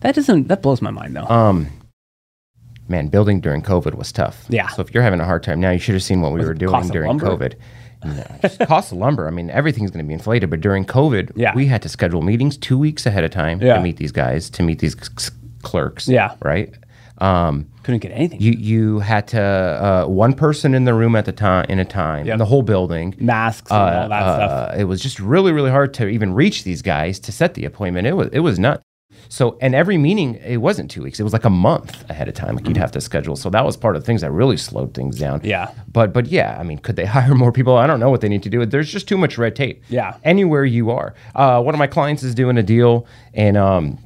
that 0.00 0.14
doesn't 0.14 0.48
that 0.48 0.62
blows 0.62 0.82
my 0.82 0.90
mind 0.90 1.16
though. 1.16 1.26
Um 1.26 1.68
man, 2.88 3.08
building 3.08 3.40
during 3.40 3.62
COVID 3.62 3.94
was 3.94 4.12
tough. 4.12 4.44
Yeah. 4.48 4.68
So 4.68 4.82
if 4.82 4.92
you're 4.92 5.02
having 5.02 5.20
a 5.20 5.24
hard 5.24 5.42
time 5.42 5.60
now, 5.60 5.70
you 5.70 5.78
should 5.78 5.94
have 5.94 6.02
seen 6.02 6.20
what 6.20 6.32
we 6.32 6.44
were 6.44 6.52
doing 6.54 6.72
cost 6.72 6.86
of 6.86 6.92
during 6.92 7.08
lumber? 7.08 7.26
COVID. 7.26 7.54
Just 8.42 8.58
cost 8.66 8.92
of 8.92 8.98
lumber. 8.98 9.28
I 9.28 9.30
mean, 9.30 9.48
everything's 9.48 9.90
going 9.92 10.04
to 10.04 10.08
be 10.08 10.12
inflated. 10.12 10.50
But 10.50 10.60
during 10.60 10.84
COVID, 10.84 11.32
Yeah. 11.36 11.54
we 11.54 11.66
had 11.66 11.80
to 11.82 11.88
schedule 11.88 12.20
meetings 12.20 12.56
two 12.56 12.76
weeks 12.76 13.06
ahead 13.06 13.22
of 13.24 13.30
time 13.30 13.62
Yeah. 13.62 13.76
to 13.76 13.80
meet 13.80 13.96
these 13.96 14.12
guys, 14.12 14.50
to 14.50 14.62
meet 14.62 14.80
these 14.80 14.96
c- 15.16 15.32
clerks. 15.62 16.08
Yeah. 16.08 16.34
Right. 16.42 16.74
Um, 17.22 17.68
Couldn't 17.84 18.00
get 18.00 18.10
anything. 18.12 18.40
you 18.40 18.52
you 18.52 18.98
had 18.98 19.28
to 19.28 19.40
uh, 19.40 20.06
one 20.06 20.32
person 20.34 20.74
in 20.74 20.84
the 20.84 20.92
room 20.94 21.14
at 21.14 21.24
the 21.24 21.32
time 21.32 21.66
in 21.68 21.78
a 21.78 21.84
time 21.84 22.28
in 22.28 22.38
the 22.38 22.44
whole 22.44 22.62
building. 22.62 23.14
Masks 23.18 23.70
and 23.70 23.78
all 23.80 24.08
that 24.08 24.20
stuff. 24.36 24.50
Uh, 24.74 24.78
it 24.80 24.84
was 24.84 25.00
just 25.00 25.20
really 25.20 25.52
really 25.52 25.70
hard 25.70 25.94
to 25.94 26.08
even 26.08 26.34
reach 26.34 26.64
these 26.64 26.82
guys 26.82 27.20
to 27.20 27.32
set 27.32 27.54
the 27.54 27.64
appointment. 27.64 28.06
It 28.06 28.14
was 28.14 28.28
it 28.32 28.40
was 28.40 28.58
nuts. 28.58 28.82
So 29.28 29.56
and 29.60 29.74
every 29.74 29.96
meeting 29.98 30.34
it 30.36 30.56
wasn't 30.58 30.90
two 30.90 31.02
weeks. 31.02 31.20
It 31.20 31.22
was 31.22 31.32
like 31.32 31.44
a 31.44 31.50
month 31.50 32.08
ahead 32.10 32.28
of 32.28 32.34
time. 32.34 32.56
Like 32.56 32.66
you'd 32.66 32.76
have 32.76 32.92
to 32.92 33.00
schedule. 33.00 33.36
So 33.36 33.50
that 33.50 33.64
was 33.64 33.76
part 33.76 33.94
of 33.96 34.02
the 34.02 34.06
things 34.06 34.20
that 34.22 34.30
really 34.32 34.56
slowed 34.56 34.92
things 34.94 35.18
down. 35.18 35.40
Yeah. 35.44 35.70
But 35.90 36.12
but 36.12 36.26
yeah, 36.26 36.56
I 36.58 36.64
mean, 36.64 36.78
could 36.78 36.96
they 36.96 37.06
hire 37.16 37.34
more 37.34 37.52
people? 37.52 37.76
I 37.76 37.86
don't 37.86 38.00
know 38.00 38.10
what 38.10 38.20
they 38.20 38.28
need 38.28 38.42
to 38.42 38.50
do. 38.50 38.66
There's 38.66 38.90
just 38.90 39.06
too 39.08 39.16
much 39.16 39.38
red 39.38 39.54
tape. 39.54 39.82
Yeah. 39.88 40.16
Anywhere 40.24 40.64
you 40.64 40.90
are. 40.90 41.14
Uh, 41.34 41.62
one 41.62 41.74
of 41.74 41.78
my 41.78 41.86
clients 41.86 42.22
is 42.24 42.34
doing 42.34 42.58
a 42.58 42.62
deal 42.62 43.06
in 43.32 43.56
um, 43.56 43.98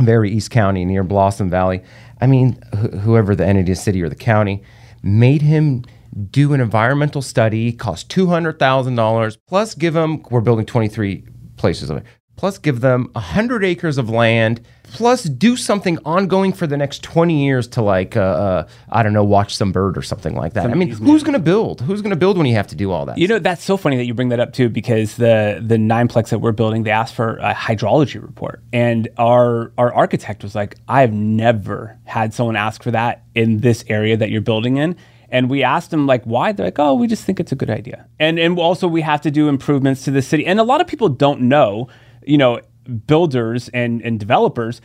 very 0.00 0.30
East 0.30 0.50
County 0.50 0.84
near 0.84 1.02
Blossom 1.02 1.48
Valley. 1.50 1.82
I 2.20 2.26
mean, 2.26 2.58
wh- 2.72 2.98
whoever 3.00 3.34
the 3.34 3.46
entity, 3.46 3.72
the 3.72 3.76
city 3.76 4.02
or 4.02 4.08
the 4.08 4.14
county, 4.14 4.62
made 5.02 5.42
him 5.42 5.84
do 6.30 6.52
an 6.54 6.60
environmental 6.60 7.22
study, 7.22 7.72
cost 7.72 8.10
two 8.10 8.26
hundred 8.28 8.58
thousand 8.58 8.94
dollars, 8.96 9.36
plus 9.36 9.74
give 9.74 9.94
him. 9.94 10.22
We're 10.30 10.40
building 10.40 10.66
twenty 10.66 10.88
three 10.88 11.26
places 11.56 11.90
of 11.90 11.98
it. 11.98 12.04
Plus, 12.36 12.58
give 12.58 12.80
them 12.80 13.10
hundred 13.16 13.64
acres 13.64 13.96
of 13.98 14.10
land. 14.10 14.60
Plus, 14.92 15.24
do 15.24 15.56
something 15.56 15.98
ongoing 16.04 16.52
for 16.52 16.66
the 16.66 16.76
next 16.76 17.02
twenty 17.02 17.44
years 17.44 17.66
to 17.68 17.82
like, 17.82 18.16
uh, 18.16 18.20
uh, 18.20 18.68
I 18.90 19.02
don't 19.02 19.12
know, 19.12 19.24
watch 19.24 19.56
some 19.56 19.72
bird 19.72 19.98
or 19.98 20.02
something 20.02 20.34
like 20.34 20.52
that. 20.52 20.70
I 20.70 20.74
mean, 20.74 20.90
who's 20.90 21.22
going 21.22 21.32
to 21.32 21.38
build? 21.38 21.80
Who's 21.80 22.02
going 22.02 22.10
to 22.10 22.16
build 22.16 22.38
when 22.38 22.46
you 22.46 22.54
have 22.54 22.68
to 22.68 22.76
do 22.76 22.92
all 22.92 23.06
that? 23.06 23.18
You 23.18 23.26
know, 23.26 23.38
that's 23.38 23.64
so 23.64 23.76
funny 23.76 23.96
that 23.96 24.04
you 24.04 24.14
bring 24.14 24.28
that 24.28 24.38
up 24.38 24.52
too, 24.52 24.68
because 24.68 25.16
the 25.16 25.62
the 25.66 25.76
nineplex 25.76 26.28
that 26.28 26.38
we're 26.38 26.52
building, 26.52 26.84
they 26.84 26.90
asked 26.90 27.14
for 27.14 27.38
a 27.38 27.52
hydrology 27.54 28.22
report, 28.22 28.62
and 28.72 29.08
our 29.18 29.72
our 29.76 29.92
architect 29.92 30.42
was 30.42 30.54
like, 30.54 30.76
"I've 30.88 31.12
never 31.12 31.98
had 32.04 32.32
someone 32.32 32.54
ask 32.54 32.82
for 32.82 32.92
that 32.92 33.24
in 33.34 33.58
this 33.58 33.84
area 33.88 34.16
that 34.16 34.30
you're 34.30 34.40
building 34.40 34.76
in." 34.76 34.96
And 35.28 35.50
we 35.50 35.64
asked 35.64 35.90
them 35.90 36.06
like, 36.06 36.22
"Why?" 36.24 36.52
They're 36.52 36.66
like, 36.66 36.78
"Oh, 36.78 36.94
we 36.94 37.08
just 37.08 37.24
think 37.24 37.40
it's 37.40 37.50
a 37.50 37.56
good 37.56 37.70
idea." 37.70 38.06
And 38.20 38.38
and 38.38 38.56
also 38.58 38.86
we 38.86 39.00
have 39.00 39.22
to 39.22 39.30
do 39.32 39.48
improvements 39.48 40.04
to 40.04 40.12
the 40.12 40.22
city, 40.22 40.46
and 40.46 40.60
a 40.60 40.64
lot 40.64 40.80
of 40.80 40.86
people 40.86 41.08
don't 41.08 41.40
know, 41.40 41.88
you 42.26 42.38
know, 42.38 42.60
builders 43.06 43.68
and 43.70 44.02
and 44.02 44.20
developers, 44.20 44.80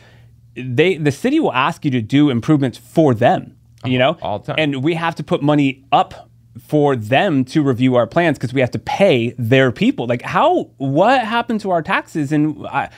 they 0.54 0.96
the 0.96 1.12
city 1.12 1.40
will 1.40 1.52
ask 1.52 1.84
you 1.84 1.90
to 1.90 2.02
do 2.02 2.30
improvements 2.30 2.78
for 2.78 3.14
them, 3.14 3.56
you 3.84 3.98
uh-huh. 3.98 4.12
know, 4.12 4.18
all 4.22 4.38
the 4.38 4.46
time. 4.46 4.56
and 4.58 4.84
we 4.84 4.94
have 4.94 5.14
to 5.16 5.22
put 5.22 5.42
money 5.42 5.84
up 5.92 6.28
for 6.60 6.94
them 6.96 7.44
to 7.46 7.62
review 7.62 7.94
our 7.94 8.06
plans 8.06 8.38
because 8.38 8.52
we 8.52 8.60
have 8.60 8.70
to 8.70 8.78
pay 8.78 9.34
their 9.38 9.72
people. 9.72 10.06
Like 10.06 10.22
how 10.22 10.70
what 10.76 11.24
happened 11.24 11.60
to 11.62 11.70
our 11.70 11.82
taxes? 11.82 12.32
And 12.32 12.66
I, 12.66 12.90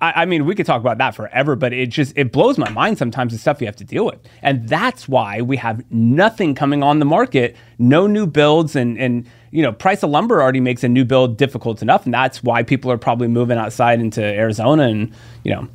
I, 0.00 0.22
I 0.22 0.24
mean, 0.24 0.46
we 0.46 0.54
could 0.54 0.66
talk 0.66 0.80
about 0.80 0.98
that 0.98 1.14
forever, 1.14 1.56
but 1.56 1.72
it 1.72 1.86
just 1.88 2.16
it 2.16 2.32
blows 2.32 2.58
my 2.58 2.70
mind 2.70 2.98
sometimes 2.98 3.32
the 3.32 3.38
stuff 3.38 3.60
we 3.60 3.66
have 3.66 3.76
to 3.76 3.84
deal 3.84 4.06
with, 4.06 4.20
and 4.42 4.68
that's 4.68 5.08
why 5.08 5.42
we 5.42 5.56
have 5.58 5.84
nothing 5.90 6.54
coming 6.54 6.82
on 6.82 6.98
the 6.98 7.04
market, 7.04 7.56
no 7.78 8.06
new 8.06 8.26
builds, 8.26 8.76
and 8.76 8.98
and 8.98 9.26
you 9.50 9.62
know, 9.62 9.72
price 9.72 10.02
of 10.02 10.10
lumber 10.10 10.40
already 10.40 10.60
makes 10.60 10.84
a 10.84 10.88
new 10.88 11.04
build 11.04 11.36
difficult 11.36 11.82
enough, 11.82 12.04
and 12.04 12.14
that's 12.14 12.42
why 12.42 12.62
people 12.62 12.90
are 12.90 12.98
probably 12.98 13.28
moving 13.28 13.58
outside 13.58 14.00
into 14.00 14.22
Arizona 14.22 14.84
and 14.84 15.12
you 15.44 15.52
know, 15.52 15.68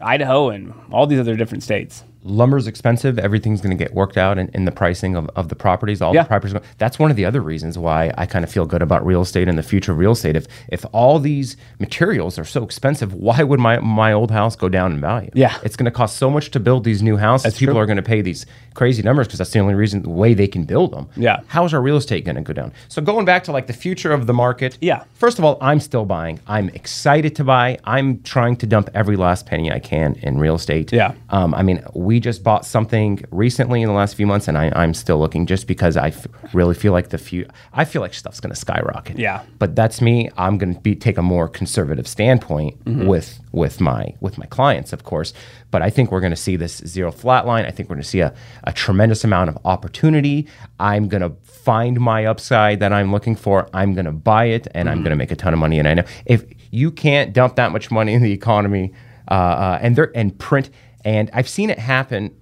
Idaho 0.00 0.50
and 0.50 0.72
all 0.90 1.06
these 1.06 1.20
other 1.20 1.36
different 1.36 1.62
states. 1.62 2.04
Lumber's 2.24 2.66
expensive. 2.66 3.18
Everything's 3.18 3.60
going 3.60 3.76
to 3.76 3.84
get 3.84 3.94
worked 3.94 4.16
out 4.16 4.38
in, 4.38 4.48
in 4.54 4.64
the 4.64 4.72
pricing 4.72 5.16
of, 5.16 5.28
of 5.36 5.48
the 5.48 5.54
properties. 5.56 6.00
All 6.00 6.14
Yeah. 6.14 6.22
the 6.22 6.28
properties. 6.28 6.56
That's 6.78 6.98
one 6.98 7.10
of 7.10 7.16
the 7.16 7.24
other 7.24 7.40
reasons 7.40 7.76
why 7.78 8.12
I 8.16 8.26
kind 8.26 8.44
of 8.44 8.50
feel 8.50 8.64
good 8.66 8.82
about 8.82 9.04
real 9.04 9.22
estate 9.22 9.48
and 9.48 9.58
the 9.58 9.62
future 9.62 9.92
of 9.92 9.98
real 9.98 10.12
estate. 10.12 10.36
If 10.36 10.46
if 10.68 10.84
all 10.92 11.18
these 11.18 11.56
materials 11.78 12.38
are 12.38 12.44
so 12.44 12.62
expensive, 12.64 13.12
why 13.14 13.42
would 13.42 13.60
my 13.60 13.78
my 13.80 14.12
old 14.12 14.30
house 14.30 14.56
go 14.56 14.68
down 14.68 14.92
in 14.92 15.00
value? 15.00 15.30
Yeah. 15.34 15.56
it's 15.62 15.76
going 15.76 15.84
to 15.86 15.90
cost 15.90 16.16
so 16.16 16.30
much 16.30 16.50
to 16.52 16.60
build 16.60 16.84
these 16.84 17.02
new 17.02 17.16
houses. 17.16 17.56
People 17.58 17.74
true. 17.74 17.82
are 17.82 17.86
going 17.86 17.96
to 17.96 18.02
pay 18.02 18.22
these 18.22 18.46
crazy 18.74 19.02
numbers 19.02 19.26
because 19.26 19.38
that's 19.38 19.50
the 19.50 19.58
only 19.58 19.74
reason 19.74 20.02
the 20.02 20.10
way 20.10 20.32
they 20.34 20.46
can 20.48 20.64
build 20.64 20.92
them. 20.92 21.08
Yeah. 21.16 21.40
how's 21.48 21.74
our 21.74 21.82
real 21.82 21.96
estate 21.96 22.24
going 22.24 22.36
to 22.36 22.42
go 22.42 22.52
down? 22.52 22.72
So 22.88 23.02
going 23.02 23.24
back 23.24 23.44
to 23.44 23.52
like 23.52 23.66
the 23.66 23.72
future 23.72 24.12
of 24.12 24.26
the 24.26 24.32
market. 24.32 24.78
Yeah. 24.80 25.04
First 25.14 25.38
of 25.38 25.44
all, 25.44 25.58
I'm 25.60 25.80
still 25.80 26.04
buying. 26.04 26.40
I'm 26.46 26.68
excited 26.70 27.36
to 27.36 27.44
buy. 27.44 27.78
I'm 27.84 28.22
trying 28.22 28.56
to 28.56 28.66
dump 28.66 28.88
every 28.94 29.16
last 29.16 29.46
penny 29.46 29.70
I 29.72 29.78
can 29.78 30.14
in 30.22 30.38
real 30.38 30.54
estate. 30.54 30.92
Yeah. 30.92 31.12
Um, 31.30 31.54
I 31.54 31.62
mean, 31.62 31.82
we 31.94 32.11
just 32.20 32.42
bought 32.42 32.64
something 32.66 33.22
recently 33.30 33.82
in 33.82 33.88
the 33.88 33.94
last 33.94 34.14
few 34.14 34.26
months, 34.26 34.48
and 34.48 34.56
I, 34.58 34.72
I'm 34.74 34.94
still 34.94 35.18
looking 35.18 35.46
just 35.46 35.66
because 35.66 35.96
I 35.96 36.08
f- 36.08 36.26
really 36.52 36.74
feel 36.74 36.92
like 36.92 37.08
the 37.10 37.18
few. 37.18 37.46
I 37.72 37.84
feel 37.84 38.02
like 38.02 38.14
stuff's 38.14 38.40
going 38.40 38.50
to 38.54 38.56
skyrocket. 38.56 39.18
Yeah. 39.18 39.42
But 39.58 39.76
that's 39.76 40.00
me. 40.00 40.30
I'm 40.36 40.58
going 40.58 40.74
to 40.74 40.80
be 40.80 40.94
take 40.96 41.18
a 41.18 41.22
more 41.22 41.48
conservative 41.48 42.06
standpoint 42.08 42.82
Mm-hmm. 42.84 43.06
with 43.06 43.38
with 43.52 43.80
my 43.80 44.14
with 44.20 44.38
my 44.38 44.46
clients, 44.46 44.92
of 44.92 45.04
course. 45.04 45.32
But 45.70 45.82
I 45.82 45.90
think 45.90 46.10
we're 46.10 46.20
going 46.20 46.32
to 46.32 46.36
see 46.36 46.56
this 46.56 46.78
zero 46.86 47.10
flat 47.12 47.46
line. 47.46 47.64
I 47.64 47.70
think 47.70 47.88
we're 47.88 47.96
going 47.96 48.02
to 48.02 48.08
see 48.08 48.20
a, 48.20 48.34
a 48.64 48.72
tremendous 48.72 49.24
amount 49.24 49.50
of 49.50 49.58
opportunity. 49.64 50.46
I'm 50.80 51.08
going 51.08 51.22
to 51.22 51.30
find 51.44 52.00
my 52.00 52.24
upside 52.26 52.80
that 52.80 52.92
I'm 52.92 53.12
looking 53.12 53.36
for. 53.36 53.68
I'm 53.72 53.94
going 53.94 54.04
to 54.06 54.12
buy 54.12 54.46
it, 54.46 54.66
and 54.74 54.88
I'm 54.88 54.98
going 54.98 55.10
to 55.10 55.16
make 55.16 55.30
a 55.30 55.36
ton 55.36 55.52
of 55.52 55.58
money. 55.58 55.78
And 55.78 55.86
I 55.88 55.94
know 55.94 56.04
if 56.26 56.44
you 56.70 56.90
can't 56.90 57.32
dump 57.32 57.56
that 57.56 57.72
much 57.72 57.90
money 57.90 58.14
in 58.14 58.22
the 58.22 58.32
economy 58.32 58.92
uh, 59.30 59.34
uh, 59.34 59.78
and 59.80 59.94
they're 59.96 60.10
and 60.16 60.36
print, 60.38 60.70
and 61.04 61.30
I've 61.32 61.48
seen 61.48 61.70
it 61.70 61.78
happen. 61.78 62.36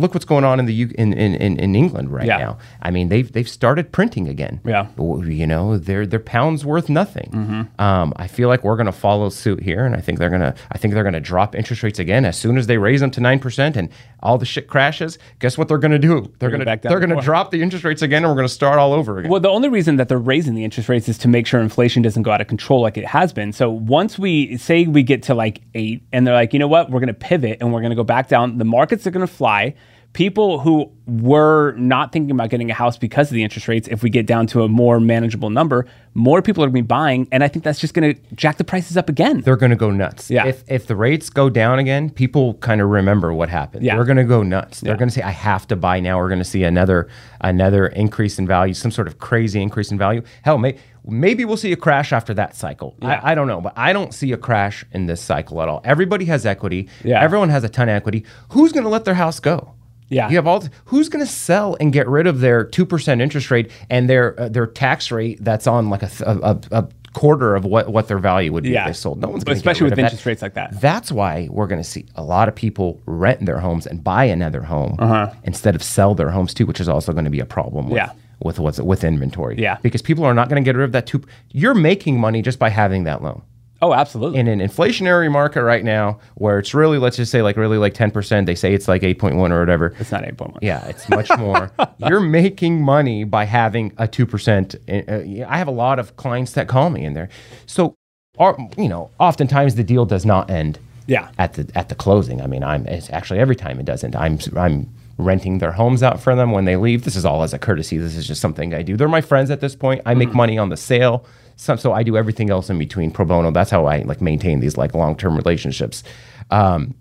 Look 0.00 0.14
what's 0.14 0.24
going 0.24 0.44
on 0.44 0.58
in 0.58 0.66
the 0.66 0.74
U- 0.74 0.92
in, 0.98 1.12
in, 1.12 1.34
in, 1.34 1.58
in 1.58 1.76
England 1.76 2.10
right 2.10 2.26
Yeah. 2.26 2.38
now. 2.38 2.58
I 2.82 2.90
mean, 2.90 3.08
they've 3.08 3.30
they've 3.30 3.48
started 3.48 3.92
printing 3.92 4.28
again. 4.28 4.60
Yeah. 4.64 4.88
You 4.98 5.46
know, 5.46 5.78
their 5.78 6.06
their 6.06 6.20
pounds 6.20 6.64
worth 6.64 6.88
nothing. 6.88 7.68
Um, 7.78 8.12
I 8.16 8.26
feel 8.26 8.48
like 8.48 8.64
we're 8.64 8.76
going 8.76 8.86
to 8.86 8.92
follow 8.92 9.28
suit 9.28 9.62
here, 9.62 9.84
and 9.84 9.94
I 9.94 10.00
think 10.00 10.18
they're 10.18 10.30
gonna 10.30 10.54
I 10.72 10.78
think 10.78 10.94
they're 10.94 11.04
gonna 11.04 11.20
drop 11.20 11.54
interest 11.54 11.82
rates 11.82 11.98
again 11.98 12.24
as 12.24 12.38
soon 12.38 12.56
as 12.58 12.66
they 12.66 12.78
raise 12.78 13.00
them 13.00 13.10
to 13.12 13.20
nine 13.20 13.38
percent 13.38 13.76
and 13.76 13.88
all 14.22 14.38
the 14.38 14.46
shit 14.46 14.66
crashes. 14.68 15.18
Guess 15.38 15.56
what 15.58 15.68
they're 15.68 15.78
going 15.78 15.92
to 15.92 15.98
do? 15.98 16.30
They're 16.38 16.50
going 16.50 16.60
to 16.60 16.66
back 16.66 16.82
down 16.82 16.90
they're 16.90 17.00
going 17.00 17.16
to 17.16 17.22
drop 17.24 17.50
the 17.50 17.62
interest 17.62 17.84
rates 17.86 18.02
again, 18.02 18.22
and 18.22 18.30
we're 18.30 18.36
going 18.36 18.46
to 18.48 18.52
start 18.52 18.78
all 18.78 18.92
over 18.92 19.18
again. 19.18 19.30
Well, 19.30 19.40
the 19.40 19.48
only 19.48 19.68
reason 19.70 19.96
that 19.96 20.08
they're 20.10 20.18
raising 20.18 20.54
the 20.54 20.62
interest 20.64 20.88
rates 20.90 21.08
is 21.08 21.16
to 21.18 21.28
make 21.28 21.46
sure 21.46 21.58
inflation 21.60 22.02
doesn't 22.02 22.22
go 22.22 22.30
out 22.30 22.40
of 22.42 22.46
control 22.46 22.82
like 22.82 22.98
it 22.98 23.06
has 23.06 23.32
been. 23.32 23.52
So 23.52 23.70
once 23.70 24.18
we 24.18 24.56
say 24.58 24.86
we 24.86 25.02
get 25.02 25.22
to 25.24 25.34
like 25.34 25.62
eight 25.74 26.02
and 26.12 26.26
they're 26.26 26.34
like, 26.34 26.52
you 26.52 26.58
know 26.58 26.68
what, 26.68 26.90
we're 26.90 27.00
going 27.00 27.08
to 27.08 27.14
pivot 27.14 27.58
and 27.62 27.72
we're 27.72 27.80
going 27.80 27.90
to 27.90 27.96
go 27.96 28.04
back 28.04 28.28
down, 28.28 28.58
the 28.58 28.64
markets 28.66 29.06
are 29.06 29.10
going 29.10 29.26
to 29.26 29.32
fly. 29.32 29.74
People 30.12 30.58
who 30.58 30.90
were 31.06 31.72
not 31.76 32.12
thinking 32.12 32.30
about 32.32 32.50
getting 32.50 32.70
a 32.70 32.74
house 32.74 32.96
because 32.98 33.28
of 33.30 33.34
the 33.34 33.42
interest 33.42 33.68
rates, 33.68 33.86
if 33.88 34.02
we 34.02 34.10
get 34.10 34.26
down 34.26 34.46
to 34.48 34.62
a 34.62 34.68
more 34.68 34.98
manageable 35.00 35.50
number, 35.50 35.86
more 36.14 36.42
people 36.42 36.62
are 36.64 36.66
going 36.66 36.74
to 36.74 36.82
be 36.82 36.86
buying, 36.86 37.28
and 37.30 37.44
I 37.44 37.48
think 37.48 37.64
that's 37.64 37.78
just 37.78 37.94
going 37.94 38.14
to 38.14 38.20
jack 38.34 38.56
the 38.56 38.64
prices 38.64 38.96
up 38.96 39.08
again. 39.08 39.40
they're 39.42 39.56
going 39.56 39.70
to 39.70 39.76
go 39.76 39.90
nuts. 39.90 40.30
Yeah. 40.30 40.46
If 40.46 40.64
if 40.68 40.86
the 40.88 40.96
rates 40.96 41.30
go 41.30 41.48
down 41.48 41.78
again, 41.78 42.10
people 42.10 42.54
kind 42.54 42.80
of 42.80 42.88
remember 42.88 43.32
what 43.32 43.48
happened. 43.48 43.84
Yeah. 43.84 43.94
They're 43.94 44.04
going 44.04 44.16
to 44.16 44.24
go 44.24 44.42
nuts. 44.42 44.80
They're 44.80 44.94
Yeah. 44.94 44.98
going 44.98 45.08
to 45.08 45.14
say, 45.14 45.22
"I 45.22 45.30
have 45.30 45.66
to 45.68 45.76
buy 45.76 46.00
now." 46.00 46.18
We're 46.18 46.28
going 46.28 46.40
to 46.40 46.44
see 46.44 46.64
another 46.64 47.08
another 47.40 47.86
increase 47.86 48.38
in 48.38 48.46
value, 48.46 48.74
some 48.74 48.90
sort 48.90 49.06
of 49.06 49.18
crazy 49.18 49.62
increase 49.62 49.90
in 49.92 49.98
value. 49.98 50.22
Hell, 50.42 50.58
may, 50.58 50.76
maybe 51.06 51.44
we'll 51.44 51.56
see 51.56 51.72
a 51.72 51.76
crash 51.76 52.12
after 52.12 52.34
that 52.34 52.56
cycle. 52.56 52.96
I, 53.02 53.32
I 53.32 53.34
don't 53.36 53.46
know, 53.46 53.60
but 53.60 53.72
I 53.76 53.92
don't 53.92 54.12
see 54.12 54.32
a 54.32 54.36
crash 54.36 54.84
in 54.92 55.06
this 55.06 55.20
cycle 55.20 55.62
at 55.62 55.68
all. 55.68 55.80
Everybody 55.84 56.24
has 56.26 56.44
equity. 56.46 56.88
Yeah. 57.04 57.22
Everyone 57.22 57.48
has 57.50 57.62
a 57.64 57.68
ton 57.68 57.88
of 57.88 57.94
equity. 57.94 58.24
Who's 58.50 58.72
going 58.72 58.84
to 58.84 58.90
let 58.90 59.04
their 59.04 59.14
house 59.14 59.38
go? 59.40 59.74
Yeah. 60.10 60.28
You 60.28 60.36
have 60.36 60.46
all. 60.46 60.64
Who's 60.86 61.08
going 61.08 61.24
to 61.24 61.30
sell 61.30 61.76
and 61.80 61.92
get 61.92 62.06
rid 62.08 62.26
of 62.26 62.40
their 62.40 62.64
two 62.64 62.84
percent 62.84 63.20
interest 63.22 63.50
rate 63.50 63.70
and 63.88 64.10
their 64.10 64.38
uh, 64.38 64.48
their 64.48 64.66
tax 64.66 65.10
rate 65.10 65.38
that's 65.42 65.66
on 65.66 65.88
like 65.88 66.02
a, 66.02 66.08
th- 66.08 66.20
a, 66.28 66.60
a, 66.72 66.88
quarter 67.12 67.56
of 67.56 67.64
what 67.64 67.88
what 67.92 68.06
their 68.06 68.18
value 68.18 68.52
would 68.52 68.62
be 68.64 68.70
Yeah. 68.70 68.82
if 68.82 68.86
they 68.88 68.92
sold? 68.92 69.20
No 69.20 69.28
one's 69.28 69.42
going 69.44 69.54
to 69.56 69.58
Especially 69.58 69.88
get 69.90 69.96
rid 69.96 70.02
with 70.02 70.04
interest 70.12 70.26
rates 70.26 70.42
like 70.42 70.54
that. 70.54 70.80
That's 70.80 71.10
why 71.10 71.48
we're 71.50 71.66
going 71.66 71.80
to 71.82 71.88
see 71.88 72.06
a 72.14 72.22
lot 72.22 72.48
of 72.48 72.54
people 72.54 73.00
rent 73.06 73.44
their 73.46 73.58
homes 73.58 73.86
and 73.86 74.02
buy 74.04 74.24
another 74.24 74.62
home 74.62 74.94
Uh-huh. 74.98 75.32
instead 75.44 75.74
of 75.74 75.82
sell 75.82 76.14
their 76.14 76.30
homes 76.30 76.54
too, 76.54 76.66
which 76.66 76.80
is 76.80 76.88
also 76.88 77.12
going 77.12 77.24
to 77.24 77.30
be 77.30 77.40
a 77.40 77.46
problem. 77.46 77.86
With, 77.86 77.96
Yeah. 77.96 78.12
With 78.42 78.58
what's 78.60 78.80
with 78.80 79.02
inventory. 79.04 79.56
Yeah. 79.58 79.78
Because 79.82 80.02
people 80.02 80.24
are 80.24 80.34
not 80.34 80.48
going 80.48 80.62
to 80.62 80.66
get 80.66 80.76
rid 80.76 80.84
of 80.84 80.92
that 80.92 81.06
two. 81.06 81.22
You're 81.50 81.74
making 81.74 82.18
money 82.20 82.42
just 82.42 82.58
by 82.58 82.68
having 82.70 83.04
that 83.04 83.22
loan 83.22 83.42
Oh, 83.82 83.94
absolutely. 83.94 84.38
in 84.38 84.46
an 84.48 84.60
inflationary 84.60 85.30
market 85.30 85.62
right 85.62 85.82
now 85.84 86.20
where 86.34 86.58
it's 86.58 86.74
really 86.74 86.98
let's 86.98 87.16
just 87.16 87.32
say 87.32 87.40
like 87.42 87.56
really 87.56 87.78
like 87.78 87.94
10% 87.94 88.44
they 88.46 88.54
say 88.54 88.74
it's 88.74 88.88
like 88.88 89.02
8.1 89.02 89.50
or 89.50 89.58
whatever. 89.60 89.94
It's 89.98 90.12
not 90.12 90.22
8.1. 90.24 90.58
yeah 90.60 90.86
it's 90.86 91.08
much 91.08 91.30
more. 91.38 91.72
You're 91.98 92.20
making 92.20 92.82
money 92.82 93.24
by 93.24 93.44
having 93.44 93.92
a 93.98 94.06
2% 94.06 95.44
uh, 95.44 95.48
i 95.48 95.56
have 95.58 95.68
a 95.68 95.72
lot 95.72 95.98
of 95.98 96.16
clients 96.16 96.52
that 96.52 96.68
call 96.68 96.90
me 96.90 97.04
in 97.04 97.14
there. 97.14 97.28
So 97.66 97.94
our, 98.38 98.56
you 98.76 98.88
know 98.88 99.10
oftentimes 99.18 99.74
the 99.74 99.84
deal 99.84 100.04
does 100.06 100.24
not 100.26 100.50
end 100.50 100.78
Yeah. 101.06 101.30
at 101.38 101.54
the 101.54 101.70
at 101.74 101.88
the 101.88 101.94
closing. 101.94 102.40
I 102.42 102.46
mean 102.46 102.62
i'm 102.62 102.86
it's 102.86 103.10
actually 103.10 103.40
every 103.40 103.56
time 103.56 103.80
it 103.80 103.86
doesn't. 103.86 104.14
I'm 104.14 104.38
i'm 104.56 104.88
renting 105.18 105.58
their 105.58 105.72
homes 105.72 106.02
out 106.02 106.18
for 106.20 106.34
them 106.34 106.50
when 106.50 106.64
they 106.64 106.76
leave. 106.76 107.04
This 107.04 107.16
is 107.16 107.24
all 107.26 107.42
as 107.42 107.52
a 107.52 107.58
courtesy. 107.58 107.96
This 107.98 108.16
is 108.16 108.26
just 108.26 108.40
something 108.40 108.72
i 108.74 108.82
do. 108.82 108.96
They're 108.96 109.08
my 109.08 109.20
friends 109.20 109.50
at 109.50 109.60
this 109.60 109.74
point. 109.74 110.00
I 110.06 110.14
make 110.14 110.32
money 110.34 110.56
on 110.58 110.68
the 110.70 110.76
sale 110.76 111.24
so, 111.60 111.76
so 111.76 111.92
i 111.92 112.02
do 112.02 112.16
everything 112.16 112.48
else 112.50 112.70
in 112.70 112.78
between 112.78 113.10
pro 113.10 113.24
bono 113.24 113.50
that's 113.50 113.70
how 113.70 113.86
i 113.86 113.98
like 114.02 114.20
maintain 114.20 114.60
these 114.60 114.76
like 114.76 114.94
long-term 114.94 115.36
relationships 115.36 116.02
um, 116.50 116.94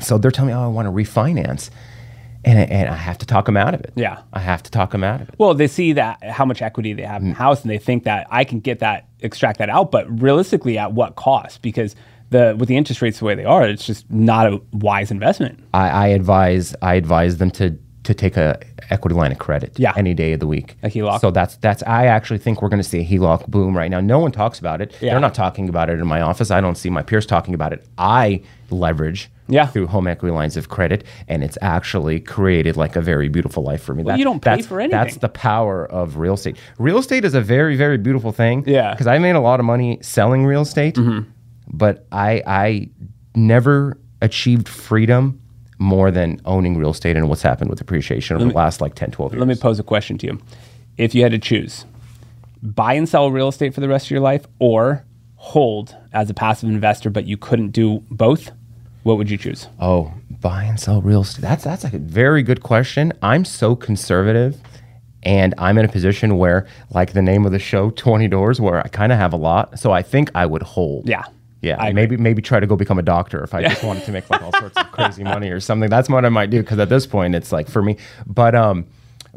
so 0.00 0.18
they're 0.18 0.30
telling 0.30 0.48
me 0.48 0.54
oh 0.54 0.64
i 0.64 0.66
want 0.66 0.86
to 0.86 0.92
refinance 0.92 1.70
and, 2.44 2.58
I- 2.58 2.62
and 2.62 2.88
i 2.88 2.94
have 2.96 3.18
to 3.18 3.26
talk 3.26 3.46
them 3.46 3.56
out 3.56 3.72
of 3.74 3.80
it 3.80 3.92
Yeah. 3.94 4.18
i 4.32 4.40
have 4.40 4.62
to 4.64 4.70
talk 4.70 4.90
them 4.90 5.04
out 5.04 5.20
of 5.20 5.28
it 5.28 5.34
Well, 5.38 5.54
they 5.54 5.68
see 5.68 5.92
that 5.94 6.22
how 6.24 6.44
much 6.44 6.60
equity 6.62 6.92
they 6.92 7.02
have 7.04 7.22
in 7.22 7.28
the 7.30 7.34
house, 7.34 7.62
and 7.62 7.70
they 7.70 7.78
think 7.78 8.04
that 8.04 8.26
I 8.30 8.44
can 8.44 8.60
get 8.60 8.80
that, 8.80 9.06
extract 9.20 9.58
that 9.60 9.70
out. 9.70 9.90
But 9.90 10.04
realistically, 10.20 10.76
at 10.78 10.92
what 10.92 11.14
cost? 11.16 11.62
Because 11.62 11.94
the 12.30 12.54
with 12.58 12.68
the 12.68 12.76
interest 12.76 13.00
rates 13.02 13.18
the 13.20 13.24
way 13.26 13.34
they 13.34 13.44
are, 13.44 13.66
it's 13.66 13.86
just 13.86 14.10
not 14.10 14.46
a 14.52 14.60
wise 14.72 15.10
investment. 15.10 15.60
I, 15.72 15.88
I 15.88 16.06
advise 16.08 16.74
I 16.82 16.94
advise 16.94 17.38
them 17.38 17.50
to 17.52 17.78
to 18.04 18.14
take 18.14 18.36
a 18.36 18.58
equity 18.90 19.14
line 19.16 19.32
of 19.32 19.38
credit 19.38 19.78
Yeah. 19.78 19.92
any 19.96 20.14
day 20.14 20.32
of 20.34 20.40
the 20.40 20.46
week. 20.46 20.76
A 20.82 20.88
HELOC. 20.88 21.20
So 21.20 21.30
that's 21.30 21.56
that's 21.56 21.82
I 21.84 22.06
actually 22.06 22.38
think 22.38 22.62
we're 22.62 22.68
going 22.68 22.82
to 22.82 22.88
see 22.88 23.00
a 23.00 23.04
HELOC 23.04 23.46
boom 23.48 23.76
right 23.76 23.90
now. 23.90 24.00
No 24.00 24.18
one 24.18 24.30
talks 24.32 24.58
about 24.58 24.80
it. 24.80 24.94
Yeah. 25.00 25.10
They're 25.12 25.20
not 25.20 25.34
talking 25.34 25.68
about 25.68 25.90
it 25.90 25.98
in 25.98 26.06
my 26.06 26.20
office. 26.20 26.50
I 26.50 26.60
don't 26.60 26.76
see 26.76 26.90
my 26.90 27.02
peers 27.02 27.26
talking 27.26 27.54
about 27.54 27.72
it. 27.72 27.84
I 27.98 28.42
leverage 28.70 29.30
Yeah. 29.48 29.66
through 29.66 29.86
home 29.88 30.06
equity 30.06 30.32
lines 30.34 30.56
of 30.56 30.68
credit, 30.68 31.04
and 31.28 31.42
it's 31.44 31.56
actually 31.62 32.20
created 32.20 32.76
like 32.76 32.94
a 32.96 33.00
very 33.00 33.28
beautiful 33.28 33.62
life 33.62 33.82
for 33.82 33.94
me. 33.94 34.02
Well, 34.02 34.18
you 34.18 34.24
don't 34.24 34.40
pay 34.40 34.56
that's, 34.56 34.66
for 34.66 34.80
anything. 34.80 34.98
That's 34.98 35.16
the 35.16 35.28
power 35.28 35.86
of 35.86 36.16
real 36.18 36.34
estate. 36.34 36.56
Real 36.78 36.98
estate 36.98 37.24
is 37.24 37.34
a 37.34 37.40
very 37.40 37.76
very 37.76 37.98
beautiful 37.98 38.32
thing. 38.32 38.64
Yeah. 38.66 38.90
Because 38.92 39.06
I 39.06 39.18
made 39.18 39.34
a 39.36 39.40
lot 39.40 39.60
of 39.60 39.66
money 39.66 39.98
selling 40.02 40.44
real 40.46 40.62
estate, 40.62 40.96
Mm-hmm. 40.96 41.28
but 41.72 42.06
I 42.12 42.42
I 42.46 42.88
never 43.34 43.98
achieved 44.22 44.68
freedom 44.68 45.40
more 45.84 46.10
than 46.10 46.40
owning 46.44 46.76
real 46.76 46.90
estate 46.90 47.16
and 47.16 47.28
what's 47.28 47.42
happened 47.42 47.70
with 47.70 47.80
appreciation 47.80 48.36
over 48.36 48.46
the 48.46 48.54
last 48.54 48.80
like 48.80 48.94
10 48.94 49.10
12 49.12 49.32
years. 49.32 49.38
Let 49.40 49.48
me 49.48 49.54
pose 49.54 49.78
a 49.78 49.82
question 49.82 50.18
to 50.18 50.26
you: 50.26 50.40
If 50.96 51.14
you 51.14 51.22
had 51.22 51.32
to 51.32 51.38
choose, 51.38 51.84
buy 52.62 52.94
and 52.94 53.08
sell 53.08 53.30
real 53.30 53.48
estate 53.48 53.74
for 53.74 53.80
the 53.80 53.88
rest 53.88 54.06
of 54.06 54.10
your 54.10 54.20
life, 54.20 54.46
or 54.58 55.04
hold 55.36 55.94
as 56.12 56.30
a 56.30 56.34
passive 56.34 56.68
investor, 56.68 57.10
but 57.10 57.26
you 57.26 57.36
couldn't 57.36 57.70
do 57.70 58.02
both, 58.10 58.50
what 59.02 59.18
would 59.18 59.30
you 59.30 59.36
choose? 59.36 59.68
Oh, 59.78 60.12
buy 60.40 60.64
and 60.64 60.80
sell 60.80 61.02
real 61.02 61.20
estate. 61.20 61.42
That's 61.42 61.64
that's 61.64 61.84
a 61.84 61.90
very 61.98 62.42
good 62.42 62.62
question. 62.62 63.12
I'm 63.22 63.44
so 63.44 63.76
conservative 63.76 64.56
and 65.22 65.54
I'm 65.58 65.78
in 65.78 65.84
a 65.84 65.88
position 65.88 66.36
where 66.36 66.66
like 66.90 67.12
the 67.12 67.22
name 67.22 67.46
of 67.46 67.52
the 67.52 67.58
show 67.58 67.90
20 67.90 68.28
doors 68.28 68.60
where 68.60 68.80
I 68.80 68.88
kind 68.88 69.12
of 69.12 69.18
have 69.18 69.32
a 69.32 69.36
lot. 69.36 69.78
So 69.78 69.92
I 69.92 70.02
think 70.02 70.30
I 70.34 70.46
would 70.46 70.62
hold. 70.62 71.08
Yeah. 71.08 71.24
Yeah, 71.64 71.76
I 71.80 71.92
maybe 71.92 72.16
maybe 72.16 72.42
try 72.42 72.60
to 72.60 72.66
go 72.66 72.76
become 72.76 72.98
a 72.98 73.02
doctor 73.02 73.42
if 73.42 73.54
I 73.54 73.62
just 73.62 73.82
wanted 73.82 74.04
to 74.04 74.12
make 74.12 74.28
like 74.30 74.42
all 74.42 74.52
sorts 74.52 74.76
of 74.76 74.90
crazy 74.92 75.24
money 75.24 75.50
or 75.50 75.60
something. 75.60 75.88
That's 75.90 76.08
what 76.08 76.24
I 76.24 76.28
might 76.28 76.50
do 76.50 76.60
because 76.60 76.78
at 76.78 76.88
this 76.88 77.06
point 77.06 77.34
it's 77.34 77.52
like 77.52 77.68
for 77.68 77.82
me. 77.82 77.96
But 78.26 78.54
um, 78.54 78.86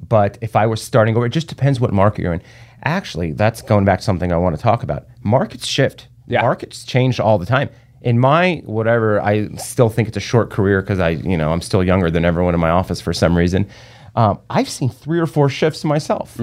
but 0.07 0.37
if 0.41 0.55
I 0.55 0.65
was 0.67 0.81
starting 0.81 1.15
over, 1.15 1.25
it 1.25 1.29
just 1.29 1.47
depends 1.47 1.79
what 1.79 1.93
market 1.93 2.21
you're 2.21 2.33
in. 2.33 2.41
Actually, 2.83 3.31
that's 3.31 3.61
going 3.61 3.85
back 3.85 3.99
to 3.99 4.05
something 4.05 4.31
I 4.31 4.37
want 4.37 4.55
to 4.55 4.61
talk 4.61 4.83
about. 4.83 5.07
Markets 5.23 5.65
shift. 5.65 6.07
Yeah. 6.27 6.41
markets 6.41 6.83
change 6.83 7.19
all 7.19 7.37
the 7.37 7.45
time. 7.45 7.69
In 8.01 8.19
my 8.19 8.61
whatever, 8.65 9.21
I 9.21 9.47
still 9.55 9.89
think 9.89 10.07
it's 10.09 10.17
a 10.17 10.21
short 10.21 10.49
career 10.49 10.81
because 10.81 10.99
I 10.99 11.09
you 11.11 11.37
know 11.37 11.51
I'm 11.51 11.61
still 11.61 11.83
younger 11.83 12.11
than 12.11 12.25
everyone 12.25 12.53
in 12.53 12.59
my 12.59 12.69
office 12.69 13.01
for 13.01 13.13
some 13.13 13.35
reason. 13.37 13.67
Um, 14.15 14.39
I've 14.49 14.69
seen 14.69 14.89
three 14.89 15.19
or 15.19 15.27
four 15.27 15.47
shifts 15.49 15.83
myself 15.83 16.37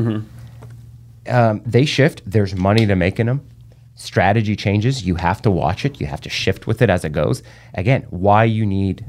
um, 1.29 1.63
they 1.67 1.85
shift. 1.85 2.23
There's 2.27 2.55
money 2.55 2.87
to 2.87 2.95
make 2.97 3.19
in 3.21 3.27
them. 3.27 3.47
Strategy 3.97 4.57
changes. 4.57 5.05
You 5.05 5.15
have 5.17 5.41
to 5.43 5.51
watch 5.51 5.85
it. 5.85 6.01
You 6.01 6.07
have 6.07 6.21
to 6.23 6.29
shift 6.29 6.67
with 6.67 6.83
it 6.83 6.91
as 6.91 7.05
it 7.05 7.13
goes. 7.13 7.43
Again, 7.75 8.07
why 8.11 8.45
you 8.45 8.67
need 8.67 9.05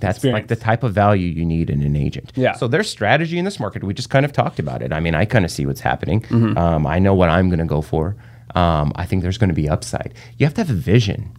that's 0.00 0.24
like 0.24 0.48
the 0.48 0.56
type 0.56 0.82
of 0.82 0.94
value 0.94 1.26
you 1.26 1.44
need 1.44 1.70
in 1.70 1.82
an 1.82 1.96
agent. 1.96 2.32
Yeah. 2.36 2.54
So 2.54 2.68
there's 2.68 2.88
strategy 2.88 3.38
in 3.38 3.44
this 3.44 3.58
market. 3.58 3.82
We 3.84 3.94
just 3.94 4.10
kind 4.10 4.24
of 4.24 4.32
talked 4.32 4.58
about 4.58 4.82
it. 4.82 4.92
I 4.92 5.00
mean, 5.00 5.14
I 5.14 5.24
kind 5.24 5.44
of 5.44 5.50
see 5.50 5.66
what's 5.66 5.80
happening. 5.80 6.20
Mm-hmm. 6.22 6.56
Um, 6.56 6.86
I 6.86 6.98
know 6.98 7.14
what 7.14 7.28
I'm 7.28 7.48
going 7.48 7.58
to 7.58 7.64
go 7.64 7.82
for. 7.82 8.16
Um, 8.54 8.92
I 8.96 9.06
think 9.06 9.22
there's 9.22 9.38
going 9.38 9.48
to 9.48 9.54
be 9.54 9.68
upside. 9.68 10.14
You 10.38 10.46
have 10.46 10.54
to 10.54 10.60
have 10.62 10.70
a 10.70 10.74
vision. 10.74 11.36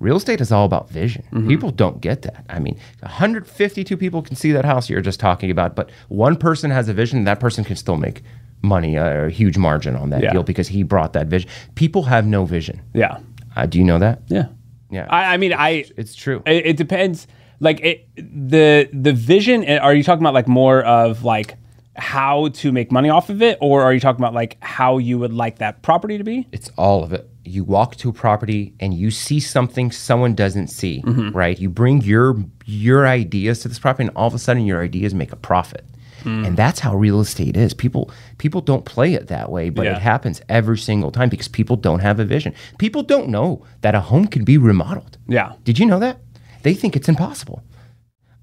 Real 0.00 0.16
estate 0.16 0.40
is 0.40 0.52
all 0.52 0.64
about 0.64 0.88
vision. 0.90 1.24
Mm-hmm. 1.32 1.48
People 1.48 1.70
don't 1.70 2.00
get 2.00 2.22
that. 2.22 2.44
I 2.48 2.60
mean, 2.60 2.78
152 3.00 3.96
people 3.96 4.22
can 4.22 4.36
see 4.36 4.52
that 4.52 4.64
house 4.64 4.88
you're 4.88 5.00
just 5.00 5.18
talking 5.18 5.50
about, 5.50 5.74
but 5.74 5.90
one 6.08 6.36
person 6.36 6.70
has 6.70 6.88
a 6.88 6.94
vision, 6.94 7.24
that 7.24 7.40
person 7.40 7.64
can 7.64 7.74
still 7.74 7.96
make 7.96 8.22
money, 8.62 8.96
a 8.96 9.28
huge 9.30 9.56
margin 9.56 9.94
on 9.96 10.10
that 10.10 10.22
Yeah. 10.22 10.32
deal 10.32 10.42
because 10.42 10.68
he 10.68 10.82
brought 10.82 11.12
that 11.12 11.26
vision. 11.28 11.48
People 11.74 12.02
have 12.04 12.26
no 12.26 12.44
vision. 12.44 12.80
Yeah. 12.94 13.18
Uh, 13.56 13.66
do 13.66 13.78
you 13.78 13.84
know 13.84 13.98
that? 13.98 14.22
Yeah. 14.28 14.46
Yeah. 14.90 15.06
I, 15.10 15.34
I 15.34 15.36
mean, 15.36 15.52
I 15.52 15.84
It's 15.96 16.14
true. 16.14 16.42
It, 16.46 16.66
it 16.66 16.76
depends. 16.76 17.26
Like 17.60 17.80
it, 17.80 18.08
the 18.16 18.88
the 18.92 19.12
vision. 19.12 19.64
Are 19.68 19.92
you 19.94 20.02
talking 20.04 20.22
about 20.22 20.34
like 20.34 20.46
more 20.48 20.82
of 20.82 21.24
like 21.24 21.56
how 21.96 22.48
to 22.50 22.70
make 22.70 22.92
money 22.92 23.10
off 23.10 23.28
of 23.30 23.42
it, 23.42 23.58
or 23.60 23.82
are 23.82 23.92
you 23.92 23.98
talking 23.98 24.20
about 24.20 24.32
like 24.32 24.56
how 24.62 24.98
you 24.98 25.18
would 25.18 25.32
like 25.32 25.58
that 25.58 25.82
property 25.82 26.16
to 26.18 26.22
be? 26.24 26.46
It's 26.52 26.70
all 26.78 27.02
of 27.02 27.12
it. 27.12 27.28
You 27.44 27.64
walk 27.64 27.96
to 27.96 28.10
a 28.10 28.12
property 28.12 28.74
and 28.78 28.94
you 28.94 29.10
see 29.10 29.40
something 29.40 29.90
someone 29.90 30.34
doesn't 30.36 30.68
see, 30.68 31.02
Mm-hmm. 31.04 31.36
right? 31.36 31.58
You 31.58 31.68
bring 31.68 32.02
your 32.02 32.36
your 32.64 33.06
ideas 33.08 33.58
to 33.60 33.68
this 33.68 33.80
property, 33.80 34.06
and 34.06 34.16
all 34.16 34.28
of 34.28 34.34
a 34.34 34.38
sudden 34.38 34.64
your 34.64 34.80
ideas 34.82 35.12
make 35.12 35.32
a 35.32 35.36
profit. 35.36 35.84
Mm. 36.24 36.46
And 36.46 36.56
that's 36.56 36.80
how 36.80 36.94
real 36.96 37.20
estate 37.20 37.56
is. 37.56 37.74
People 37.74 38.10
people 38.38 38.60
don't 38.60 38.84
play 38.84 39.14
it 39.14 39.28
that 39.28 39.50
way, 39.50 39.70
but 39.70 39.84
Yeah. 39.86 39.96
it 39.96 40.02
happens 40.02 40.40
every 40.48 40.78
single 40.78 41.10
time 41.10 41.28
because 41.28 41.48
people 41.48 41.76
don't 41.76 42.00
have 42.00 42.18
a 42.20 42.24
vision. 42.24 42.52
People 42.78 43.02
don't 43.02 43.28
know 43.28 43.62
that 43.82 43.94
a 43.94 44.00
home 44.00 44.26
can 44.26 44.44
be 44.44 44.58
remodeled. 44.58 45.18
Yeah. 45.28 45.52
Did 45.64 45.78
you 45.78 45.86
know 45.86 45.98
that? 46.00 46.18
They 46.62 46.74
think 46.74 46.96
it's 46.96 47.08
impossible. 47.08 47.62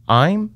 I'm 0.08 0.52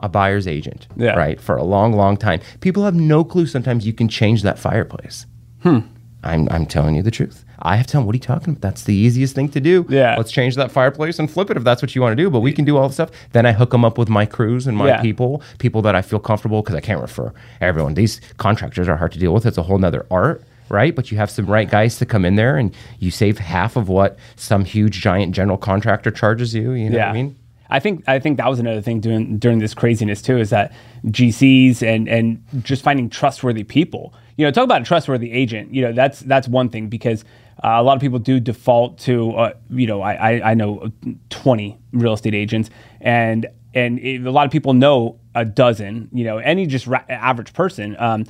a 0.00 0.08
buyer's 0.08 0.46
agent, 0.48 0.86
Yeah. 0.96 1.12
right? 1.14 1.40
For 1.40 1.56
a 1.56 1.62
long, 1.64 1.92
long 1.92 2.16
time. 2.16 2.40
People 2.60 2.84
have 2.84 2.94
no 2.94 3.22
clue 3.24 3.46
sometimes 3.46 3.86
you 3.86 3.92
can 3.92 4.08
change 4.08 4.42
that 4.42 4.58
fireplace. 4.58 5.26
Hmm. 5.62 5.80
I'm, 6.22 6.48
I'm 6.50 6.66
telling 6.66 6.94
you 6.94 7.02
the 7.02 7.10
truth. 7.10 7.44
I 7.60 7.76
have 7.76 7.86
to 7.86 7.92
tell 7.92 8.00
them, 8.00 8.06
what 8.06 8.14
are 8.14 8.16
you 8.16 8.20
talking 8.20 8.50
about? 8.50 8.60
That's 8.60 8.84
the 8.84 8.94
easiest 8.94 9.34
thing 9.34 9.48
to 9.50 9.60
do. 9.60 9.86
Yeah. 9.88 10.16
Let's 10.16 10.32
change 10.32 10.56
that 10.56 10.70
fireplace 10.70 11.18
and 11.18 11.30
flip 11.30 11.50
it 11.50 11.56
if 11.56 11.64
that's 11.64 11.82
what 11.82 11.94
you 11.94 12.02
want 12.02 12.16
to 12.16 12.22
do. 12.22 12.28
But 12.30 12.40
we 12.40 12.52
can 12.52 12.64
do 12.64 12.76
all 12.76 12.88
the 12.88 12.94
stuff. 12.94 13.10
Then 13.32 13.46
I 13.46 13.52
hook 13.52 13.70
them 13.70 13.84
up 13.84 13.98
with 13.98 14.08
my 14.08 14.26
crews 14.26 14.66
and 14.66 14.76
my 14.76 14.88
Yeah. 14.88 15.02
people, 15.02 15.42
people 15.58 15.82
that 15.82 15.94
I 15.94 16.02
feel 16.02 16.18
comfortable 16.18 16.62
because 16.62 16.74
I 16.74 16.80
can't 16.80 17.00
refer 17.00 17.32
everyone. 17.60 17.94
These 17.94 18.20
contractors 18.36 18.88
are 18.88 18.96
hard 18.96 19.12
to 19.12 19.18
deal 19.18 19.32
with. 19.34 19.46
It's 19.46 19.58
a 19.58 19.62
whole 19.62 19.78
nother 19.78 20.06
art, 20.10 20.42
right? 20.68 20.94
But 20.94 21.10
you 21.10 21.18
have 21.18 21.30
some 21.30 21.46
right 21.46 21.70
guys 21.70 21.98
to 21.98 22.06
come 22.06 22.24
in 22.24 22.36
there 22.36 22.56
and 22.56 22.74
you 22.98 23.10
save 23.10 23.38
half 23.38 23.76
of 23.76 23.88
what 23.88 24.18
some 24.36 24.64
huge 24.64 25.00
giant 25.00 25.34
general 25.34 25.58
contractor 25.58 26.10
charges 26.10 26.54
you. 26.54 26.72
You 26.72 26.90
know 26.90 26.96
yeah. 26.96 27.06
what 27.06 27.10
I 27.10 27.22
mean? 27.22 27.36
I 27.70 27.80
think 27.80 28.04
I 28.06 28.18
think 28.18 28.36
that 28.36 28.50
was 28.50 28.58
another 28.58 28.82
thing 28.82 29.00
during 29.00 29.38
during 29.38 29.58
this 29.58 29.72
craziness 29.72 30.20
too 30.20 30.36
is 30.36 30.50
that 30.50 30.72
GCs 31.06 31.82
and 31.82 32.06
and 32.06 32.42
just 32.62 32.82
finding 32.82 33.08
trustworthy 33.08 33.64
people. 33.64 34.12
You 34.36 34.46
know, 34.46 34.50
talk 34.50 34.64
about 34.64 34.82
a 34.82 34.84
trustworthy 34.84 35.32
agent. 35.32 35.74
You 35.74 35.82
know, 35.82 35.92
that's 35.92 36.20
that's 36.20 36.48
one 36.48 36.68
thing 36.68 36.88
because 36.88 37.24
uh, 37.62 37.74
a 37.76 37.82
lot 37.82 37.94
of 37.94 38.00
people 38.00 38.18
do 38.18 38.40
default 38.40 38.98
to. 39.00 39.32
Uh, 39.32 39.52
you 39.70 39.86
know, 39.86 40.02
I, 40.02 40.12
I 40.14 40.50
I 40.50 40.54
know 40.54 40.90
twenty 41.30 41.78
real 41.92 42.14
estate 42.14 42.34
agents, 42.34 42.70
and 43.00 43.46
and 43.74 43.98
it, 43.98 44.24
a 44.24 44.30
lot 44.30 44.46
of 44.46 44.52
people 44.52 44.74
know 44.74 45.18
a 45.34 45.44
dozen. 45.44 46.08
You 46.12 46.24
know, 46.24 46.38
any 46.38 46.66
just 46.66 46.86
ra- 46.86 47.04
average 47.08 47.52
person. 47.52 47.96
Um, 47.98 48.24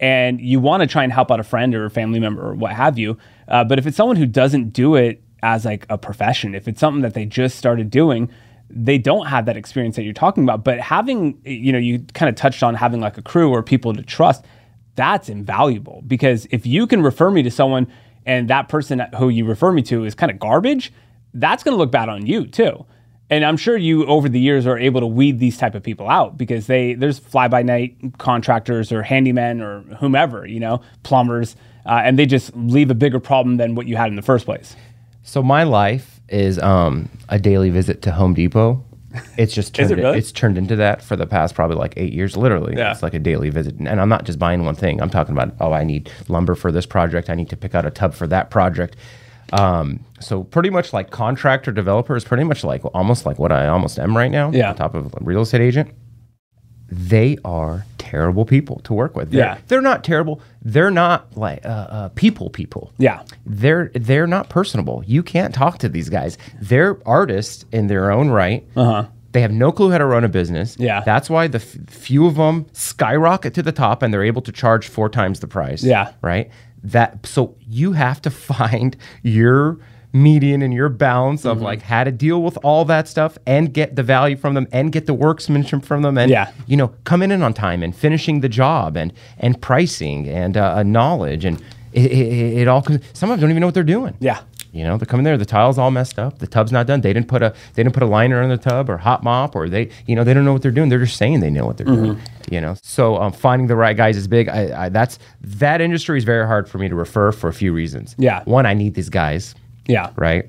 and 0.00 0.40
you 0.40 0.60
want 0.60 0.82
to 0.82 0.86
try 0.86 1.02
and 1.02 1.12
help 1.12 1.30
out 1.30 1.40
a 1.40 1.44
friend 1.44 1.74
or 1.74 1.84
a 1.84 1.90
family 1.90 2.20
member 2.20 2.46
or 2.46 2.54
what 2.54 2.72
have 2.72 2.98
you. 2.98 3.18
Uh, 3.48 3.64
but 3.64 3.78
if 3.78 3.86
it's 3.86 3.96
someone 3.96 4.16
who 4.16 4.26
doesn't 4.26 4.70
do 4.70 4.94
it 4.94 5.22
as 5.42 5.64
like 5.64 5.86
a 5.88 5.98
profession, 5.98 6.54
if 6.54 6.68
it's 6.68 6.80
something 6.80 7.02
that 7.02 7.14
they 7.14 7.24
just 7.24 7.58
started 7.58 7.90
doing, 7.90 8.30
they 8.70 8.98
don't 8.98 9.26
have 9.26 9.46
that 9.46 9.56
experience 9.56 9.96
that 9.96 10.02
you're 10.02 10.12
talking 10.12 10.44
about. 10.44 10.62
But 10.62 10.78
having, 10.80 11.40
you 11.44 11.72
know, 11.72 11.78
you 11.78 12.00
kind 12.14 12.28
of 12.28 12.36
touched 12.36 12.62
on 12.62 12.74
having 12.74 13.00
like 13.00 13.18
a 13.18 13.22
crew 13.22 13.50
or 13.50 13.62
people 13.62 13.94
to 13.94 14.02
trust, 14.02 14.44
that's 14.98 15.28
invaluable 15.28 16.02
because 16.08 16.48
if 16.50 16.66
you 16.66 16.88
can 16.88 17.02
refer 17.02 17.30
me 17.30 17.44
to 17.44 17.52
someone 17.52 17.86
and 18.26 18.50
that 18.50 18.68
person 18.68 19.00
who 19.16 19.28
you 19.28 19.44
refer 19.44 19.70
me 19.70 19.80
to 19.82 20.04
is 20.04 20.16
kind 20.16 20.32
of 20.32 20.40
garbage, 20.40 20.92
that's 21.34 21.62
going 21.62 21.72
to 21.72 21.78
look 21.78 21.92
bad 21.92 22.08
on 22.08 22.26
you 22.26 22.48
too. 22.48 22.84
And 23.30 23.44
I'm 23.44 23.56
sure 23.56 23.76
you 23.76 24.06
over 24.06 24.28
the 24.28 24.40
years 24.40 24.66
are 24.66 24.76
able 24.76 25.00
to 25.00 25.06
weed 25.06 25.38
these 25.38 25.56
type 25.56 25.76
of 25.76 25.84
people 25.84 26.08
out 26.08 26.36
because 26.36 26.66
they 26.66 26.94
there's 26.94 27.20
fly 27.20 27.46
by 27.46 27.62
night 27.62 27.96
contractors 28.18 28.90
or 28.90 29.04
handymen 29.04 29.62
or 29.62 29.82
whomever, 29.96 30.44
you 30.46 30.58
know, 30.58 30.80
plumbers, 31.04 31.54
uh, 31.86 32.00
and 32.02 32.18
they 32.18 32.26
just 32.26 32.56
leave 32.56 32.90
a 32.90 32.94
bigger 32.94 33.20
problem 33.20 33.56
than 33.56 33.76
what 33.76 33.86
you 33.86 33.96
had 33.96 34.08
in 34.08 34.16
the 34.16 34.22
first 34.22 34.46
place. 34.46 34.74
So 35.22 35.44
my 35.44 35.62
life 35.62 36.20
is 36.28 36.58
um, 36.58 37.08
a 37.28 37.38
daily 37.38 37.70
visit 37.70 38.02
to 38.02 38.12
Home 38.12 38.34
Depot. 38.34 38.84
It's 39.36 39.54
just 39.54 39.74
turned 39.74 39.90
it 39.90 39.96
really? 39.96 40.18
it's 40.18 40.32
turned 40.32 40.58
into 40.58 40.76
that 40.76 41.02
for 41.02 41.16
the 41.16 41.26
past 41.26 41.54
probably 41.54 41.76
like 41.76 41.94
eight 41.96 42.12
years. 42.12 42.36
Literally, 42.36 42.76
Yeah. 42.76 42.92
it's 42.92 43.02
like 43.02 43.14
a 43.14 43.18
daily 43.18 43.50
visit, 43.50 43.74
and 43.78 44.00
I'm 44.00 44.08
not 44.08 44.24
just 44.24 44.38
buying 44.38 44.64
one 44.64 44.74
thing. 44.74 45.00
I'm 45.00 45.10
talking 45.10 45.32
about 45.34 45.54
oh, 45.60 45.72
I 45.72 45.84
need 45.84 46.10
lumber 46.28 46.54
for 46.54 46.70
this 46.70 46.86
project. 46.86 47.30
I 47.30 47.34
need 47.34 47.48
to 47.50 47.56
pick 47.56 47.74
out 47.74 47.86
a 47.86 47.90
tub 47.90 48.14
for 48.14 48.26
that 48.26 48.50
project. 48.50 48.96
Um, 49.52 50.00
so 50.20 50.44
pretty 50.44 50.68
much 50.68 50.92
like 50.92 51.10
contractor 51.10 51.72
developer 51.72 52.14
is 52.16 52.24
pretty 52.24 52.44
much 52.44 52.64
like 52.64 52.82
almost 52.94 53.24
like 53.24 53.38
what 53.38 53.50
I 53.50 53.66
almost 53.68 53.98
am 53.98 54.14
right 54.16 54.30
now. 54.30 54.50
Yeah. 54.50 54.68
on 54.70 54.76
top 54.76 54.94
of 54.94 55.06
a 55.14 55.18
real 55.22 55.40
estate 55.40 55.62
agent. 55.62 55.90
They 56.90 57.36
are 57.44 57.84
terrible 57.98 58.44
people 58.46 58.80
to 58.84 58.94
work 58.94 59.14
with. 59.14 59.30
They're, 59.30 59.40
Yeah. 59.40 59.58
they're 59.68 59.82
not 59.82 60.02
terrible. 60.04 60.40
They're 60.62 60.90
not 60.90 61.36
like 61.36 61.64
uh, 61.64 61.68
uh, 61.68 62.08
people 62.14 62.48
people 62.50 62.92
Yeah. 62.98 63.22
they're 63.44 63.90
they're 63.94 64.26
not 64.26 64.48
personable. 64.48 65.02
You 65.06 65.22
can't 65.22 65.54
talk 65.54 65.78
to 65.78 65.88
these 65.88 66.08
guys. 66.08 66.38
They're 66.60 66.98
artists 67.06 67.64
in 67.72 67.88
their 67.88 68.10
own 68.10 68.30
right. 68.30 68.66
Uh-huh. 68.76 69.04
They 69.32 69.42
have 69.42 69.52
no 69.52 69.70
clue 69.72 69.90
how 69.90 69.98
to 69.98 70.06
run 70.06 70.24
a 70.24 70.28
business. 70.28 70.76
Yeah. 70.78 71.02
That's 71.04 71.28
why 71.28 71.48
the 71.48 71.58
f- 71.58 71.76
few 71.88 72.26
of 72.26 72.36
them 72.36 72.64
skyrocket 72.72 73.52
to 73.54 73.62
the 73.62 73.72
top 73.72 74.02
and 74.02 74.12
they're 74.12 74.24
able 74.24 74.40
to 74.42 74.52
charge 74.52 74.88
four 74.88 75.10
times 75.10 75.40
the 75.40 75.46
price. 75.46 75.82
Yeah. 75.84 76.12
Right? 76.22 76.50
That 76.82 77.26
so 77.26 77.54
you 77.68 77.92
have 77.92 78.22
to 78.22 78.30
find 78.30 78.96
your 79.22 79.78
median 80.12 80.62
and 80.62 80.72
your 80.72 80.88
balance 80.88 81.40
Mm-hmm. 81.42 81.50
of 81.50 81.60
like 81.60 81.82
how 81.82 82.02
to 82.04 82.10
deal 82.10 82.42
with 82.42 82.56
all 82.62 82.84
that 82.86 83.06
stuff 83.08 83.36
and 83.46 83.72
get 83.74 83.94
the 83.96 84.02
value 84.02 84.36
from 84.36 84.54
them 84.54 84.66
and 84.72 84.90
get 84.92 85.06
the 85.06 85.14
workmanship 85.14 85.84
from 85.84 86.02
them 86.02 86.16
and 86.16 86.30
Yeah. 86.30 86.50
you 86.66 86.76
know 86.76 86.88
coming 87.04 87.30
in 87.30 87.42
on 87.42 87.52
time 87.54 87.82
and 87.82 87.94
finishing 87.94 88.40
the 88.40 88.48
job 88.48 88.96
and 88.96 89.12
and 89.38 89.60
pricing 89.60 90.26
and 90.28 90.56
uh, 90.56 90.76
uh, 90.76 90.82
knowledge 90.82 91.44
and 91.44 91.60
it, 91.92 92.10
it, 92.10 92.58
it 92.62 92.68
all 92.68 92.80
comes 92.82 93.00
some 93.12 93.30
of 93.30 93.36
them 93.38 93.42
don't 93.42 93.50
even 93.50 93.60
know 93.60 93.66
what 93.66 93.74
they're 93.74 93.82
doing 93.84 94.14
Yeah. 94.20 94.40
you 94.72 94.84
know, 94.84 94.96
they 94.98 95.06
come 95.06 95.20
in 95.20 95.24
there, 95.24 95.36
the 95.38 95.44
tile's 95.46 95.78
all 95.78 95.90
messed 95.90 96.18
up, 96.18 96.38
the 96.38 96.46
tub's 96.46 96.70
not 96.72 96.86
done. 96.86 97.00
They 97.00 97.12
didn't 97.12 97.28
put 97.28 97.42
a 97.42 97.54
they 97.74 97.82
didn't 97.82 97.94
put 97.94 98.02
a 98.02 98.06
liner 98.06 98.40
in 98.42 98.48
the 98.50 98.58
tub 98.58 98.88
or 98.90 98.96
hot 98.98 99.22
mop 99.22 99.54
or 99.56 99.68
they 99.68 99.90
you 100.06 100.14
know 100.16 100.24
they 100.24 100.32
don't 100.34 100.44
know 100.44 100.52
what 100.52 100.62
they're 100.62 100.70
doing. 100.70 100.88
They're 100.90 100.98
just 101.04 101.16
saying 101.16 101.40
they 101.40 101.50
know 101.50 101.66
what 101.66 101.76
they're 101.78 101.86
doing. 101.86 102.14
Mm-hmm. 102.16 102.54
You 102.54 102.60
know, 102.62 102.76
so 102.82 103.16
um, 103.20 103.32
finding 103.32 103.66
the 103.68 103.76
right 103.76 103.96
guys 103.96 104.16
is 104.16 104.26
big. 104.26 104.48
I, 104.48 104.84
I, 104.84 104.88
that's 104.88 105.18
that 105.42 105.80
industry 105.82 106.16
is 106.18 106.24
very 106.24 106.46
hard 106.46 106.66
for 106.68 106.78
me 106.78 106.88
to 106.88 106.94
refer 106.94 107.30
for 107.32 107.48
a 107.48 107.52
few 107.52 107.72
reasons. 107.74 108.14
Yeah. 108.18 108.42
one, 108.44 108.64
I 108.64 108.72
need 108.74 108.94
these 108.94 109.10
guys, 109.10 109.54
Yeah. 109.88 110.10
right? 110.16 110.44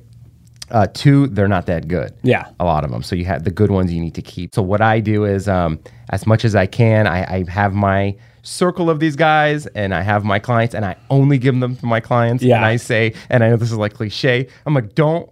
Uh, 0.70 0.86
two, 0.94 1.26
they're 1.28 1.48
not 1.48 1.66
that 1.66 1.88
good. 1.88 2.14
Yeah. 2.22 2.50
a 2.60 2.66
lot 2.66 2.84
of 2.84 2.92
them. 2.92 3.02
So 3.02 3.16
you 3.16 3.26
have 3.26 3.44
the 3.44 3.50
good 3.50 3.72
ones 3.72 3.92
you 3.92 4.00
need 4.00 4.14
to 4.16 4.22
keep. 4.22 4.54
So 4.54 4.62
what 4.62 4.82
I 4.82 5.00
do 5.00 5.26
is, 5.26 5.48
um, 5.48 5.80
as 6.12 6.28
much 6.28 6.46
as 6.46 6.54
I 6.56 6.68
can, 6.68 7.08
I, 7.08 7.38
I 7.38 7.50
have 7.50 7.74
my 7.74 8.16
circle 8.44 8.90
of 8.90 9.00
these 9.00 9.16
guys, 9.16 9.66
and 9.68 9.94
I 9.96 10.02
have 10.02 10.24
my 10.24 10.38
clients, 10.40 10.76
and 10.76 10.86
I 10.86 10.96
only 11.10 11.38
give 11.40 11.60
them 11.60 11.76
to 11.76 11.86
my 11.86 12.00
clients. 12.00 12.44
Yeah. 12.44 12.58
And 12.58 12.66
I 12.66 12.76
say, 12.76 13.14
and 13.30 13.44
I 13.44 13.50
know 13.50 13.58
this 13.58 13.72
is 13.72 13.78
like 13.78 13.94
cliche. 13.94 14.48
I'm 14.66 14.74
like, 14.76 14.94
don't, 14.94 15.30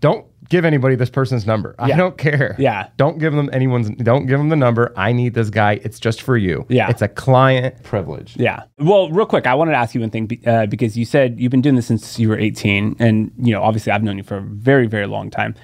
don't 0.00 0.26
give 0.48 0.64
anybody 0.64 0.94
this 0.94 1.10
person's 1.10 1.46
number. 1.46 1.74
I 1.78 1.88
Yeah. 1.88 1.96
don't 1.96 2.16
care. 2.18 2.54
Yeah. 2.58 2.88
Don't 2.96 3.18
give 3.18 3.32
them 3.32 3.50
anyone's. 3.52 3.90
Don't 3.90 4.26
give 4.26 4.38
them 4.38 4.48
the 4.48 4.56
number. 4.56 4.92
I 4.96 5.12
need 5.12 5.34
this 5.34 5.50
guy. 5.50 5.80
It's 5.82 5.98
just 6.00 6.22
for 6.22 6.36
you. 6.36 6.64
Yeah. 6.68 6.88
It's 6.90 7.02
a 7.02 7.08
client 7.08 7.82
privilege. 7.82 8.36
Yeah. 8.36 8.62
Well, 8.78 9.10
real 9.10 9.26
quick, 9.26 9.46
I 9.46 9.54
wanted 9.54 9.72
to 9.72 9.78
ask 9.78 9.94
you 9.94 10.00
one 10.00 10.10
thing 10.10 10.30
uh, 10.46 10.66
because 10.66 10.96
you 10.96 11.04
said 11.04 11.40
you've 11.40 11.50
been 11.50 11.62
doing 11.62 11.74
this 11.76 11.86
since 11.86 12.18
you 12.18 12.28
were 12.28 12.38
18, 12.38 12.96
and 12.98 13.30
you 13.38 13.52
know, 13.52 13.62
obviously, 13.62 13.92
I've 13.92 14.02
known 14.02 14.16
you 14.18 14.22
for 14.24 14.36
a 14.38 14.42
very, 14.42 14.86
very 14.86 15.06
long 15.06 15.30
time, 15.30 15.54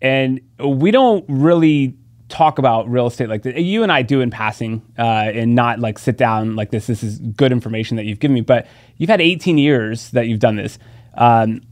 and 0.00 0.40
we 0.64 0.90
don't 0.90 1.24
really 1.28 1.96
talk 2.28 2.58
about 2.58 2.86
real 2.90 3.06
estate 3.06 3.28
like 3.30 3.42
this. 3.42 3.56
You 3.58 3.82
and 3.82 3.90
I 3.90 4.02
do 4.02 4.20
in 4.20 4.30
passing, 4.30 4.82
uh, 4.98 5.02
and 5.02 5.54
not 5.54 5.78
like 5.80 5.98
sit 5.98 6.18
down 6.18 6.56
like 6.56 6.70
this. 6.70 6.86
This 6.86 7.02
is 7.02 7.18
good 7.20 7.52
information 7.52 7.96
that 7.96 8.04
you've 8.04 8.18
given 8.20 8.34
me, 8.34 8.42
but 8.42 8.66
you've 8.98 9.08
had 9.08 9.20
18 9.22 9.56
years 9.56 10.10
that 10.10 10.26
you've 10.26 10.40
done 10.40 10.56
this. 10.56 10.78
Um, 11.14 11.48
w- 11.48 11.62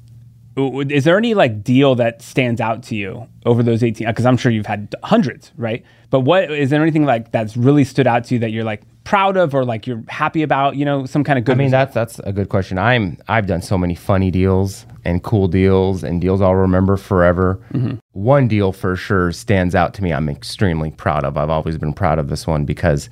is 0.56 1.04
there 1.04 1.18
any 1.18 1.34
like 1.34 1.62
deal 1.62 1.94
that 1.94 2.22
stands 2.22 2.60
out 2.60 2.82
to 2.82 2.94
you 2.94 3.28
over 3.44 3.62
those 3.62 3.82
18 3.82 4.06
uh, 4.06 4.10
because 4.10 4.24
i'm 4.24 4.36
sure 4.36 4.50
you've 4.50 4.66
had 4.66 4.94
hundreds 5.02 5.52
right 5.56 5.84
but 6.10 6.20
what 6.20 6.50
is 6.50 6.70
there 6.70 6.82
anything 6.82 7.04
like 7.04 7.30
that's 7.32 7.56
really 7.56 7.84
stood 7.84 8.06
out 8.06 8.24
to 8.24 8.34
you 8.34 8.40
that 8.40 8.50
you're 8.50 8.64
like 8.64 8.82
proud 9.06 9.36
of 9.36 9.54
or 9.54 9.64
like 9.64 9.86
you're 9.86 10.02
happy 10.08 10.42
about 10.42 10.76
you 10.76 10.84
know 10.84 11.06
some 11.06 11.24
kind 11.24 11.38
of 11.38 11.44
good 11.44 11.52
I 11.52 11.58
mean 11.58 11.66
result? 11.68 11.92
that's 11.92 12.16
that's 12.16 12.28
a 12.28 12.32
good 12.32 12.48
question. 12.48 12.76
I'm 12.76 13.16
I've 13.28 13.46
done 13.46 13.62
so 13.62 13.78
many 13.78 13.94
funny 13.94 14.30
deals 14.30 14.84
and 15.04 15.22
cool 15.22 15.48
deals 15.48 16.02
and 16.02 16.20
deals 16.20 16.42
I'll 16.42 16.56
remember 16.56 16.96
forever. 16.96 17.60
Mm-hmm. 17.72 17.96
One 18.12 18.48
deal 18.48 18.72
for 18.72 18.96
sure 18.96 19.30
stands 19.32 19.74
out 19.74 19.94
to 19.94 20.02
me. 20.02 20.12
I'm 20.12 20.28
extremely 20.28 20.90
proud 20.90 21.24
of. 21.24 21.36
I've 21.36 21.50
always 21.50 21.78
been 21.78 21.92
proud 21.92 22.18
of 22.18 22.28
this 22.28 22.46
one 22.46 22.64
because 22.64 23.08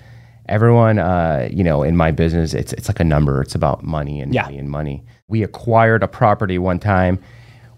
everyone, 0.48 0.98
uh, 0.98 1.48
you 1.50 1.64
know, 1.64 1.82
in 1.82 1.96
my 1.96 2.10
business, 2.10 2.54
it's 2.54 2.72
it's 2.74 2.88
like 2.88 3.00
a 3.00 3.04
number. 3.04 3.40
It's 3.42 3.54
about 3.54 3.82
money 3.82 4.20
and 4.20 4.34
Yeah. 4.34 4.42
money 4.44 4.58
and 4.58 4.70
money. 4.70 5.04
We 5.28 5.42
acquired 5.42 6.02
a 6.02 6.08
property 6.08 6.58
one 6.58 6.78
time. 6.78 7.18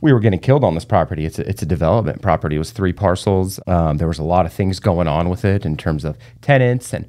We 0.02 0.12
were 0.12 0.20
getting 0.20 0.38
killed 0.40 0.62
on 0.62 0.74
this 0.74 0.84
property. 0.84 1.24
It's 1.24 1.38
a, 1.38 1.48
it's 1.48 1.62
a 1.62 1.66
development 1.66 2.20
property. 2.22 2.56
It 2.56 2.58
was 2.58 2.70
three 2.70 2.92
parcels. 2.92 3.58
Um, 3.66 3.96
there 3.96 4.06
was 4.08 4.18
a 4.18 4.22
lot 4.24 4.44
of 4.46 4.52
things 4.52 4.78
going 4.78 5.08
on 5.08 5.30
with 5.30 5.44
it 5.44 5.64
in 5.64 5.76
terms 5.76 6.04
of 6.04 6.18
tenants 6.42 6.92
and 6.92 7.06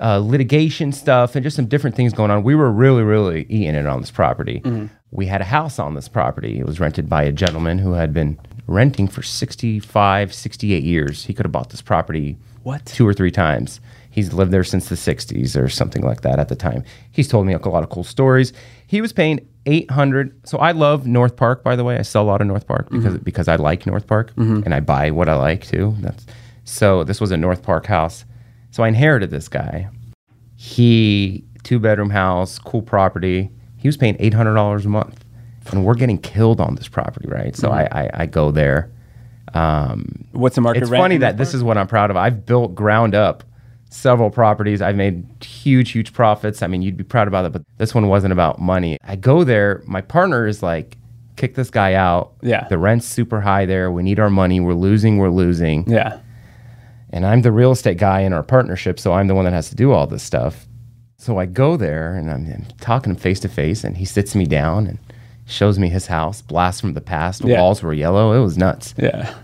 uh, 0.00 0.18
litigation 0.18 0.92
stuff 0.92 1.36
and 1.36 1.44
just 1.44 1.56
some 1.56 1.66
different 1.66 1.94
things 1.94 2.12
going 2.12 2.30
on. 2.30 2.42
We 2.42 2.54
were 2.54 2.70
really, 2.72 3.02
really 3.02 3.42
eating 3.50 3.74
it 3.74 3.86
on 3.86 4.00
this 4.00 4.10
property. 4.10 4.62
We 5.10 5.26
had 5.26 5.42
a 5.42 5.44
house 5.44 5.78
on 5.78 5.94
this 5.94 6.08
property. 6.08 6.58
It 6.58 6.64
was 6.66 6.80
rented 6.80 7.06
by 7.08 7.22
a 7.24 7.32
gentleman 7.32 7.78
who 7.78 7.92
had 7.92 8.14
been 8.14 8.38
renting 8.66 9.08
for 9.08 9.22
65, 9.22 10.32
68 10.32 10.82
years. 10.82 11.26
He 11.26 11.34
could 11.34 11.44
have 11.44 11.52
bought 11.52 11.68
this 11.68 11.82
property 11.82 12.38
What? 12.62 12.86
two 12.86 13.06
or 13.06 13.12
three 13.12 13.30
times. 13.30 13.78
He's 14.12 14.34
lived 14.34 14.50
there 14.50 14.62
since 14.62 14.90
the 14.90 14.94
60s 14.94 15.60
or 15.60 15.70
something 15.70 16.02
like 16.02 16.20
that 16.20 16.38
at 16.38 16.48
the 16.48 16.54
time. 16.54 16.84
He's 17.12 17.28
told 17.28 17.46
me 17.46 17.54
a 17.54 17.58
lot 17.58 17.82
of 17.82 17.88
cool 17.88 18.04
stories. 18.04 18.52
He 18.86 19.00
was 19.00 19.10
paying 19.10 19.40
800 19.64 20.46
So 20.46 20.58
I 20.58 20.72
love 20.72 21.06
North 21.06 21.34
Park 21.34 21.64
by 21.64 21.76
the 21.76 21.82
way. 21.82 21.96
I 21.96 22.02
sell 22.02 22.22
a 22.22 22.28
lot 22.28 22.42
of 22.42 22.46
North 22.46 22.66
Park 22.66 22.90
because 22.90 23.14
mm-hmm. 23.14 23.22
because 23.22 23.48
I 23.48 23.56
like 23.56 23.86
North 23.86 24.06
Park 24.06 24.34
mm-hmm. 24.34 24.64
and 24.64 24.74
I 24.74 24.80
buy 24.80 25.10
what 25.10 25.30
I 25.30 25.34
like 25.34 25.66
too. 25.66 25.96
That's 26.00 26.26
So 26.64 27.04
this 27.04 27.22
was 27.22 27.30
a 27.30 27.38
North 27.38 27.62
Park 27.62 27.86
house. 27.86 28.26
So 28.70 28.82
I 28.82 28.88
inherited 28.88 29.30
this 29.30 29.48
guy. 29.48 29.88
He 30.56 31.44
two 31.62 31.78
bedroom 31.78 32.10
house, 32.10 32.58
cool 32.58 32.82
property. 32.82 33.50
He 33.78 33.88
was 33.88 33.96
paying 33.96 34.16
$800 34.18 34.84
a 34.84 34.88
month. 34.88 35.24
And 35.70 35.86
we're 35.86 35.94
getting 35.94 36.18
killed 36.18 36.60
on 36.60 36.74
this 36.74 36.88
property, 36.88 37.28
right? 37.28 37.56
So 37.56 37.70
mm-hmm. 37.70 37.96
I, 37.96 38.02
I 38.02 38.10
I 38.24 38.26
go 38.26 38.50
there. 38.50 38.90
Um, 39.54 40.26
what's 40.32 40.56
the 40.56 40.60
market 40.60 40.80
rate? 40.80 40.82
it's 40.82 40.90
funny 40.90 41.16
that 41.18 41.38
this 41.38 41.54
is 41.54 41.62
what 41.62 41.78
I'm 41.78 41.86
proud 41.86 42.10
of. 42.10 42.16
I've 42.18 42.44
built 42.44 42.74
ground 42.74 43.14
up 43.14 43.44
several 43.92 44.30
properties. 44.30 44.80
I've 44.82 44.96
made 44.96 45.24
huge, 45.44 45.90
huge 45.90 46.12
profits. 46.12 46.62
I 46.62 46.66
mean, 46.66 46.82
you'd 46.82 46.96
be 46.96 47.04
proud 47.04 47.28
about 47.28 47.44
it, 47.44 47.52
but 47.52 47.62
this 47.78 47.94
one 47.94 48.08
wasn't 48.08 48.32
about 48.32 48.58
money. 48.60 48.96
I 49.04 49.16
go 49.16 49.44
there, 49.44 49.82
my 49.86 50.00
partner 50.00 50.46
is 50.46 50.62
like, 50.62 50.96
kick 51.36 51.54
this 51.54 51.70
guy 51.70 51.94
out. 51.94 52.32
Yeah. 52.42 52.66
The 52.68 52.78
rent's 52.78 53.06
super 53.06 53.40
high 53.40 53.66
there. 53.66 53.90
We 53.92 54.02
need 54.02 54.18
our 54.18 54.30
money. 54.30 54.60
We're 54.60 54.74
losing, 54.74 55.18
we're 55.18 55.30
losing. 55.30 55.88
yeah 55.90 56.20
And 57.10 57.26
I'm 57.26 57.42
the 57.42 57.52
real 57.52 57.72
estate 57.72 57.98
guy 57.98 58.20
in 58.20 58.32
our 58.32 58.42
partnership, 58.42 58.98
so 58.98 59.12
I'm 59.12 59.26
the 59.28 59.34
one 59.34 59.44
that 59.44 59.52
has 59.52 59.68
to 59.70 59.76
do 59.76 59.92
all 59.92 60.06
this 60.06 60.22
stuff. 60.22 60.66
So 61.18 61.38
I 61.38 61.46
go 61.46 61.76
there 61.76 62.14
and 62.16 62.30
I'm, 62.30 62.46
I'm 62.52 62.66
talking 62.80 63.14
face 63.14 63.40
to 63.40 63.48
face, 63.48 63.84
and 63.84 63.96
he 63.96 64.04
sits 64.04 64.34
me 64.34 64.44
down 64.46 64.86
and 64.86 64.98
shows 65.46 65.78
me 65.78 65.88
his 65.88 66.06
house, 66.06 66.40
blast 66.42 66.80
from 66.80 66.94
the 66.94 67.00
past. 67.00 67.42
The 67.42 67.48
Yeah. 67.48 67.60
walls 67.60 67.82
were 67.82 67.92
yellow. 67.92 68.32
It 68.32 68.42
was 68.42 68.56
nuts 68.56 68.94
yeah 68.96 69.34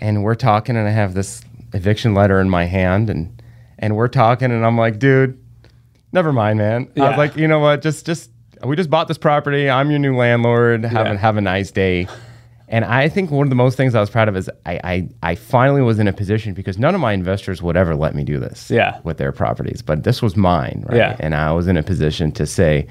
and 0.00 0.22
we're 0.22 0.34
talking 0.34 0.76
and 0.76 0.86
I 0.86 0.90
have 0.90 1.14
this 1.14 1.40
eviction 1.72 2.12
letter 2.14 2.38
in 2.40 2.50
my 2.50 2.64
hand 2.64 3.08
and 3.08 3.35
and 3.78 3.96
we're 3.96 4.08
talking 4.08 4.50
and 4.50 4.64
I'm 4.64 4.76
like, 4.78 4.98
dude, 4.98 5.42
never 6.12 6.32
mind, 6.32 6.58
man. 6.58 6.90
I 6.96 7.08
was 7.08 7.18
like, 7.18 7.36
you 7.36 7.46
know 7.48 7.58
what? 7.58 7.82
Just 7.82 8.06
just 8.06 8.30
we 8.64 8.74
just 8.76 8.90
bought 8.90 9.08
this 9.08 9.18
property. 9.18 9.68
I'm 9.68 9.90
your 9.90 9.98
new 9.98 10.16
landlord. 10.16 10.84
Have 10.84 11.06
Yeah. 11.06 11.12
a, 11.12 11.16
have 11.16 11.36
a 11.36 11.40
nice 11.42 11.70
day. 11.70 12.08
And 12.68 12.84
I 12.84 13.08
think 13.08 13.30
one 13.30 13.46
of 13.46 13.50
the 13.50 13.54
most 13.56 13.76
things 13.76 13.94
I 13.94 14.00
was 14.00 14.10
proud 14.10 14.28
of 14.28 14.36
is 14.36 14.50
I, 14.64 14.80
I 14.82 15.08
I 15.22 15.34
finally 15.36 15.82
was 15.82 15.98
in 16.00 16.08
a 16.08 16.12
position 16.12 16.52
because 16.52 16.78
none 16.78 16.94
of 16.94 17.00
my 17.00 17.12
investors 17.12 17.62
would 17.62 17.76
ever 17.76 17.94
let 17.94 18.14
me 18.14 18.24
do 18.24 18.40
this 18.40 18.70
Yeah. 18.70 18.98
with 19.04 19.18
their 19.18 19.30
properties, 19.30 19.82
but 19.82 20.02
this 20.02 20.20
was 20.20 20.36
mine, 20.36 20.84
right? 20.88 20.96
Yeah. 20.96 21.16
And 21.20 21.34
I 21.34 21.52
was 21.52 21.68
in 21.68 21.76
a 21.76 21.82
position 21.84 22.32
to 22.32 22.44
say, 22.46 22.88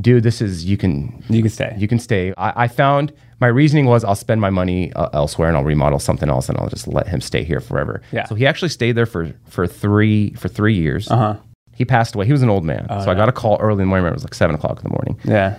dude, 0.00 0.22
this 0.22 0.40
is 0.40 0.64
you 0.64 0.76
can 0.76 1.24
You 1.28 1.40
can 1.42 1.50
stay. 1.50 1.74
you 1.76 1.88
can 1.88 1.98
stay. 1.98 2.32
I, 2.38 2.64
I 2.64 2.68
found 2.68 3.12
my 3.40 3.46
reasoning 3.46 3.86
was 3.86 4.04
I'll 4.04 4.14
spend 4.14 4.40
my 4.40 4.50
money 4.50 4.92
uh, 4.92 5.08
elsewhere 5.12 5.48
and 5.48 5.56
I'll 5.56 5.64
remodel 5.64 5.98
something 5.98 6.28
else 6.28 6.48
and 6.48 6.58
I'll 6.58 6.68
just 6.68 6.86
let 6.86 7.08
him 7.08 7.20
stay 7.20 7.42
here 7.42 7.60
forever. 7.60 8.02
Yeah. 8.12 8.26
So 8.26 8.34
he 8.34 8.46
actually 8.46 8.68
stayed 8.68 8.92
there 8.92 9.06
for 9.06 9.32
for 9.48 9.66
three 9.66 10.32
for 10.34 10.48
three 10.48 10.74
years. 10.74 11.10
Uh 11.10 11.16
huh. 11.16 11.36
He 11.74 11.84
passed 11.86 12.14
away. 12.14 12.26
He 12.26 12.32
was 12.32 12.42
an 12.42 12.50
old 12.50 12.64
man, 12.64 12.86
so 12.88 13.10
I 13.10 13.14
got 13.14 13.30
a 13.30 13.32
call 13.32 13.56
early 13.58 13.74
in 13.74 13.78
the 13.78 13.86
morning. 13.86 14.06
It 14.06 14.12
was 14.12 14.22
like 14.22 14.34
seven 14.34 14.54
o'clock 14.54 14.76
in 14.78 14.82
the 14.82 14.90
morning 14.90 15.18
yeah. 15.24 15.58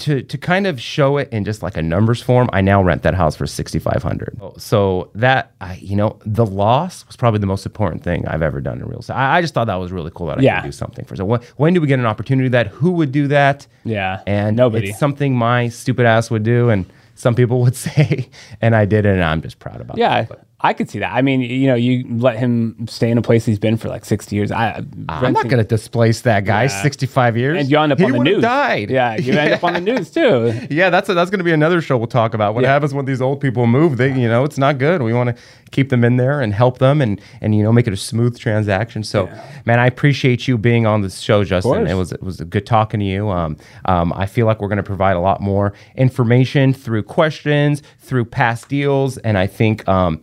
To 0.00 0.22
to 0.22 0.38
kind 0.38 0.66
of 0.66 0.80
show 0.80 1.16
it 1.18 1.28
in 1.32 1.44
just 1.44 1.62
like 1.62 1.76
a 1.76 1.82
numbers 1.82 2.20
form, 2.22 2.50
I 2.52 2.60
now 2.60 2.82
rent 2.82 3.02
that 3.02 3.14
house 3.14 3.36
for 3.36 3.46
sixty 3.46 3.78
five 3.78 4.02
hundred. 4.02 4.38
Oh. 4.40 4.54
So 4.58 5.10
that 5.14 5.52
I, 5.60 5.74
you 5.76 5.96
know, 5.96 6.18
the 6.26 6.44
loss 6.46 7.06
was 7.06 7.16
probably 7.16 7.40
the 7.40 7.46
most 7.46 7.64
important 7.66 8.02
thing 8.02 8.26
I've 8.28 8.42
ever 8.42 8.60
done 8.60 8.78
in 8.80 8.86
real 8.86 9.00
estate. 9.00 9.14
I, 9.14 9.38
I 9.38 9.40
just 9.40 9.54
thought 9.54 9.66
that 9.66 9.76
was 9.76 9.92
really 9.92 10.10
cool 10.14 10.26
that 10.28 10.38
I 10.38 10.42
Yeah. 10.42 10.60
could 10.60 10.68
do 10.68 10.72
something 10.72 11.04
for. 11.04 11.16
So 11.16 11.24
when, 11.24 11.40
when 11.56 11.74
do 11.74 11.80
we 11.80 11.86
get 11.86 11.98
an 11.98 12.06
opportunity 12.06 12.48
that? 12.50 12.66
Who 12.68 12.92
would 12.92 13.12
do 13.12 13.28
that? 13.28 13.66
Yeah. 13.84 14.22
and 14.26 14.56
Nobody. 14.56 14.90
It's 14.90 14.98
something 14.98 15.34
my 15.36 15.68
stupid 15.68 16.06
ass 16.06 16.30
would 16.30 16.42
do, 16.42 16.70
and 16.70 16.84
some 17.14 17.34
people 17.34 17.60
would 17.62 17.76
say, 17.86 18.28
and 18.60 18.74
I 18.74 18.84
did 18.84 19.06
it, 19.06 19.10
and 19.14 19.22
I'm 19.24 19.42
just 19.42 19.58
proud 19.58 19.80
about. 19.80 19.96
It. 19.98 20.00
Yeah. 20.00 20.26
I 20.62 20.74
could 20.74 20.90
see 20.90 20.98
that. 20.98 21.12
I 21.14 21.22
mean, 21.22 21.40
you 21.40 21.66
know, 21.68 21.74
you 21.74 22.04
let 22.18 22.36
him 22.36 22.86
stay 22.86 23.10
in 23.10 23.16
a 23.16 23.22
place 23.22 23.46
he's 23.46 23.58
been 23.58 23.78
for 23.78 23.88
like 23.88 24.04
60 24.04 24.36
years. 24.36 24.52
I, 24.52 24.84
I'm 25.08 25.32
not 25.32 25.48
going 25.48 25.62
to 25.62 25.64
displace 25.68 26.20
that 26.22 26.44
guy. 26.44 26.64
Yeah. 26.64 26.82
65 26.82 27.36
years, 27.38 27.58
And 27.60 27.70
you 27.70 27.78
end 27.78 27.92
up 27.92 27.98
he 27.98 28.04
on 28.04 28.12
the 28.12 28.18
news. 28.18 28.42
Died. 28.42 28.90
Yeah. 28.90 29.16
You 29.16 29.32
end 29.32 29.54
up 29.54 29.64
on 29.68 29.72
the 29.72 29.80
news 29.80 30.10
too. 30.10 30.52
Yeah, 30.70 30.90
that's 30.90 31.08
that's 31.08 31.30
going 31.30 31.38
to 31.38 31.44
be 31.44 31.52
another 31.52 31.80
show 31.80 31.96
we'll 31.96 32.08
talk 32.08 32.34
about. 32.34 32.54
What 32.54 32.64
Yeah. 32.64 32.72
happens 32.72 32.92
when 32.92 33.06
these 33.06 33.22
old 33.22 33.40
people 33.40 33.66
move? 33.66 33.96
They, 33.96 34.08
you 34.08 34.28
know, 34.28 34.44
it's 34.44 34.58
not 34.58 34.76
good. 34.76 35.00
We 35.00 35.14
want 35.14 35.34
to 35.34 35.42
keep 35.70 35.88
them 35.88 36.04
in 36.04 36.16
there 36.16 36.40
and 36.42 36.52
help 36.52 36.76
them, 36.78 37.00
and 37.00 37.18
and 37.40 37.54
you 37.54 37.62
know, 37.62 37.72
make 37.72 37.86
it 37.86 37.92
a 37.94 37.96
smooth 37.96 38.38
transaction. 38.38 39.02
So, 39.02 39.30
man, 39.64 39.78
I 39.78 39.86
appreciate 39.86 40.46
you 40.46 40.58
being 40.58 40.84
on 40.84 41.00
the 41.00 41.08
show, 41.10 41.42
Justin. 41.42 41.86
It 41.86 41.94
was 41.94 42.12
it 42.12 42.22
was 42.22 42.38
good 42.42 42.66
talking 42.66 43.00
to 43.00 43.06
you. 43.06 43.30
Um, 43.30 43.56
um, 43.86 44.12
I 44.12 44.26
feel 44.26 44.44
like 44.44 44.60
we're 44.60 44.68
going 44.68 44.76
to 44.76 44.82
provide 44.82 45.16
a 45.16 45.20
lot 45.20 45.40
more 45.40 45.72
information 45.96 46.72
through 46.74 47.04
questions, 47.04 47.82
through 47.98 48.26
past 48.26 48.68
deals, 48.68 49.16
and 49.18 49.38
I 49.38 49.46
think. 49.46 49.88
Um, 49.88 50.20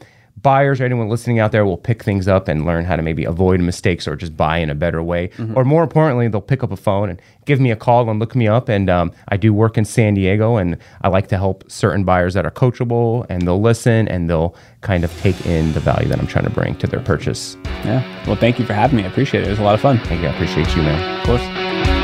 Buyers 0.48 0.80
or 0.80 0.86
anyone 0.86 1.10
listening 1.10 1.40
out 1.40 1.52
there 1.52 1.66
will 1.66 1.76
pick 1.76 2.02
things 2.02 2.26
up 2.26 2.48
and 2.48 2.66
learn 2.66 2.86
how 2.86 2.96
to 2.96 3.02
maybe 3.02 3.26
avoid 3.26 3.60
mistakes 3.60 4.08
or 4.08 4.16
just 4.16 4.38
buy 4.38 4.60
in 4.60 4.70
a 4.70 4.76
better 4.76 5.04
way. 5.04 5.30
Or 5.56 5.66
more 5.66 5.84
importantly, 5.84 6.30
they'll 6.30 6.40
pick 6.40 6.64
up 6.64 6.72
a 6.72 6.78
phone 6.78 7.10
and 7.10 7.22
give 7.44 7.60
me 7.60 7.70
a 7.70 7.76
call 7.76 8.10
and 8.10 8.18
look 8.18 8.34
me 8.34 8.48
up. 8.48 8.70
And 8.70 8.90
um, 8.90 9.12
I 9.28 9.36
do 9.36 9.54
work 9.54 9.78
in 9.78 9.84
San 9.84 10.14
Diego, 10.14 10.56
and 10.56 10.78
I 11.02 11.10
like 11.10 11.28
to 11.28 11.38
help 11.38 11.70
certain 11.70 12.06
buyers 12.06 12.34
that 12.34 12.46
are 12.46 12.52
coachable 12.52 13.26
and 13.30 13.42
they'll 13.42 13.60
listen 13.60 14.08
and 14.08 14.30
they'll 14.30 14.56
kind 14.80 15.04
of 15.04 15.12
take 15.20 15.46
in 15.46 15.74
the 15.74 15.82
value 15.82 16.08
that 16.08 16.18
I'm 16.18 16.28
trying 16.28 16.46
to 16.46 16.50
bring 16.52 16.78
to 16.78 16.88
their 16.88 17.02
purchase. 17.02 17.58
Yeah. 17.84 18.02
Well, 18.26 18.38
thank 18.38 18.58
you 18.58 18.66
for 18.66 18.74
having 18.74 18.96
me. 18.96 19.04
I 19.04 19.08
appreciate 19.08 19.44
it. 19.44 19.48
It 19.48 19.50
was 19.50 19.60
a 19.60 19.64
lot 19.64 19.76
of 19.76 19.82
fun. 19.82 20.00
Thank 20.00 20.22
you. 20.22 20.30
I 20.30 20.34
appreciate 20.34 20.74
you, 20.78 20.82
man. 20.82 21.20
Of 21.20 21.26
course. 21.26 21.97